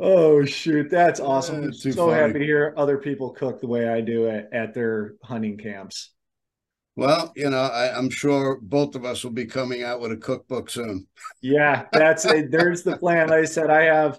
oh 0.00 0.44
shoot, 0.44 0.90
that's 0.90 1.20
awesome. 1.20 1.72
So 1.72 1.92
funny. 1.92 2.12
happy 2.12 2.38
to 2.40 2.44
hear 2.44 2.74
other 2.76 2.98
people 2.98 3.30
cook 3.30 3.60
the 3.60 3.66
way 3.66 3.88
I 3.88 4.00
do 4.00 4.26
it 4.26 4.48
at 4.52 4.74
their 4.74 5.14
hunting 5.22 5.56
camps. 5.56 6.10
Well, 6.96 7.32
you 7.36 7.48
know, 7.48 7.60
I, 7.60 7.96
am 7.96 8.10
sure 8.10 8.58
both 8.60 8.94
of 8.94 9.04
us 9.04 9.24
will 9.24 9.30
be 9.30 9.46
coming 9.46 9.82
out 9.82 10.00
with 10.00 10.12
a 10.12 10.16
cookbook 10.16 10.68
soon. 10.68 11.06
Yeah, 11.40 11.86
that's 11.92 12.24
it. 12.26 12.50
There's 12.50 12.82
the 12.82 12.96
plan. 12.98 13.28
Like 13.28 13.42
I 13.42 13.44
said, 13.44 13.70
I 13.70 13.84
have 13.84 14.18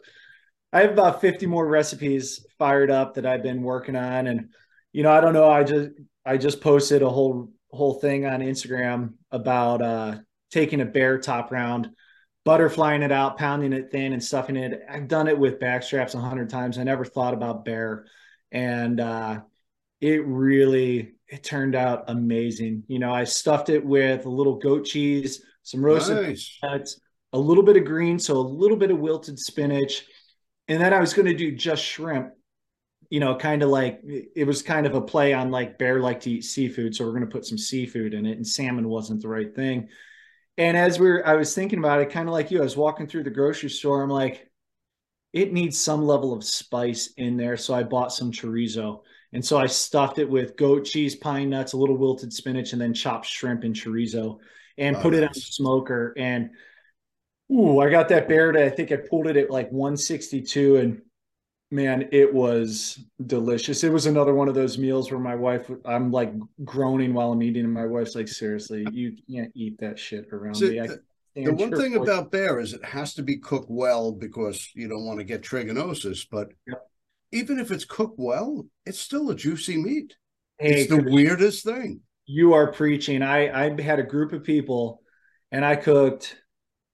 I 0.74 0.82
have 0.82 0.92
about 0.92 1.22
50 1.22 1.48
more 1.48 1.68
recipes 1.68 2.46
fired 2.58 2.90
up 2.90 3.16
that 3.16 3.26
I've 3.26 3.44
been 3.44 3.62
working 3.62 3.96
on. 3.96 4.28
And, 4.28 4.50
you 4.94 5.04
know, 5.04 5.12
I 5.12 5.22
don't 5.22 5.34
know. 5.34 5.50
I 5.50 5.64
just 5.64 5.90
I 6.26 6.38
just 6.38 6.62
posted 6.62 7.02
a 7.02 7.10
whole 7.10 7.52
whole 7.72 7.96
thing 7.96 8.26
on 8.26 8.42
Instagram 8.42 9.14
about 9.32 9.82
uh 9.82 10.18
taking 10.52 10.82
a 10.82 10.86
bear 10.86 11.18
top 11.20 11.52
round, 11.52 11.90
butterflying 12.46 13.04
it 13.04 13.12
out, 13.12 13.38
pounding 13.38 13.74
it 13.74 13.92
thin 13.92 14.14
and 14.14 14.24
stuffing 14.24 14.58
it. 14.58 14.82
I've 14.90 15.08
done 15.08 15.28
it 15.28 15.38
with 15.38 15.60
backstraps 15.60 16.16
a 16.16 16.20
hundred 16.20 16.50
times. 16.50 16.78
I 16.78 16.84
never 16.84 17.06
thought 17.06 17.34
about 17.34 17.66
bear. 17.66 18.06
And 18.52 19.00
uh 19.00 19.42
it 20.02 20.26
really 20.26 21.14
it 21.28 21.44
turned 21.44 21.76
out 21.76 22.06
amazing. 22.08 22.84
You 22.88 23.00
know, 23.00 23.14
I 23.14 23.24
stuffed 23.24 23.70
it 23.70 23.86
with 23.86 24.26
a 24.26 24.30
little 24.30 24.56
goat 24.56 24.86
cheese, 24.86 25.44
some 25.64 25.84
roasted 25.84 26.22
nice. 26.24 26.58
nuts, 26.62 27.00
a 27.32 27.40
little 27.40 27.64
bit 27.64 27.78
of 27.78 27.86
green, 27.86 28.20
so 28.20 28.36
a 28.36 28.42
little 28.42 28.78
bit 28.78 28.92
of 28.92 29.00
wilted 29.00 29.40
spinach, 29.40 30.04
and 30.68 30.82
then 30.82 30.94
I 30.94 31.00
was 31.00 31.14
going 31.14 31.28
to 31.28 31.34
do 31.34 31.56
just 31.56 31.84
shrimp. 31.84 32.34
You 33.12 33.20
know, 33.20 33.36
kind 33.36 33.62
of 33.62 33.70
like 33.70 34.02
it 34.04 34.48
was 34.48 34.64
kind 34.64 34.88
of 34.88 34.96
a 34.96 35.02
play 35.02 35.34
on 35.34 35.52
like 35.52 35.78
bear 35.78 36.00
like 36.00 36.22
to 36.22 36.32
eat 36.32 36.46
seafood, 36.46 36.96
so 36.96 37.06
we're 37.06 37.12
going 37.12 37.22
to 37.22 37.28
put 37.28 37.46
some 37.46 37.60
seafood 37.60 38.16
in 38.16 38.26
it, 38.26 38.38
and 38.38 38.48
salmon 38.48 38.90
wasn't 38.90 39.22
the 39.22 39.28
right 39.28 39.54
thing. 39.56 39.90
And 40.58 40.76
as 40.76 41.00
we 41.00 41.08
are 41.10 41.28
I 41.28 41.36
was 41.36 41.54
thinking 41.54 41.78
about 41.78 42.02
it, 42.02 42.10
kind 42.10 42.28
of 42.28 42.34
like 42.34 42.50
you, 42.50 42.60
I 42.60 42.64
was 42.64 42.76
walking 42.76 43.06
through 43.06 43.26
the 43.26 43.30
grocery 43.30 43.70
store. 43.70 44.02
I'm 44.02 44.10
like, 44.10 44.50
it 45.34 45.54
needs 45.54 45.80
some 45.80 46.02
level 46.02 46.34
of 46.34 46.44
spice 46.44 47.14
in 47.18 47.38
there, 47.38 47.58
so 47.58 47.76
I 47.76 47.84
bought 47.84 48.12
some 48.12 48.32
chorizo 48.32 49.02
and 49.34 49.44
so 49.46 49.58
I 49.58 49.68
stuffed 49.68 50.20
it 50.20 50.30
with 50.30 50.58
goat 50.58 50.86
cheese, 50.86 51.16
pine 51.16 51.50
nuts, 51.50 51.74
a 51.74 51.78
little 51.78 51.98
wilted 51.98 52.34
spinach, 52.34 52.74
and 52.74 52.82
then 52.82 52.94
chopped 52.94 53.26
shrimp 53.26 53.64
and 53.64 53.76
chorizo 53.76 54.40
and 54.78 54.96
oh, 54.96 55.02
put 55.02 55.14
nice. 55.14 55.22
it 55.22 55.26
on 55.26 55.32
the 55.34 55.40
smoker. 55.40 56.14
And 56.18 56.50
ooh, 57.52 57.80
I 57.80 57.90
got 57.90 58.10
that 58.10 58.28
bear 58.28 58.52
to, 58.52 58.66
I 58.66 58.70
think 58.70 58.92
I 58.92 58.98
pulled 58.98 59.28
it 59.28 59.38
at 59.38 59.50
like 59.50 59.72
162 59.72 60.78
and 60.78 61.02
man, 61.72 62.10
it 62.12 62.34
was 62.34 63.00
delicious. 63.26 63.84
It 63.84 63.92
was 63.92 64.06
another 64.06 64.34
one 64.34 64.48
of 64.48 64.56
those 64.56 64.78
meals 64.78 65.10
where 65.10 65.20
my 65.20 65.36
wife, 65.36 65.70
I'm 65.86 66.12
like 66.12 66.34
groaning 66.64 67.14
while 67.14 67.32
I'm 67.32 67.42
eating, 67.42 67.64
and 67.64 67.74
my 67.74 67.86
wife's 67.86 68.16
like, 68.16 68.28
seriously, 68.28 68.86
you 68.92 69.16
can't 69.32 69.52
eat 69.56 69.80
that 69.80 69.98
shit 69.98 70.28
around 70.32 70.56
so 70.56 70.68
me. 70.68 70.80
The, 70.80 71.02
the 71.36 71.54
one 71.54 71.72
thing 71.72 71.96
about 71.96 72.32
bear 72.32 72.60
is 72.60 72.74
it 72.74 72.84
has 72.84 73.14
to 73.14 73.24
be 73.24 73.38
cooked 73.38 73.70
well 73.70 74.12
because 74.12 74.70
you 74.76 74.90
don't 74.90 75.06
want 75.06 75.20
to 75.20 75.24
get 75.24 75.42
trichinosis, 75.42 76.28
but 76.30 76.50
yep 76.68 76.82
even 77.32 77.60
if 77.60 77.72
it's 77.72 77.86
cooked 77.86 78.20
well, 78.20 78.66
it's 78.86 79.00
still 79.00 79.30
a 79.30 79.36
juicy 79.36 79.78
meat. 79.78 80.16
Hey, 80.58 80.82
it's 80.82 80.90
the 80.90 81.02
weirdest 81.02 81.64
thing. 81.64 82.02
You 82.26 82.54
are 82.54 82.72
preaching. 82.72 83.22
I 83.22 83.68
I 83.68 83.82
had 83.82 84.00
a 84.00 84.04
group 84.04 84.34
of 84.34 84.44
people, 84.44 85.02
and 85.52 85.66
I 85.66 85.76
cooked 85.76 86.38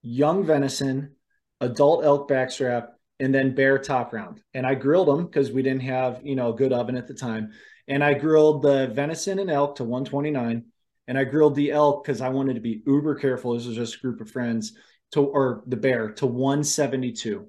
young 0.01 0.45
venison, 0.45 1.15
adult 1.59 2.05
elk 2.05 2.29
backstrap, 2.29 2.89
and 3.19 3.33
then 3.33 3.55
bear 3.55 3.77
top 3.77 4.13
round. 4.13 4.41
And 4.53 4.65
I 4.65 4.75
grilled 4.75 5.07
them 5.07 5.25
because 5.25 5.51
we 5.51 5.63
didn't 5.63 5.81
have 5.81 6.21
you 6.23 6.35
know 6.35 6.53
a 6.53 6.55
good 6.55 6.73
oven 6.73 6.97
at 6.97 7.07
the 7.07 7.13
time. 7.13 7.51
And 7.87 8.03
I 8.03 8.13
grilled 8.13 8.61
the 8.61 8.87
venison 8.87 9.39
and 9.39 9.49
elk 9.49 9.77
to 9.77 9.83
129, 9.83 10.65
and 11.07 11.17
I 11.17 11.23
grilled 11.23 11.55
the 11.55 11.71
elk 11.71 12.03
because 12.03 12.21
I 12.21 12.29
wanted 12.29 12.55
to 12.55 12.61
be 12.61 12.83
uber 12.85 13.15
careful. 13.15 13.53
This 13.53 13.65
was 13.65 13.75
just 13.75 13.95
a 13.95 13.99
group 13.99 14.21
of 14.21 14.29
friends 14.29 14.73
to 15.13 15.25
or 15.25 15.63
the 15.67 15.77
bear 15.77 16.11
to 16.11 16.25
172 16.25 17.47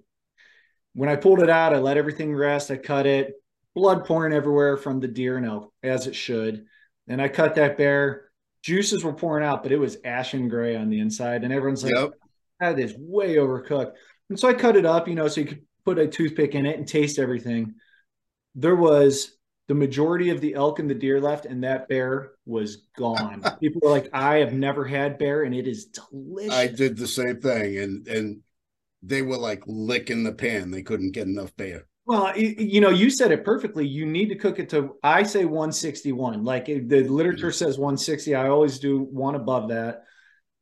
when 0.99 1.09
I 1.09 1.15
pulled 1.15 1.41
it 1.41 1.49
out, 1.49 1.73
I 1.73 1.79
let 1.79 1.97
everything 1.97 2.35
rest. 2.35 2.73
I 2.73 2.77
cut 2.77 3.07
it, 3.07 3.35
blood 3.73 4.05
pouring 4.05 4.33
everywhere 4.33 4.77
from 4.77 4.99
the 4.99 5.07
deer 5.07 5.37
and 5.37 5.47
elk, 5.47 5.73
as 5.81 6.09
it 6.09 6.17
should. 6.17 6.67
And 7.07 7.23
I 7.23 7.29
cut 7.29 7.55
that 7.55 7.79
bear. 7.79 8.31
Juices 8.63 9.05
were 9.05 9.13
pouring 9.13 9.45
out, 9.45 9.63
but 9.63 9.71
it 9.71 9.79
was 9.79 9.99
ashen 10.05 10.49
gray 10.49 10.75
on 10.75 10.91
the 10.91 10.99
inside. 10.99 11.45
And 11.45 11.53
everyone's 11.53 11.85
like, 11.85 11.95
yep. 11.95 12.11
that 12.59 12.81
is 12.81 12.97
way 12.99 13.37
overcooked. 13.37 13.93
And 14.31 14.39
so 14.39 14.49
I 14.49 14.55
cut 14.55 14.77
it 14.77 14.87
up, 14.87 15.09
you 15.09 15.15
know, 15.15 15.29
so 15.29 15.41
you 15.41 15.47
could 15.47 15.63
put 15.85 15.99
a 15.99 16.07
toothpick 16.07 16.55
in 16.55 16.67
it 16.67 16.79
and 16.79 16.87
taste 16.87 17.19
everything. 17.19 17.75
There 18.55 18.77
was 18.77 19.37
the 19.69 19.75
majority 19.75 20.31
of 20.31 20.41
the 20.41 20.55
elk 20.55 20.79
and 20.79 20.89
the 20.89 20.95
deer 20.95 21.21
left, 21.21 21.45
and 21.45 21.63
that 21.65 21.89
bear 21.89 22.33
was 22.47 22.87
gone. 22.97 23.43
People 23.61 23.83
were 23.85 23.91
like, 23.91 24.09
I 24.13 24.37
have 24.37 24.53
never 24.53 24.85
had 24.85 25.19
bear, 25.19 25.43
and 25.43 25.55
it 25.55 25.67
is 25.67 25.87
delicious. 25.87 26.55
I 26.55 26.67
did 26.67 26.97
the 26.97 27.07
same 27.07 27.41
thing. 27.41 27.79
And 27.79 28.09
and 28.09 28.41
they 29.03 29.23
were 29.23 29.37
like 29.37 29.63
licking 29.67 30.25
the 30.25 30.33
pan. 30.33 30.71
They 30.71 30.83
couldn't 30.83 31.13
get 31.13 31.27
enough 31.27 31.55
bear. 31.57 31.87
Well, 32.09 32.35
you 32.39 32.81
know, 32.81 32.89
you 32.89 33.11
said 33.11 33.33
it 33.33 33.45
perfectly. 33.45 33.87
You 33.87 34.07
need 34.07 34.31
to 34.31 34.35
cook 34.35 34.59
it 34.59 34.71
to, 34.71 34.97
I 35.03 35.25
say 35.25 35.45
161. 35.45 36.43
Like 36.43 36.65
the 36.65 37.03
literature 37.07 37.49
mm-hmm. 37.49 37.53
says 37.53 37.79
160. 37.79 38.35
I 38.35 38.49
always 38.49 38.79
do 38.79 39.01
one 39.01 39.35
above 39.35 39.69
that. 39.69 40.05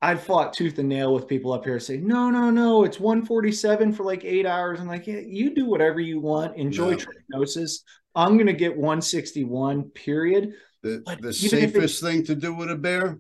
I've 0.03 0.22
fought 0.22 0.53
tooth 0.53 0.78
and 0.78 0.88
nail 0.88 1.14
with 1.14 1.26
people 1.26 1.53
up 1.53 1.64
here 1.64 1.80
say, 1.80 1.97
no, 1.97 2.30
no, 2.30 2.51
no, 2.51 2.84
it's 2.84 3.01
147 3.01 3.92
for 3.92 4.05
like 4.05 4.24
eight 4.24 4.47
hours. 4.47 4.78
I'm 4.78 4.86
like, 4.86 5.07
yeah, 5.07 5.20
you 5.26 5.55
do 5.55 5.66
whatever 5.66 6.01
you 6.01 6.20
want. 6.20 6.57
Enjoy 6.57 6.90
no. 6.90 6.97
trichinosis. 6.97 7.80
I'm 8.14 8.36
going 8.36 8.47
to 8.47 8.53
get 8.53 8.76
161, 8.76 9.84
period. 9.90 10.53
The, 10.82 11.03
the 11.20 11.32
safest 11.32 12.03
thing 12.03 12.24
to 12.24 12.34
do 12.34 12.55
with 12.55 12.70
a 12.70 12.76
bear, 12.76 13.18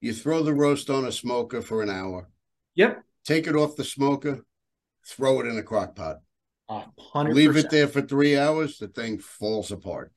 you 0.00 0.12
throw 0.12 0.42
the 0.42 0.54
roast 0.54 0.90
on 0.90 1.04
a 1.04 1.12
smoker 1.12 1.62
for 1.62 1.82
an 1.82 1.90
hour. 1.90 2.28
Yep 2.74 3.04
take 3.24 3.46
it 3.46 3.56
off 3.56 3.76
the 3.76 3.84
smoker, 3.84 4.44
throw 5.06 5.40
it 5.40 5.46
in 5.46 5.58
a 5.58 5.62
crock 5.62 5.96
pot. 5.96 6.18
Uh, 6.68 6.84
Leave 7.14 7.56
it 7.56 7.70
there 7.70 7.88
for 7.88 8.00
three 8.00 8.38
hours, 8.38 8.78
the 8.78 8.88
thing 8.88 9.18
falls 9.18 9.72
apart. 9.72 10.12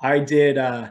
I 0.00 0.18
did 0.18 0.58
uh 0.58 0.90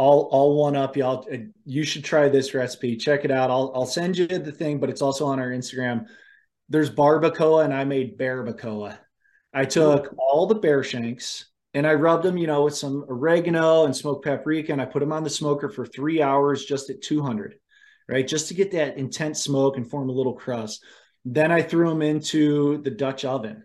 I'll 0.00 0.30
I'll 0.32 0.54
one 0.54 0.76
up 0.76 0.96
y'all. 0.96 1.28
Uh, 1.30 1.36
you 1.66 1.84
should 1.84 2.04
try 2.04 2.28
this 2.28 2.54
recipe. 2.54 2.96
Check 2.96 3.24
it 3.26 3.30
out. 3.30 3.50
I'll 3.50 3.70
I'll 3.74 3.86
send 3.86 4.16
you 4.16 4.26
the 4.26 4.50
thing, 4.50 4.80
but 4.80 4.88
it's 4.88 5.02
also 5.02 5.26
on 5.26 5.38
our 5.38 5.50
Instagram. 5.50 6.06
There's 6.70 6.90
barbacoa, 6.90 7.64
and 7.64 7.74
I 7.74 7.84
made 7.84 8.18
barbacoa. 8.18 8.98
I 9.52 9.66
took 9.66 10.14
all 10.18 10.46
the 10.46 10.54
bear 10.54 10.82
shanks 10.82 11.50
and 11.74 11.86
I 11.86 11.94
rubbed 11.94 12.24
them, 12.24 12.36
you 12.36 12.46
know, 12.46 12.64
with 12.64 12.76
some 12.76 13.04
oregano 13.08 13.84
and 13.84 13.94
smoked 13.94 14.24
paprika, 14.24 14.72
and 14.72 14.80
I 14.80 14.86
put 14.86 15.00
them 15.00 15.12
on 15.12 15.22
the 15.22 15.30
smoker 15.30 15.68
for 15.68 15.86
three 15.86 16.20
hours 16.20 16.64
just 16.64 16.90
at 16.90 17.02
200, 17.02 17.54
right? 18.08 18.26
Just 18.26 18.48
to 18.48 18.54
get 18.54 18.72
that 18.72 18.96
intense 18.96 19.42
smoke 19.42 19.76
and 19.76 19.88
form 19.88 20.08
a 20.08 20.12
little 20.12 20.34
crust. 20.34 20.84
Then 21.24 21.52
I 21.52 21.62
threw 21.62 21.88
them 21.88 22.02
into 22.02 22.82
the 22.82 22.90
Dutch 22.90 23.24
oven 23.24 23.64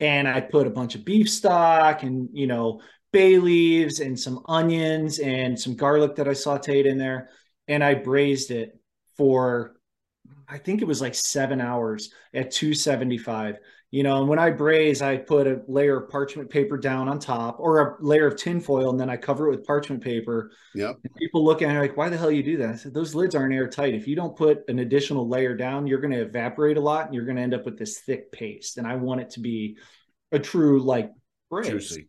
and 0.00 0.28
I 0.28 0.40
put 0.40 0.66
a 0.66 0.70
bunch 0.70 0.94
of 0.94 1.04
beef 1.04 1.28
stock 1.28 2.02
and, 2.02 2.28
you 2.32 2.46
know, 2.46 2.80
bay 3.12 3.38
leaves 3.38 4.00
and 4.00 4.18
some 4.18 4.42
onions 4.46 5.18
and 5.18 5.58
some 5.58 5.74
garlic 5.74 6.16
that 6.16 6.28
I 6.28 6.32
sauteed 6.32 6.86
in 6.86 6.98
there. 6.98 7.30
And 7.68 7.82
I 7.82 7.94
braised 7.94 8.50
it 8.50 8.78
for, 9.16 9.76
I 10.48 10.58
think 10.58 10.82
it 10.82 10.86
was 10.86 11.00
like 11.00 11.14
seven 11.14 11.60
hours 11.60 12.10
at 12.34 12.50
275 12.50 13.58
you 13.90 14.02
know 14.02 14.18
and 14.18 14.28
when 14.28 14.38
i 14.38 14.50
braise 14.50 15.00
i 15.00 15.16
put 15.16 15.46
a 15.46 15.62
layer 15.68 16.02
of 16.02 16.10
parchment 16.10 16.50
paper 16.50 16.76
down 16.76 17.08
on 17.08 17.18
top 17.18 17.56
or 17.60 17.80
a 17.80 18.04
layer 18.04 18.26
of 18.26 18.36
tinfoil 18.36 18.90
and 18.90 18.98
then 18.98 19.08
i 19.08 19.16
cover 19.16 19.46
it 19.46 19.50
with 19.50 19.64
parchment 19.64 20.02
paper. 20.02 20.50
Yep. 20.74 20.96
People 21.18 21.44
look 21.44 21.62
at 21.62 21.74
it 21.74 21.78
like 21.78 21.96
why 21.96 22.08
the 22.08 22.16
hell 22.16 22.30
you 22.30 22.42
do 22.42 22.56
that? 22.58 22.68
I 22.70 22.76
said 22.76 22.94
those 22.94 23.14
lids 23.14 23.34
aren't 23.34 23.54
airtight. 23.54 23.94
If 23.94 24.06
you 24.06 24.16
don't 24.16 24.36
put 24.36 24.68
an 24.68 24.80
additional 24.80 25.28
layer 25.28 25.56
down 25.56 25.86
you're 25.86 26.00
going 26.00 26.12
to 26.12 26.20
evaporate 26.20 26.76
a 26.76 26.80
lot 26.80 27.06
and 27.06 27.14
you're 27.14 27.24
going 27.24 27.36
to 27.36 27.42
end 27.42 27.54
up 27.54 27.64
with 27.64 27.78
this 27.78 28.00
thick 28.00 28.32
paste. 28.32 28.78
And 28.78 28.86
i 28.86 28.96
want 28.96 29.20
it 29.20 29.30
to 29.30 29.40
be 29.40 29.78
a 30.32 30.38
true 30.38 30.80
like 30.80 31.10
braise. 31.48 31.68
juicy 31.68 32.08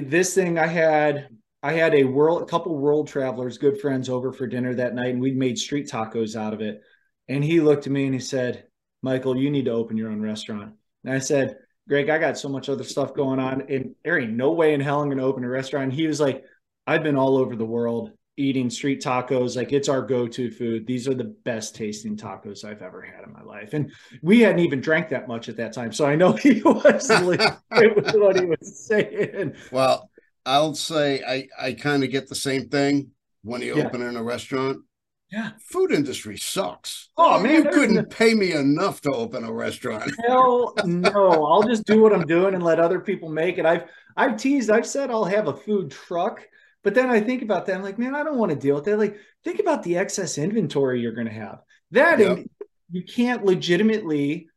this 0.00 0.34
thing 0.34 0.58
i 0.58 0.66
had 0.66 1.28
i 1.62 1.72
had 1.72 1.94
a 1.94 2.04
world 2.04 2.42
a 2.42 2.46
couple 2.46 2.76
world 2.76 3.08
travelers 3.08 3.58
good 3.58 3.80
friends 3.80 4.08
over 4.08 4.32
for 4.32 4.46
dinner 4.46 4.74
that 4.74 4.94
night 4.94 5.12
and 5.12 5.20
we 5.20 5.32
made 5.32 5.58
street 5.58 5.88
tacos 5.88 6.36
out 6.36 6.54
of 6.54 6.60
it 6.60 6.82
and 7.28 7.44
he 7.44 7.60
looked 7.60 7.86
at 7.86 7.92
me 7.92 8.04
and 8.04 8.14
he 8.14 8.20
said 8.20 8.66
Michael, 9.02 9.36
you 9.36 9.50
need 9.50 9.64
to 9.64 9.72
open 9.72 9.96
your 9.96 10.10
own 10.10 10.22
restaurant. 10.22 10.74
And 11.04 11.12
I 11.12 11.18
said, 11.18 11.56
Greg, 11.88 12.08
I 12.08 12.18
got 12.18 12.38
so 12.38 12.48
much 12.48 12.68
other 12.68 12.84
stuff 12.84 13.14
going 13.14 13.40
on. 13.40 13.62
And 13.62 13.94
there 14.04 14.18
ain't 14.18 14.32
no 14.32 14.52
way 14.52 14.74
in 14.74 14.80
hell 14.80 15.02
I'm 15.02 15.10
to 15.10 15.22
open 15.22 15.44
a 15.44 15.48
restaurant. 15.48 15.84
And 15.84 15.92
he 15.92 16.06
was 16.06 16.20
like, 16.20 16.44
I've 16.86 17.02
been 17.02 17.16
all 17.16 17.36
over 17.36 17.56
the 17.56 17.64
world 17.64 18.12
eating 18.36 18.70
street 18.70 19.02
tacos. 19.02 19.56
Like 19.56 19.72
it's 19.72 19.88
our 19.88 20.02
go-to 20.02 20.50
food. 20.50 20.86
These 20.86 21.08
are 21.08 21.14
the 21.14 21.34
best 21.44 21.74
tasting 21.74 22.16
tacos 22.16 22.64
I've 22.64 22.82
ever 22.82 23.02
had 23.02 23.24
in 23.24 23.32
my 23.32 23.42
life. 23.42 23.74
And 23.74 23.92
we 24.22 24.40
hadn't 24.40 24.60
even 24.60 24.80
drank 24.80 25.08
that 25.10 25.28
much 25.28 25.48
at 25.48 25.56
that 25.58 25.72
time. 25.72 25.92
So 25.92 26.06
I 26.06 26.16
know 26.16 26.32
he 26.32 26.62
was 26.62 27.08
with 27.24 28.14
what 28.14 28.40
he 28.40 28.46
was 28.46 28.86
saying. 28.86 29.54
Well, 29.70 30.10
I'll 30.44 30.74
say 30.74 31.22
I, 31.26 31.48
I 31.60 31.72
kind 31.74 32.02
of 32.04 32.10
get 32.10 32.28
the 32.28 32.34
same 32.34 32.68
thing 32.68 33.10
when 33.42 33.62
you 33.62 33.76
yeah. 33.76 33.86
open 33.86 34.02
in 34.02 34.16
a 34.16 34.22
restaurant. 34.22 34.82
Yeah. 35.30 35.52
Food 35.60 35.92
industry 35.92 36.36
sucks. 36.36 37.08
Oh 37.16 37.40
man, 37.40 37.64
you 37.64 37.70
couldn't 37.70 37.94
no... 37.94 38.02
pay 38.04 38.34
me 38.34 38.52
enough 38.52 39.00
to 39.02 39.12
open 39.12 39.44
a 39.44 39.52
restaurant. 39.52 40.12
Hell 40.26 40.74
no. 40.84 41.46
I'll 41.46 41.62
just 41.62 41.86
do 41.86 42.02
what 42.02 42.12
I'm 42.12 42.26
doing 42.26 42.54
and 42.54 42.62
let 42.62 42.78
other 42.78 43.00
people 43.00 43.30
make 43.30 43.56
it. 43.56 43.64
I've 43.64 43.84
I've 44.14 44.36
teased, 44.36 44.70
I've 44.70 44.86
said 44.86 45.10
I'll 45.10 45.24
have 45.24 45.48
a 45.48 45.56
food 45.56 45.90
truck, 45.90 46.46
but 46.82 46.94
then 46.94 47.10
I 47.10 47.20
think 47.20 47.42
about 47.42 47.66
that. 47.66 47.76
I'm 47.76 47.82
like, 47.82 47.98
man, 47.98 48.14
I 48.14 48.22
don't 48.22 48.38
want 48.38 48.50
to 48.50 48.58
deal 48.58 48.74
with 48.74 48.84
that. 48.84 48.98
Like, 48.98 49.16
think 49.44 49.60
about 49.60 49.82
the 49.82 49.96
excess 49.96 50.38
inventory 50.38 51.00
you're 51.00 51.12
gonna 51.12 51.32
have. 51.32 51.60
That 51.90 52.18
yep. 52.18 52.46
you 52.90 53.02
can't 53.04 53.44
legitimately 53.44 54.48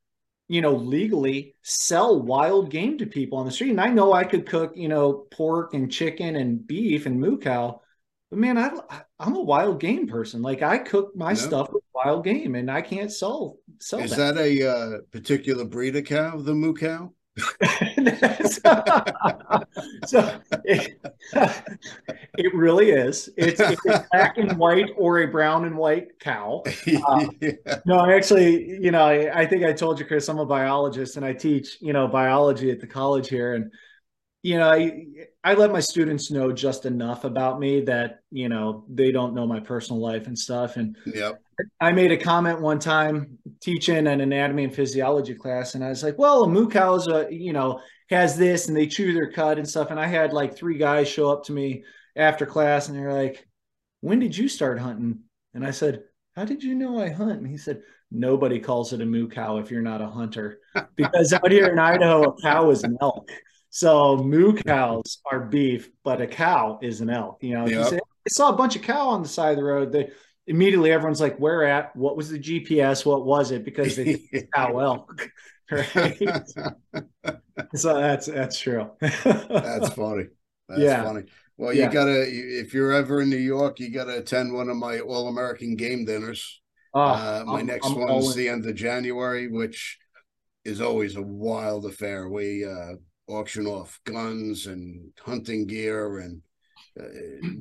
you 0.47 0.61
know, 0.61 0.75
legally 0.75 1.55
sell 1.63 2.21
wild 2.21 2.69
game 2.69 2.99
to 2.99 3.07
people 3.07 3.39
on 3.39 3.47
the 3.47 3.51
street. 3.51 3.71
And 3.71 3.81
I 3.81 3.89
know 3.89 4.13
I 4.13 4.23
could 4.23 4.45
cook, 4.45 4.73
you 4.75 4.87
know, 4.87 5.25
pork 5.31 5.73
and 5.73 5.91
chicken 5.91 6.35
and 6.35 6.65
beef 6.67 7.07
and 7.07 7.19
moo 7.19 7.39
cow, 7.39 7.81
but 8.29 8.39
man, 8.39 8.57
I, 8.57 8.71
I'm 9.19 9.35
a 9.35 9.41
wild 9.41 9.79
game 9.79 10.07
person. 10.07 10.41
Like 10.41 10.61
I 10.61 10.77
cook 10.77 11.15
my 11.15 11.33
stuff 11.33 11.71
with 11.71 11.83
wild 11.93 12.23
game, 12.23 12.55
and 12.55 12.69
I 12.71 12.81
can't 12.81 13.11
sell 13.11 13.57
sell. 13.79 13.99
Is 13.99 14.15
that, 14.15 14.35
that 14.35 14.41
a 14.41 14.69
uh, 14.69 14.97
particular 15.11 15.63
breed 15.63 15.95
of 15.95 16.05
cow, 16.05 16.37
the 16.37 16.53
moo 16.53 16.73
cow? 16.73 17.11
so 20.05 20.39
it, 20.63 21.01
it, 22.37 22.55
really 22.55 22.91
is. 22.91 23.29
It's, 23.35 23.59
it's, 23.59 23.85
a 23.85 24.05
black 24.11 24.37
and 24.37 24.57
white 24.57 24.91
or 24.95 25.19
a 25.19 25.27
brown 25.27 25.65
and 25.65 25.77
white 25.77 26.19
cow. 26.19 26.63
Uh, 27.07 27.27
yeah. 27.41 27.51
No, 27.85 28.09
actually, 28.09 28.79
you 28.81 28.91
know, 28.91 29.05
I, 29.05 29.41
I 29.41 29.45
think 29.45 29.63
I 29.63 29.73
told 29.73 29.99
you, 29.99 30.05
Chris, 30.05 30.29
I'm 30.29 30.39
a 30.39 30.45
biologist 30.45 31.17
and 31.17 31.25
I 31.25 31.33
teach, 31.33 31.77
you 31.81 31.93
know, 31.93 32.07
biology 32.07 32.71
at 32.71 32.79
the 32.79 32.87
college 32.87 33.27
here. 33.27 33.53
And 33.53 33.71
you 34.41 34.57
know, 34.57 34.69
I 34.69 35.03
I 35.43 35.55
let 35.55 35.71
my 35.71 35.79
students 35.79 36.31
know 36.31 36.51
just 36.51 36.85
enough 36.85 37.23
about 37.23 37.59
me 37.59 37.81
that 37.81 38.19
you 38.31 38.47
know 38.47 38.85
they 38.87 39.11
don't 39.11 39.33
know 39.33 39.47
my 39.47 39.59
personal 39.59 40.01
life 40.01 40.27
and 40.27 40.37
stuff. 40.37 40.77
And 40.77 40.95
yep. 41.05 41.41
I 41.79 41.91
made 41.91 42.11
a 42.11 42.17
comment 42.17 42.61
one 42.61 42.79
time 42.79 43.37
teaching 43.61 44.07
an 44.07 44.21
anatomy 44.21 44.65
and 44.65 44.75
physiology 44.75 45.35
class, 45.35 45.75
and 45.75 45.83
I 45.83 45.89
was 45.89 46.03
like, 46.03 46.17
"Well, 46.17 46.43
a 46.43 46.49
moo 46.49 46.67
cow's 46.67 47.07
a 47.07 47.27
you 47.29 47.53
know 47.53 47.81
has 48.09 48.37
this, 48.37 48.67
and 48.67 48.75
they 48.75 48.87
chew 48.87 49.13
their 49.13 49.31
cud 49.31 49.57
and 49.57 49.67
stuff." 49.67 49.91
And 49.91 49.99
I 49.99 50.07
had 50.07 50.33
like 50.33 50.55
three 50.55 50.77
guys 50.77 51.07
show 51.07 51.31
up 51.31 51.45
to 51.45 51.53
me 51.53 51.83
after 52.15 52.45
class, 52.45 52.87
and 52.87 52.97
they're 52.97 53.13
like, 53.13 53.47
"When 54.01 54.19
did 54.19 54.35
you 54.37 54.47
start 54.47 54.79
hunting?" 54.79 55.19
And 55.53 55.65
I 55.65 55.71
said, 55.71 56.03
"How 56.35 56.45
did 56.45 56.63
you 56.63 56.75
know 56.75 56.99
I 56.99 57.09
hunt?" 57.09 57.39
And 57.39 57.47
he 57.47 57.57
said, 57.57 57.81
"Nobody 58.11 58.59
calls 58.59 58.91
it 58.93 59.01
a 59.01 59.05
moo 59.05 59.27
cow 59.29 59.57
if 59.57 59.71
you're 59.71 59.81
not 59.81 60.01
a 60.01 60.07
hunter, 60.07 60.59
because 60.95 61.33
out 61.33 61.51
here 61.51 61.67
in 61.67 61.79
Idaho, 61.79 62.23
a 62.23 62.41
cow 62.41 62.69
is 62.69 62.83
an 62.83 62.97
elk." 63.01 63.31
So 63.69 64.15
moo 64.15 64.53
cows 64.53 65.19
are 65.29 65.41
beef, 65.41 65.89
but 66.03 66.21
a 66.21 66.27
cow 66.27 66.79
is 66.81 67.01
an 67.01 67.09
elk. 67.09 67.39
You 67.41 67.55
know, 67.55 67.67
yep. 67.67 67.87
say, 67.87 67.97
I 67.97 68.29
saw 68.29 68.49
a 68.49 68.55
bunch 68.55 68.77
of 68.77 68.81
cow 68.81 69.09
on 69.09 69.21
the 69.21 69.27
side 69.27 69.51
of 69.51 69.57
the 69.57 69.65
road. 69.65 69.91
They 69.91 70.11
immediately 70.47 70.91
everyone's 70.91 71.21
like, 71.21 71.37
"Where 71.37 71.63
at? 71.63 71.95
What 71.95 72.17
was 72.17 72.29
the 72.29 72.39
GPS? 72.39 73.05
What 73.05 73.25
was 73.25 73.51
it?" 73.51 73.65
Because 73.65 73.95
they 73.95 74.21
cow 74.53 74.77
elk, 74.79 75.29
right? 75.71 76.17
so 77.75 77.93
that's 77.99 78.27
that's 78.27 78.59
true. 78.59 78.91
that's 78.99 79.89
funny. 79.93 80.25
That's 80.67 80.81
yeah. 80.81 81.03
funny. 81.03 81.23
Well, 81.57 81.73
you 81.73 81.81
yeah. 81.81 81.91
gotta 81.91 82.25
if 82.27 82.73
you're 82.73 82.91
ever 82.91 83.21
in 83.21 83.29
New 83.29 83.37
York, 83.37 83.79
you 83.79 83.89
gotta 83.89 84.17
attend 84.17 84.53
one 84.53 84.69
of 84.69 84.77
my 84.77 84.99
All 84.99 85.27
American 85.27 85.75
game 85.75 86.05
dinners. 86.05 86.61
Oh, 86.93 87.01
uh, 87.01 87.43
my 87.45 87.59
I'm, 87.59 87.65
next 87.65 87.87
I'm 87.87 87.95
one's 87.95 88.35
the 88.35 88.49
end 88.49 88.65
of 88.65 88.75
January, 88.75 89.47
which 89.47 89.97
is 90.63 90.81
always 90.81 91.15
a 91.15 91.21
wild 91.21 91.85
affair. 91.85 92.29
We 92.29 92.65
uh, 92.65 92.95
auction 93.27 93.67
off 93.67 93.99
guns 94.05 94.65
and 94.65 95.11
hunting 95.21 95.67
gear 95.67 96.19
and 96.19 96.41
uh, 96.99 97.03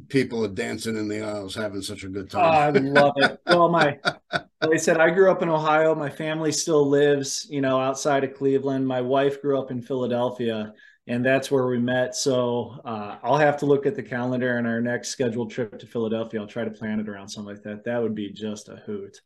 people 0.08 0.44
are 0.44 0.48
dancing 0.48 0.96
in 0.96 1.08
the 1.08 1.20
aisles 1.20 1.54
having 1.54 1.82
such 1.82 2.04
a 2.04 2.08
good 2.08 2.30
time. 2.30 2.42
Oh, 2.42 2.46
I 2.46 2.70
love 2.70 3.12
it. 3.16 3.40
Well, 3.46 3.68
my 3.68 3.98
like 4.32 4.74
I 4.74 4.76
said, 4.76 4.98
I 5.00 5.10
grew 5.10 5.30
up 5.30 5.42
in 5.42 5.48
Ohio. 5.48 5.94
My 5.94 6.10
family 6.10 6.52
still 6.52 6.88
lives, 6.88 7.46
you 7.50 7.60
know, 7.60 7.80
outside 7.80 8.24
of 8.24 8.34
Cleveland. 8.34 8.86
My 8.86 9.00
wife 9.00 9.40
grew 9.42 9.60
up 9.60 9.70
in 9.70 9.82
Philadelphia, 9.82 10.72
and 11.06 11.24
that's 11.24 11.50
where 11.50 11.66
we 11.66 11.78
met. 11.78 12.14
So 12.14 12.80
uh, 12.84 13.18
I'll 13.22 13.38
have 13.38 13.56
to 13.58 13.66
look 13.66 13.86
at 13.86 13.94
the 13.94 14.02
calendar 14.02 14.56
and 14.58 14.66
our 14.66 14.80
next 14.80 15.10
scheduled 15.10 15.50
trip 15.50 15.78
to 15.78 15.86
Philadelphia. 15.86 16.40
I'll 16.40 16.46
try 16.46 16.64
to 16.64 16.70
plan 16.70 17.00
it 17.00 17.08
around 17.08 17.28
something 17.28 17.54
like 17.54 17.62
that. 17.64 17.84
That 17.84 18.02
would 18.02 18.14
be 18.14 18.32
just 18.32 18.68
a 18.68 18.76
hoot. 18.76 19.20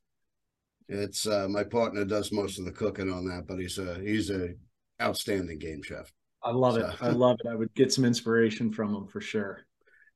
It's 0.89 1.27
uh, 1.27 1.49
my 1.49 1.65
partner 1.65 2.05
does 2.05 2.33
most 2.33 2.59
of 2.59 2.65
the 2.65 2.73
cooking 2.73 3.11
on 3.13 3.27
that, 3.27 3.47
but 3.47 3.59
he's 3.59 3.79
a 3.79 3.99
he's 4.01 4.31
a 4.31 4.55
outstanding 5.01 5.59
game 5.59 5.83
chef. 5.83 6.11
I 6.43 6.51
love 6.51 6.75
so. 6.75 6.81
it. 6.81 6.95
I 7.01 7.11
love 7.11 7.37
it. 7.45 7.49
I 7.49 7.55
would 7.55 7.75
get 7.75 7.93
some 7.93 8.05
inspiration 8.05 8.73
from 8.73 8.95
him 8.95 9.07
for 9.07 9.21
sure. 9.21 9.67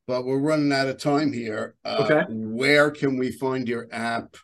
But 0.07 0.24
we're 0.24 0.40
running 0.40 0.72
out 0.72 0.88
of 0.88 0.98
time 0.98 1.32
here. 1.32 1.76
Uh, 1.84 2.05
okay. 2.05 2.24
Where 2.28 2.90
can 2.90 3.18
we 3.18 3.30
find 3.30 3.68
your 3.68 3.88
app? 3.92 4.36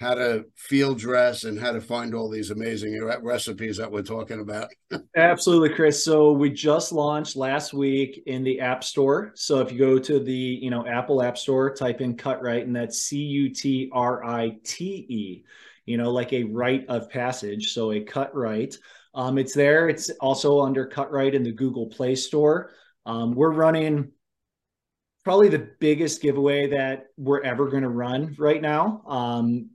How 0.00 0.14
to 0.14 0.44
field 0.56 0.98
dress 0.98 1.44
and 1.44 1.58
how 1.58 1.70
to 1.72 1.80
find 1.80 2.14
all 2.14 2.28
these 2.28 2.50
amazing 2.50 3.02
recipes 3.22 3.76
that 3.76 3.90
we're 3.90 4.02
talking 4.02 4.40
about. 4.40 4.68
Absolutely, 5.16 5.70
Chris. 5.70 6.04
So 6.04 6.32
we 6.32 6.50
just 6.50 6.92
launched 6.92 7.36
last 7.36 7.72
week 7.72 8.22
in 8.26 8.42
the 8.42 8.60
App 8.60 8.82
Store. 8.82 9.30
So 9.34 9.60
if 9.60 9.70
you 9.72 9.78
go 9.78 9.98
to 10.00 10.18
the 10.18 10.32
you 10.32 10.68
know 10.68 10.84
Apple 10.84 11.22
App 11.22 11.38
Store, 11.38 11.72
type 11.72 12.00
in 12.00 12.16
CutRite, 12.16 12.64
and 12.64 12.74
that's 12.74 13.02
C 13.02 13.18
U 13.18 13.48
T 13.48 13.88
R 13.92 14.24
I 14.24 14.58
T 14.64 15.06
E. 15.08 15.44
You 15.86 15.96
know, 15.96 16.10
like 16.10 16.32
a 16.32 16.42
rite 16.42 16.86
of 16.88 17.08
passage. 17.08 17.72
So 17.72 17.92
a 17.92 18.04
CutRite. 18.04 18.76
Um, 19.14 19.38
it's 19.38 19.54
there. 19.54 19.88
It's 19.88 20.10
also 20.20 20.60
under 20.60 20.88
CutRite 20.88 21.34
in 21.34 21.44
the 21.44 21.52
Google 21.52 21.86
Play 21.86 22.16
Store. 22.16 22.72
Um, 23.06 23.32
we're 23.32 23.52
running 23.52 24.10
probably 25.24 25.48
the 25.48 25.70
biggest 25.80 26.20
giveaway 26.20 26.68
that 26.68 27.06
we're 27.16 27.42
ever 27.42 27.68
going 27.68 27.82
to 27.82 27.88
run 27.88 28.36
right 28.38 28.60
now. 28.60 29.02
Um, 29.06 29.70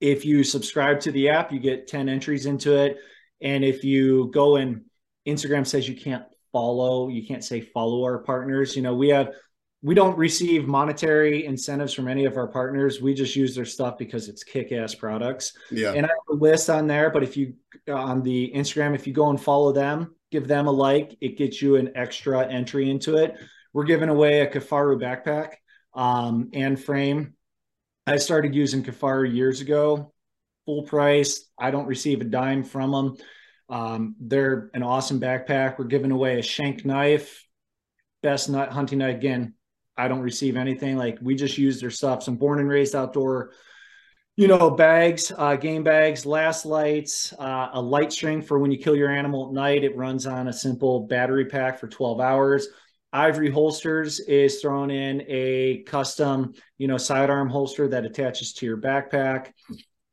if 0.00 0.24
you 0.24 0.44
subscribe 0.44 1.00
to 1.00 1.12
the 1.12 1.28
app, 1.28 1.52
you 1.52 1.58
get 1.58 1.86
10 1.86 2.08
entries 2.08 2.46
into 2.46 2.76
it. 2.76 2.98
And 3.40 3.64
if 3.64 3.84
you 3.84 4.30
go 4.32 4.56
and 4.56 4.82
Instagram 5.26 5.66
says 5.66 5.88
you 5.88 5.96
can't 5.96 6.24
follow, 6.52 7.08
you 7.08 7.26
can't 7.26 7.44
say 7.44 7.60
follow 7.60 8.02
our 8.04 8.18
partners. 8.18 8.76
You 8.76 8.82
know, 8.82 8.94
we 8.94 9.08
have 9.08 9.30
we 9.82 9.94
don't 9.94 10.16
receive 10.18 10.66
monetary 10.66 11.44
incentives 11.44 11.92
from 11.92 12.08
any 12.08 12.24
of 12.24 12.36
our 12.36 12.48
partners. 12.48 13.00
We 13.00 13.14
just 13.14 13.36
use 13.36 13.54
their 13.54 13.64
stuff 13.64 13.98
because 13.98 14.28
it's 14.28 14.42
kick-ass 14.42 14.94
products. 14.94 15.52
Yeah. 15.70 15.92
And 15.92 16.04
I 16.06 16.08
have 16.08 16.38
a 16.38 16.42
list 16.42 16.70
on 16.70 16.86
there, 16.86 17.10
but 17.10 17.22
if 17.22 17.36
you 17.36 17.54
on 17.86 18.22
the 18.22 18.50
Instagram, 18.54 18.94
if 18.94 19.06
you 19.06 19.12
go 19.12 19.30
and 19.30 19.40
follow 19.40 19.72
them, 19.72 20.14
give 20.32 20.48
them 20.48 20.66
a 20.66 20.72
like, 20.72 21.16
it 21.20 21.36
gets 21.36 21.62
you 21.62 21.76
an 21.76 21.92
extra 21.94 22.50
entry 22.50 22.90
into 22.90 23.16
it. 23.16 23.36
We're 23.76 23.84
giving 23.84 24.08
away 24.08 24.40
a 24.40 24.50
Kifaru 24.50 24.98
backpack 24.98 25.56
um, 25.92 26.48
and 26.54 26.82
frame. 26.82 27.34
I 28.06 28.16
started 28.16 28.54
using 28.54 28.82
Kifaru 28.82 29.30
years 29.30 29.60
ago, 29.60 30.14
full 30.64 30.84
price. 30.84 31.50
I 31.58 31.70
don't 31.70 31.84
receive 31.84 32.22
a 32.22 32.24
dime 32.24 32.64
from 32.64 32.90
them. 32.90 33.16
Um, 33.68 34.16
they're 34.18 34.70
an 34.72 34.82
awesome 34.82 35.20
backpack. 35.20 35.78
We're 35.78 35.84
giving 35.84 36.10
away 36.10 36.38
a 36.38 36.42
shank 36.42 36.86
knife, 36.86 37.46
best 38.22 38.48
nut 38.48 38.72
hunting 38.72 39.00
knife 39.00 39.16
again 39.16 39.52
I 39.94 40.08
don't 40.08 40.22
receive 40.22 40.56
anything. 40.56 40.96
Like 40.96 41.18
we 41.20 41.34
just 41.34 41.58
use 41.58 41.78
their 41.78 41.90
stuff. 41.90 42.22
Some 42.22 42.36
born 42.36 42.60
and 42.60 42.70
raised 42.70 42.96
outdoor, 42.96 43.52
you 44.36 44.48
know, 44.48 44.70
bags, 44.70 45.30
uh, 45.36 45.56
game 45.56 45.82
bags, 45.82 46.24
last 46.24 46.64
lights, 46.64 47.34
uh, 47.38 47.68
a 47.74 47.82
light 47.82 48.10
string 48.10 48.40
for 48.40 48.58
when 48.58 48.70
you 48.70 48.78
kill 48.78 48.96
your 48.96 49.10
animal 49.10 49.48
at 49.48 49.52
night. 49.52 49.84
It 49.84 49.98
runs 49.98 50.26
on 50.26 50.48
a 50.48 50.52
simple 50.54 51.00
battery 51.00 51.44
pack 51.44 51.78
for 51.78 51.88
12 51.88 52.20
hours. 52.22 52.68
Ivory 53.16 53.50
Holsters 53.50 54.20
is 54.20 54.60
thrown 54.60 54.90
in 54.90 55.24
a 55.26 55.82
custom, 55.86 56.52
you 56.78 56.86
know, 56.86 56.98
sidearm 56.98 57.48
holster 57.48 57.88
that 57.88 58.04
attaches 58.04 58.52
to 58.54 58.66
your 58.66 58.76
backpack. 58.76 59.52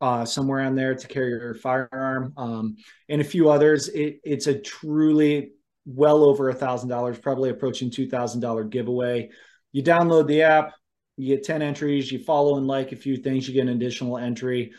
Uh, 0.02 0.26
somewhere 0.26 0.60
on 0.60 0.76
there 0.76 0.94
to 0.94 1.08
carry 1.08 1.30
your 1.30 1.54
firearm, 1.54 2.34
um, 2.36 2.76
and 3.08 3.22
a 3.22 3.24
few 3.24 3.50
others. 3.50 3.88
It, 3.88 4.20
it's 4.26 4.48
a 4.48 4.60
truly 4.60 5.52
well 5.86 6.26
over 6.26 6.50
a 6.50 6.54
thousand 6.54 6.90
dollars, 6.90 7.18
probably 7.18 7.52
approaching 7.52 7.90
two 7.90 8.10
thousand 8.10 8.42
dollar 8.42 8.66
giveaway 8.66 9.30
you 9.74 9.84
download 9.84 10.28
the 10.28 10.44
app, 10.44 10.74
you 11.18 11.36
get 11.36 11.44
10 11.44 11.62
entries, 11.62 12.12
you 12.12 12.20
follow 12.20 12.58
and 12.58 12.66
like 12.66 12.94
a 12.94 12.96
few 12.96 13.18
things, 13.18 13.48
you 13.48 13.54
get 13.54 13.64
an 13.64 13.70
additional 13.70 14.18
entry. 14.18 14.72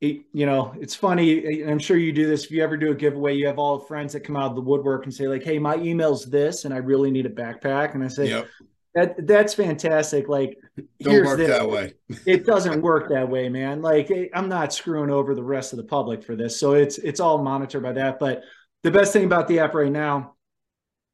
It, 0.00 0.22
you 0.32 0.46
know, 0.46 0.74
it's 0.80 0.94
funny. 0.94 1.62
I'm 1.62 1.78
sure 1.78 1.98
you 1.98 2.12
do 2.12 2.26
this. 2.26 2.44
If 2.44 2.50
you 2.50 2.62
ever 2.62 2.76
do 2.76 2.90
a 2.90 2.94
giveaway, 2.94 3.34
you 3.34 3.46
have 3.46 3.58
all 3.58 3.78
the 3.78 3.84
friends 3.84 4.14
that 4.14 4.20
come 4.20 4.36
out 4.36 4.46
of 4.46 4.54
the 4.54 4.62
woodwork 4.62 5.04
and 5.04 5.14
say, 5.14 5.28
like, 5.28 5.44
hey, 5.44 5.58
my 5.58 5.76
email's 5.76 6.24
this, 6.24 6.64
and 6.64 6.72
I 6.72 6.78
really 6.78 7.10
need 7.10 7.26
a 7.26 7.30
backpack. 7.30 7.94
And 7.94 8.02
I 8.02 8.08
say, 8.08 8.30
yep. 8.30 8.48
that 8.94 9.26
that's 9.26 9.52
fantastic. 9.52 10.26
Like, 10.26 10.56
don't 11.00 11.26
work 11.26 11.36
this. 11.36 11.48
that 11.48 11.68
way. 11.68 11.94
it 12.26 12.46
doesn't 12.46 12.80
work 12.80 13.10
that 13.10 13.28
way, 13.28 13.50
man. 13.50 13.82
Like, 13.82 14.10
eh, 14.10 14.28
I'm 14.32 14.48
not 14.48 14.72
screwing 14.72 15.10
over 15.10 15.34
the 15.34 15.42
rest 15.42 15.74
of 15.74 15.76
the 15.76 15.84
public 15.84 16.24
for 16.24 16.34
this. 16.34 16.58
So 16.58 16.72
it's 16.72 16.96
it's 16.96 17.20
all 17.20 17.42
monitored 17.42 17.82
by 17.82 17.92
that. 17.92 18.18
But 18.18 18.42
the 18.82 18.90
best 18.90 19.12
thing 19.12 19.24
about 19.24 19.48
the 19.48 19.58
app 19.58 19.74
right 19.74 19.92
now, 19.92 20.34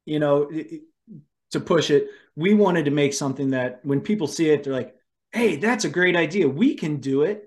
you 0.05 0.19
know, 0.19 0.47
it, 0.49 0.83
to 1.51 1.59
push 1.59 1.89
it, 1.91 2.07
we 2.35 2.53
wanted 2.53 2.85
to 2.85 2.91
make 2.91 3.13
something 3.13 3.49
that 3.49 3.79
when 3.83 3.99
people 3.99 4.27
see 4.27 4.49
it, 4.49 4.63
they're 4.63 4.73
like, 4.73 4.95
hey, 5.31 5.57
that's 5.57 5.85
a 5.85 5.89
great 5.89 6.15
idea. 6.15 6.47
We 6.47 6.75
can 6.75 6.97
do 6.97 7.23
it. 7.23 7.46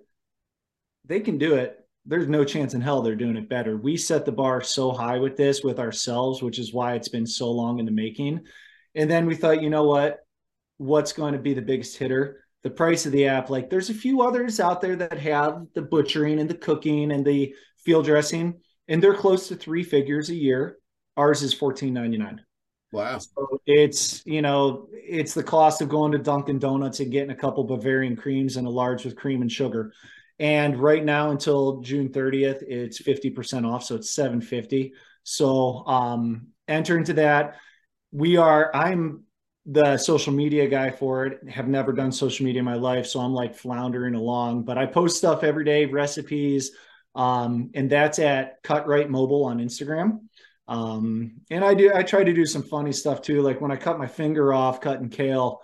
They 1.11 1.19
can 1.21 1.39
do 1.39 1.57
it. 1.57 1.77
There's 2.07 2.29
no 2.29 2.45
chance 2.45 2.73
in 2.73 2.81
hell 2.81 3.03
they're 3.03 3.17
doing 3.17 3.37
it 3.37 3.49
better. 3.49 3.77
We 3.77 3.97
set 3.97 4.25
the 4.25 4.31
bar 4.33 4.63
so 4.63 4.93
high 4.93 5.19
with 5.19 5.37
this 5.37 5.65
with 5.65 5.81
ourselves, 5.81 6.41
which 6.41 6.61
is 6.61 6.73
why 6.73 6.95
it's 6.95 7.09
been 7.09 7.27
so 7.27 7.51
long 7.51 7.81
in 7.81 7.85
the 7.85 7.91
making. 7.91 8.41
And 8.95 9.11
then 9.11 9.27
we 9.27 9.35
thought, 9.35 9.61
you 9.61 9.71
know 9.71 9.85
what? 9.85 10.21
What's 10.79 11.13
going 11.13 11.33
to 11.33 11.39
be 11.41 11.53
the 11.53 11.63
biggest 11.63 11.99
hitter? 11.99 12.45
The 12.63 12.71
price 12.71 13.07
of 13.07 13.13
the 13.13 13.27
app. 13.27 13.51
Like 13.51 13.71
there's 13.71 13.91
a 13.91 13.95
few 13.95 14.23
others 14.23 14.61
out 14.61 14.81
there 14.81 14.95
that 14.97 15.19
have 15.19 15.67
the 15.75 15.83
butchering 15.83 16.39
and 16.39 16.49
the 16.49 16.55
cooking 16.55 17.11
and 17.11 17.25
the 17.25 17.55
field 17.85 18.05
dressing, 18.05 18.61
and 18.87 19.03
they're 19.03 19.15
close 19.15 19.49
to 19.49 19.57
three 19.57 19.83
figures 19.83 20.31
a 20.31 20.35
year. 20.35 20.79
Ours 21.17 21.43
is 21.43 21.53
fourteen 21.53 21.93
ninety 21.93 22.19
nine. 22.19 22.41
Wow. 22.93 23.19
So 23.19 23.61
it's, 23.67 24.25
you 24.27 24.43
know, 24.43 24.89
it's 24.93 25.35
the 25.35 25.43
cost 25.43 25.83
of 25.83 25.89
going 25.89 26.13
to 26.13 26.19
Dunkin' 26.19 26.59
Donuts 26.59 27.01
and 27.01 27.11
getting 27.11 27.31
a 27.31 27.37
couple 27.37 27.65
Bavarian 27.65 28.17
creams 28.17 28.57
and 28.57 28.67
a 28.67 28.71
large 28.71 29.05
with 29.05 29.17
cream 29.17 29.43
and 29.43 29.51
sugar. 29.51 29.93
And 30.41 30.77
right 30.79 31.05
now 31.05 31.31
until 31.31 31.81
June 31.83 32.09
30th, 32.09 32.63
it's 32.63 33.01
50% 33.01 33.71
off. 33.71 33.85
So 33.85 33.95
it's 33.95 34.11
750. 34.11 34.95
So 35.23 35.87
um 35.87 36.49
enter 36.67 36.97
into 36.97 37.13
that. 37.15 37.57
We 38.11 38.39
are, 38.39 38.75
I'm 38.75 39.25
the 39.67 39.99
social 39.99 40.33
media 40.33 40.67
guy 40.67 40.91
for 40.91 41.27
it. 41.27 41.49
Have 41.49 41.69
never 41.69 41.93
done 41.93 42.11
social 42.11 42.47
media 42.47 42.61
in 42.61 42.65
my 42.65 42.75
life. 42.75 43.07
So 43.07 43.21
I'm 43.21 43.35
like 43.35 43.55
floundering 43.55 44.15
along, 44.15 44.65
but 44.65 44.79
I 44.79 44.87
post 44.87 45.19
stuff 45.19 45.45
every 45.45 45.65
day, 45.65 45.85
recipes. 45.85 46.73
Um, 47.15 47.71
and 47.75 47.91
that's 47.91 48.19
at 48.19 48.63
CutRite 48.63 49.09
Mobile 49.09 49.45
on 49.45 49.59
Instagram. 49.59 50.21
Um, 50.67 51.41
and 51.51 51.65
I 51.65 51.75
do, 51.75 51.93
I 51.95 52.03
try 52.03 52.25
to 52.25 52.33
do 52.33 52.47
some 52.47 52.63
funny 52.63 52.93
stuff 52.93 53.21
too. 53.21 53.43
Like 53.43 53.61
when 53.61 53.73
I 53.73 53.77
cut 53.77 53.99
my 53.99 54.07
finger 54.07 54.55
off 54.55 54.81
cutting 54.81 55.11
kale, 55.11 55.61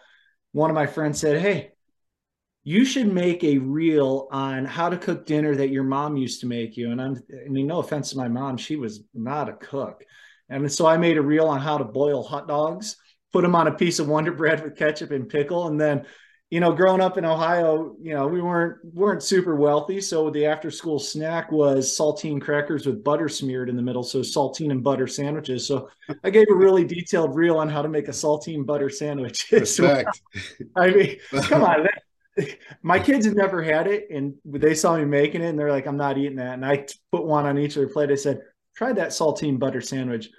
one 0.53 0.69
of 0.71 0.75
my 0.75 0.87
friends 0.87 1.21
said, 1.21 1.41
Hey, 1.41 1.73
you 2.69 2.85
should 2.85 3.07
make 3.07 3.45
a 3.45 3.59
reel 3.59 4.27
on 4.33 4.65
how 4.65 4.89
to 4.89 4.97
cook 4.97 5.25
dinner 5.25 5.55
that 5.55 5.69
your 5.69 5.85
mom 5.85 6.17
used 6.17 6.41
to 6.41 6.49
make 6.49 6.77
you. 6.77 6.91
And 6.91 7.01
I'm, 7.01 7.17
I 7.47 7.49
mean, 7.49 7.69
no 7.69 7.79
offense 7.79 8.11
to 8.11 8.17
my 8.17 8.27
mom, 8.27 8.57
she 8.57 8.75
was 8.75 9.05
not 9.15 9.49
a 9.49 9.53
cook. 9.53 10.03
And 10.49 10.71
so 10.71 10.85
I 10.85 10.97
made 10.97 11.17
a 11.17 11.23
reel 11.23 11.47
on 11.47 11.61
how 11.61 11.79
to 11.79 11.85
boil 11.85 12.25
hot 12.25 12.49
dogs, 12.49 12.97
put 13.33 13.43
them 13.43 13.55
on 13.55 13.69
a 13.69 13.73
piece 13.73 14.01
of 14.01 14.09
Wonder 14.09 14.33
Bread 14.33 14.65
with 14.65 14.77
ketchup 14.77 15.13
and 15.13 15.29
pickle, 15.29 15.69
and 15.69 15.81
then 15.81 16.07
you 16.51 16.61
know, 16.61 16.73
growing 16.73 17.01
up 17.01 17.19
in 17.19 17.25
Ohio, 17.25 17.97
you 18.01 18.15
know, 18.15 18.29
we 18.29 18.41
weren't 18.41 18.79
weren't 18.95 19.23
super 19.23 19.57
wealthy, 19.57 20.01
so 20.01 20.31
the 20.31 20.47
after 20.47 20.71
school 20.71 21.01
snack 21.01 21.51
was 21.51 21.97
saltine 21.97 22.41
crackers 22.41 22.87
with 22.87 23.03
butter 23.03 23.29
smeared 23.29 23.69
in 23.69 23.75
the 23.75 23.83
middle, 23.83 24.05
so 24.05 24.21
saltine 24.21 24.71
and 24.71 24.83
butter 24.83 25.09
sandwiches. 25.09 25.67
So 25.67 25.89
I 26.23 26.31
gave 26.31 26.47
a 26.49 26.55
really 26.55 26.85
detailed 26.85 27.35
reel 27.35 27.59
on 27.59 27.69
how 27.69 27.83
to 27.83 27.89
make 27.89 28.07
a 28.07 28.13
saltine 28.13 28.65
butter 28.65 28.89
sandwich. 28.89 29.49
Respect. 29.53 30.21
I 30.77 30.91
mean, 30.91 31.17
come 31.43 31.65
on. 31.65 31.89
My 32.83 32.99
kids 32.99 33.27
had 33.27 33.37
never 33.37 33.63
had 33.63 33.87
it, 33.87 34.09
and 34.11 34.35
they 34.45 34.75
saw 34.75 34.97
me 34.97 35.05
making 35.05 35.43
it, 35.43 35.49
and 35.49 35.59
they're 35.59 35.71
like, 35.71 35.87
"I'm 35.87 35.97
not 35.97 36.19
eating 36.19 36.37
that." 36.37 36.55
And 36.55 36.65
I 36.65 36.87
put 37.13 37.25
one 37.25 37.47
on 37.47 37.59
each 37.59 37.77
of 37.77 37.83
their 37.83 37.89
plate. 37.89 38.11
I 38.11 38.15
said, 38.17 38.41
"Try 38.77 38.93
that 38.93 39.11
saltine 39.11 39.59
butter 39.59 39.81
sandwich." 39.81 40.31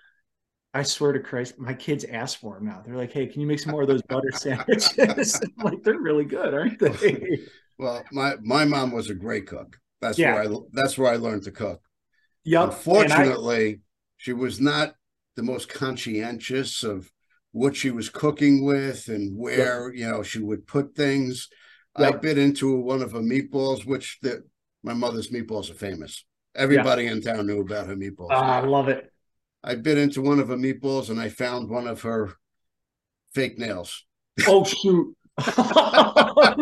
I 0.73 0.83
swear 0.83 1.11
to 1.13 1.19
Christ, 1.19 1.57
my 1.57 1.73
kids 1.73 2.03
ask 2.03 2.39
for 2.39 2.55
them 2.55 2.65
now. 2.65 2.83
They're 2.85 2.97
like, 2.97 3.11
"Hey, 3.11 3.27
can 3.27 3.41
you 3.41 3.47
make 3.47 3.59
some 3.59 3.71
more 3.71 3.81
of 3.81 3.87
those 3.87 4.03
butter 4.03 4.31
sandwiches?" 4.33 5.41
like, 5.63 5.83
they're 5.83 5.99
really 5.99 6.25
good, 6.25 6.53
aren't 6.53 6.79
they? 6.79 7.39
Well, 7.79 8.03
my 8.11 8.35
my 8.41 8.65
mom 8.65 8.91
was 8.91 9.09
a 9.09 9.15
great 9.15 9.47
cook. 9.47 9.77
That's 10.01 10.17
yeah. 10.17 10.33
where 10.33 10.51
I 10.51 10.55
that's 10.73 10.97
where 10.97 11.11
I 11.11 11.17
learned 11.17 11.43
to 11.43 11.51
cook. 11.51 11.81
Yep. 12.43 12.63
Unfortunately, 12.69 13.69
I, 13.69 13.79
she 14.17 14.33
was 14.33 14.59
not 14.59 14.95
the 15.35 15.43
most 15.43 15.69
conscientious 15.69 16.83
of 16.83 17.11
what 17.51 17.75
she 17.75 17.91
was 17.91 18.09
cooking 18.09 18.63
with 18.63 19.07
and 19.07 19.37
where 19.37 19.91
yep. 19.91 19.99
you 19.99 20.09
know 20.09 20.23
she 20.23 20.39
would 20.39 20.67
put 20.67 20.95
things. 20.95 21.49
I 21.97 22.11
bit 22.11 22.37
into 22.37 22.75
one 22.75 23.01
of 23.01 23.11
her 23.11 23.19
meatballs, 23.19 23.85
which 23.85 24.19
the, 24.21 24.43
my 24.83 24.93
mother's 24.93 25.29
meatballs 25.31 25.69
are 25.71 25.75
famous. 25.75 26.23
Everybody 26.55 27.07
in 27.07 27.21
town 27.21 27.47
knew 27.47 27.61
about 27.61 27.87
her 27.87 27.95
meatballs. 27.95 28.31
Uh, 28.31 28.35
I 28.35 28.59
love 28.61 28.87
it. 28.87 29.11
I 29.63 29.75
bit 29.75 29.97
into 29.97 30.21
one 30.21 30.39
of 30.39 30.47
her 30.47 30.55
meatballs 30.55 31.09
and 31.09 31.19
I 31.19 31.29
found 31.29 31.69
one 31.69 31.87
of 31.87 32.01
her 32.01 32.33
fake 33.33 33.57
nails. 33.57 34.05
Oh 34.47 34.63
shoot. 34.63 35.15
I 35.39 36.55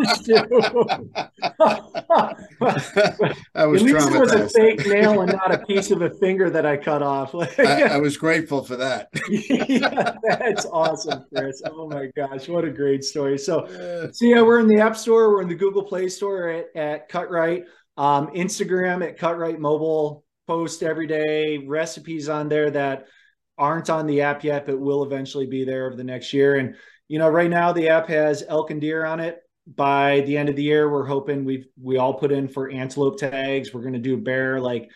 was 3.64 3.82
At 3.82 3.88
least 3.88 4.08
it 4.10 4.20
was 4.20 4.32
a 4.32 4.48
fake 4.50 4.86
nail 4.86 5.22
and 5.22 5.32
not 5.32 5.54
a 5.54 5.58
piece 5.64 5.90
of 5.90 6.02
a 6.02 6.10
finger 6.10 6.50
that 6.50 6.66
I 6.66 6.76
cut 6.76 7.02
off. 7.02 7.34
I, 7.58 7.84
I, 7.84 7.96
was 7.96 8.18
grateful 8.18 8.62
for 8.62 8.76
that. 8.76 9.08
yeah, 9.30 10.12
that's 10.22 10.66
awesome, 10.66 11.24
Chris. 11.34 11.62
Oh 11.64 11.88
my 11.88 12.10
gosh, 12.14 12.48
what 12.48 12.66
a 12.66 12.70
great 12.70 13.02
story. 13.02 13.38
So, 13.38 13.66
so 14.12 14.24
yeah, 14.26 14.42
we're 14.42 14.60
in 14.60 14.68
the 14.68 14.80
App 14.80 14.96
Store, 14.96 15.30
we're 15.30 15.42
in 15.42 15.48
the 15.48 15.54
Google 15.54 15.84
Play 15.84 16.10
Store 16.10 16.50
at, 16.50 16.66
at 16.76 17.10
CutRite, 17.10 17.64
um, 17.96 18.26
Instagram 18.28 19.02
at 19.06 19.18
CutRite 19.18 19.58
Mobile, 19.58 20.22
post 20.46 20.82
every 20.82 21.06
day 21.06 21.58
recipes 21.66 22.28
on 22.28 22.50
there 22.50 22.70
that 22.70 23.06
aren't 23.56 23.88
on 23.88 24.06
the 24.06 24.20
app 24.20 24.44
yet, 24.44 24.66
but 24.66 24.78
will 24.78 25.02
eventually 25.02 25.46
be 25.46 25.64
there 25.64 25.86
over 25.86 25.96
the 25.96 26.04
next 26.04 26.32
year. 26.32 26.56
And 26.56 26.76
you 27.08 27.18
know, 27.18 27.28
right 27.28 27.50
now 27.50 27.72
the 27.72 27.88
app 27.88 28.08
has 28.08 28.44
elk 28.46 28.70
and 28.70 28.80
deer 28.80 29.04
on 29.04 29.20
it. 29.20 29.42
By 29.66 30.20
the 30.20 30.36
end 30.36 30.48
of 30.48 30.56
the 30.56 30.62
year, 30.62 30.88
we're 30.88 31.06
hoping 31.06 31.44
we've 31.44 31.66
we 31.80 31.96
all 31.96 32.14
put 32.14 32.30
in 32.30 32.48
for 32.48 32.70
antelope 32.70 33.18
tags. 33.18 33.74
We're 33.74 33.80
going 33.80 33.94
to 33.94 33.98
do 33.98 34.16
bear. 34.16 34.60
Like 34.60 34.90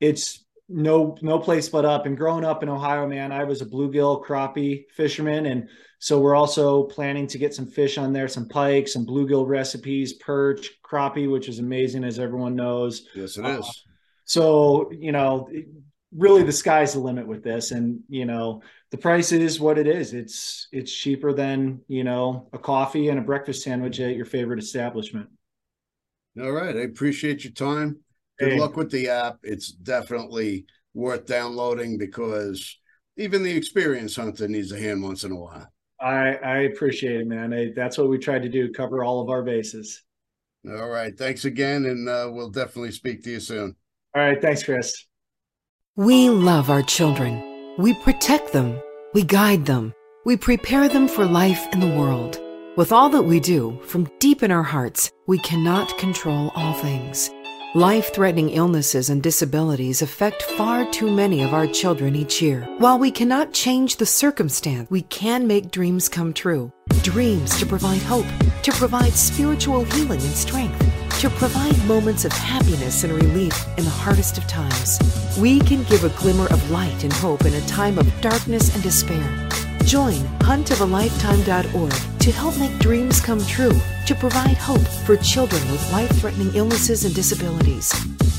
it's 0.00 0.44
no 0.68 1.16
no 1.22 1.38
place 1.38 1.68
but 1.68 1.84
up. 1.84 2.04
And 2.04 2.16
growing 2.16 2.44
up 2.44 2.64
in 2.64 2.68
Ohio, 2.68 3.06
man, 3.06 3.30
I 3.30 3.44
was 3.44 3.62
a 3.62 3.66
bluegill 3.66 4.24
crappie 4.24 4.84
fisherman, 4.96 5.46
and 5.46 5.68
so 6.00 6.20
we're 6.20 6.34
also 6.34 6.84
planning 6.84 7.26
to 7.28 7.38
get 7.38 7.54
some 7.54 7.66
fish 7.66 7.98
on 7.98 8.12
there, 8.12 8.28
some 8.28 8.48
pike, 8.48 8.88
some 8.88 9.06
bluegill 9.06 9.46
recipes, 9.46 10.14
perch, 10.14 10.70
crappie, 10.84 11.30
which 11.30 11.48
is 11.48 11.58
amazing 11.58 12.04
as 12.04 12.18
everyone 12.18 12.54
knows. 12.54 13.06
Yes, 13.14 13.36
it 13.36 13.44
uh, 13.44 13.58
is. 13.58 13.84
So, 14.24 14.90
you 14.92 15.10
know, 15.10 15.48
really 16.14 16.42
the 16.42 16.52
sky's 16.52 16.94
the 16.94 17.00
limit 17.00 17.26
with 17.26 17.42
this. 17.42 17.70
And, 17.70 18.00
you 18.08 18.24
know, 18.24 18.62
the 18.90 18.98
price 18.98 19.32
is 19.32 19.60
what 19.60 19.78
it 19.78 19.86
is. 19.86 20.14
It's 20.14 20.68
it's 20.72 20.92
cheaper 20.92 21.32
than, 21.32 21.80
you 21.88 22.04
know, 22.04 22.48
a 22.52 22.58
coffee 22.58 23.08
and 23.08 23.18
a 23.18 23.22
breakfast 23.22 23.62
sandwich 23.62 24.00
at 24.00 24.16
your 24.16 24.24
favorite 24.24 24.58
establishment. 24.58 25.28
All 26.40 26.52
right. 26.52 26.76
I 26.76 26.80
appreciate 26.80 27.44
your 27.44 27.52
time. 27.52 27.98
Good 28.38 28.52
hey. 28.52 28.58
luck 28.60 28.76
with 28.76 28.90
the 28.90 29.08
app. 29.08 29.38
It's 29.42 29.72
definitely 29.72 30.66
worth 30.94 31.26
downloading 31.26 31.98
because 31.98 32.78
even 33.16 33.42
the 33.42 33.56
experienced 33.56 34.16
hunter 34.16 34.48
needs 34.48 34.72
a 34.72 34.78
hand 34.78 35.02
once 35.02 35.24
in 35.24 35.32
a 35.32 35.36
while. 35.36 35.68
I, 36.00 36.34
I 36.34 36.58
appreciate 36.60 37.20
it, 37.20 37.26
man. 37.26 37.52
I, 37.52 37.72
that's 37.74 37.98
what 37.98 38.08
we 38.08 38.18
tried 38.18 38.42
to 38.44 38.48
do, 38.48 38.72
cover 38.72 39.02
all 39.02 39.20
of 39.20 39.30
our 39.30 39.42
bases. 39.42 40.04
All 40.68 40.88
right. 40.88 41.16
Thanks 41.16 41.44
again. 41.44 41.86
And 41.86 42.08
uh, 42.08 42.28
we'll 42.30 42.50
definitely 42.50 42.92
speak 42.92 43.24
to 43.24 43.30
you 43.30 43.40
soon. 43.40 43.74
All 44.14 44.22
right. 44.22 44.40
Thanks, 44.40 44.62
Chris. 44.62 45.07
We 45.98 46.30
love 46.30 46.70
our 46.70 46.82
children. 46.82 47.42
We 47.76 47.92
protect 47.92 48.52
them. 48.52 48.80
We 49.14 49.24
guide 49.24 49.66
them. 49.66 49.92
We 50.24 50.36
prepare 50.36 50.88
them 50.88 51.08
for 51.08 51.24
life 51.24 51.66
in 51.72 51.80
the 51.80 51.88
world. 51.88 52.38
With 52.76 52.92
all 52.92 53.10
that 53.10 53.22
we 53.24 53.40
do, 53.40 53.80
from 53.82 54.08
deep 54.20 54.44
in 54.44 54.52
our 54.52 54.62
hearts, 54.62 55.10
we 55.26 55.40
cannot 55.40 55.98
control 55.98 56.52
all 56.54 56.72
things. 56.74 57.32
Life 57.74 58.14
threatening 58.14 58.50
illnesses 58.50 59.10
and 59.10 59.20
disabilities 59.20 60.00
affect 60.00 60.42
far 60.42 60.88
too 60.92 61.10
many 61.10 61.42
of 61.42 61.52
our 61.52 61.66
children 61.66 62.14
each 62.14 62.40
year. 62.40 62.62
While 62.78 63.00
we 63.00 63.10
cannot 63.10 63.52
change 63.52 63.96
the 63.96 64.06
circumstance, 64.06 64.88
we 64.92 65.02
can 65.02 65.48
make 65.48 65.72
dreams 65.72 66.08
come 66.08 66.32
true. 66.32 66.70
Dreams 67.02 67.58
to 67.58 67.66
provide 67.66 68.02
hope, 68.02 68.26
to 68.62 68.70
provide 68.70 69.14
spiritual 69.14 69.82
healing 69.82 70.20
and 70.20 70.30
strength 70.30 70.87
to 71.18 71.28
provide 71.30 71.76
moments 71.84 72.24
of 72.24 72.30
happiness 72.30 73.02
and 73.02 73.12
relief 73.12 73.52
in 73.76 73.84
the 73.84 73.90
hardest 73.90 74.38
of 74.38 74.46
times. 74.46 75.00
We 75.36 75.58
can 75.58 75.82
give 75.84 76.04
a 76.04 76.10
glimmer 76.10 76.46
of 76.46 76.70
light 76.70 77.02
and 77.02 77.12
hope 77.12 77.44
in 77.44 77.54
a 77.54 77.66
time 77.66 77.98
of 77.98 78.20
darkness 78.20 78.72
and 78.72 78.84
despair. 78.84 79.48
Join 79.84 80.14
huntofalifetime.org 80.46 82.20
to 82.20 82.30
help 82.30 82.56
make 82.58 82.78
dreams 82.78 83.20
come 83.20 83.44
true, 83.46 83.72
to 84.06 84.14
provide 84.14 84.58
hope 84.58 84.86
for 85.04 85.16
children 85.16 85.60
with 85.72 85.92
life 85.92 86.10
threatening 86.20 86.54
illnesses 86.54 87.04
and 87.04 87.12
disabilities. 87.16 87.90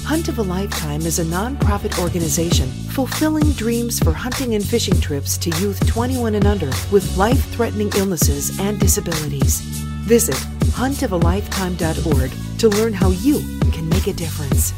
Hunt 0.06 0.30
of 0.30 0.40
a 0.40 0.44
Lifetime 0.44 1.02
is 1.02 1.20
a 1.20 1.26
nonprofit 1.26 2.02
organization 2.02 2.70
fulfilling 2.70 3.52
dreams 3.54 4.00
for 4.00 4.14
hunting 4.14 4.56
and 4.56 4.66
fishing 4.66 5.00
trips 5.02 5.38
to 5.40 5.50
youth 5.60 5.86
21 5.86 6.36
and 6.36 6.46
under 6.46 6.72
with 6.94 7.18
life 7.18 7.44
threatening 7.52 7.92
illnesses 7.98 8.58
and 8.60 8.80
disabilities. 8.80 9.89
Visit 10.10 10.38
huntofalifetime.org 10.74 12.32
to 12.58 12.68
learn 12.68 12.94
how 12.94 13.12
you 13.12 13.42
can 13.72 13.88
make 13.90 14.08
a 14.08 14.14
difference. 14.14 14.74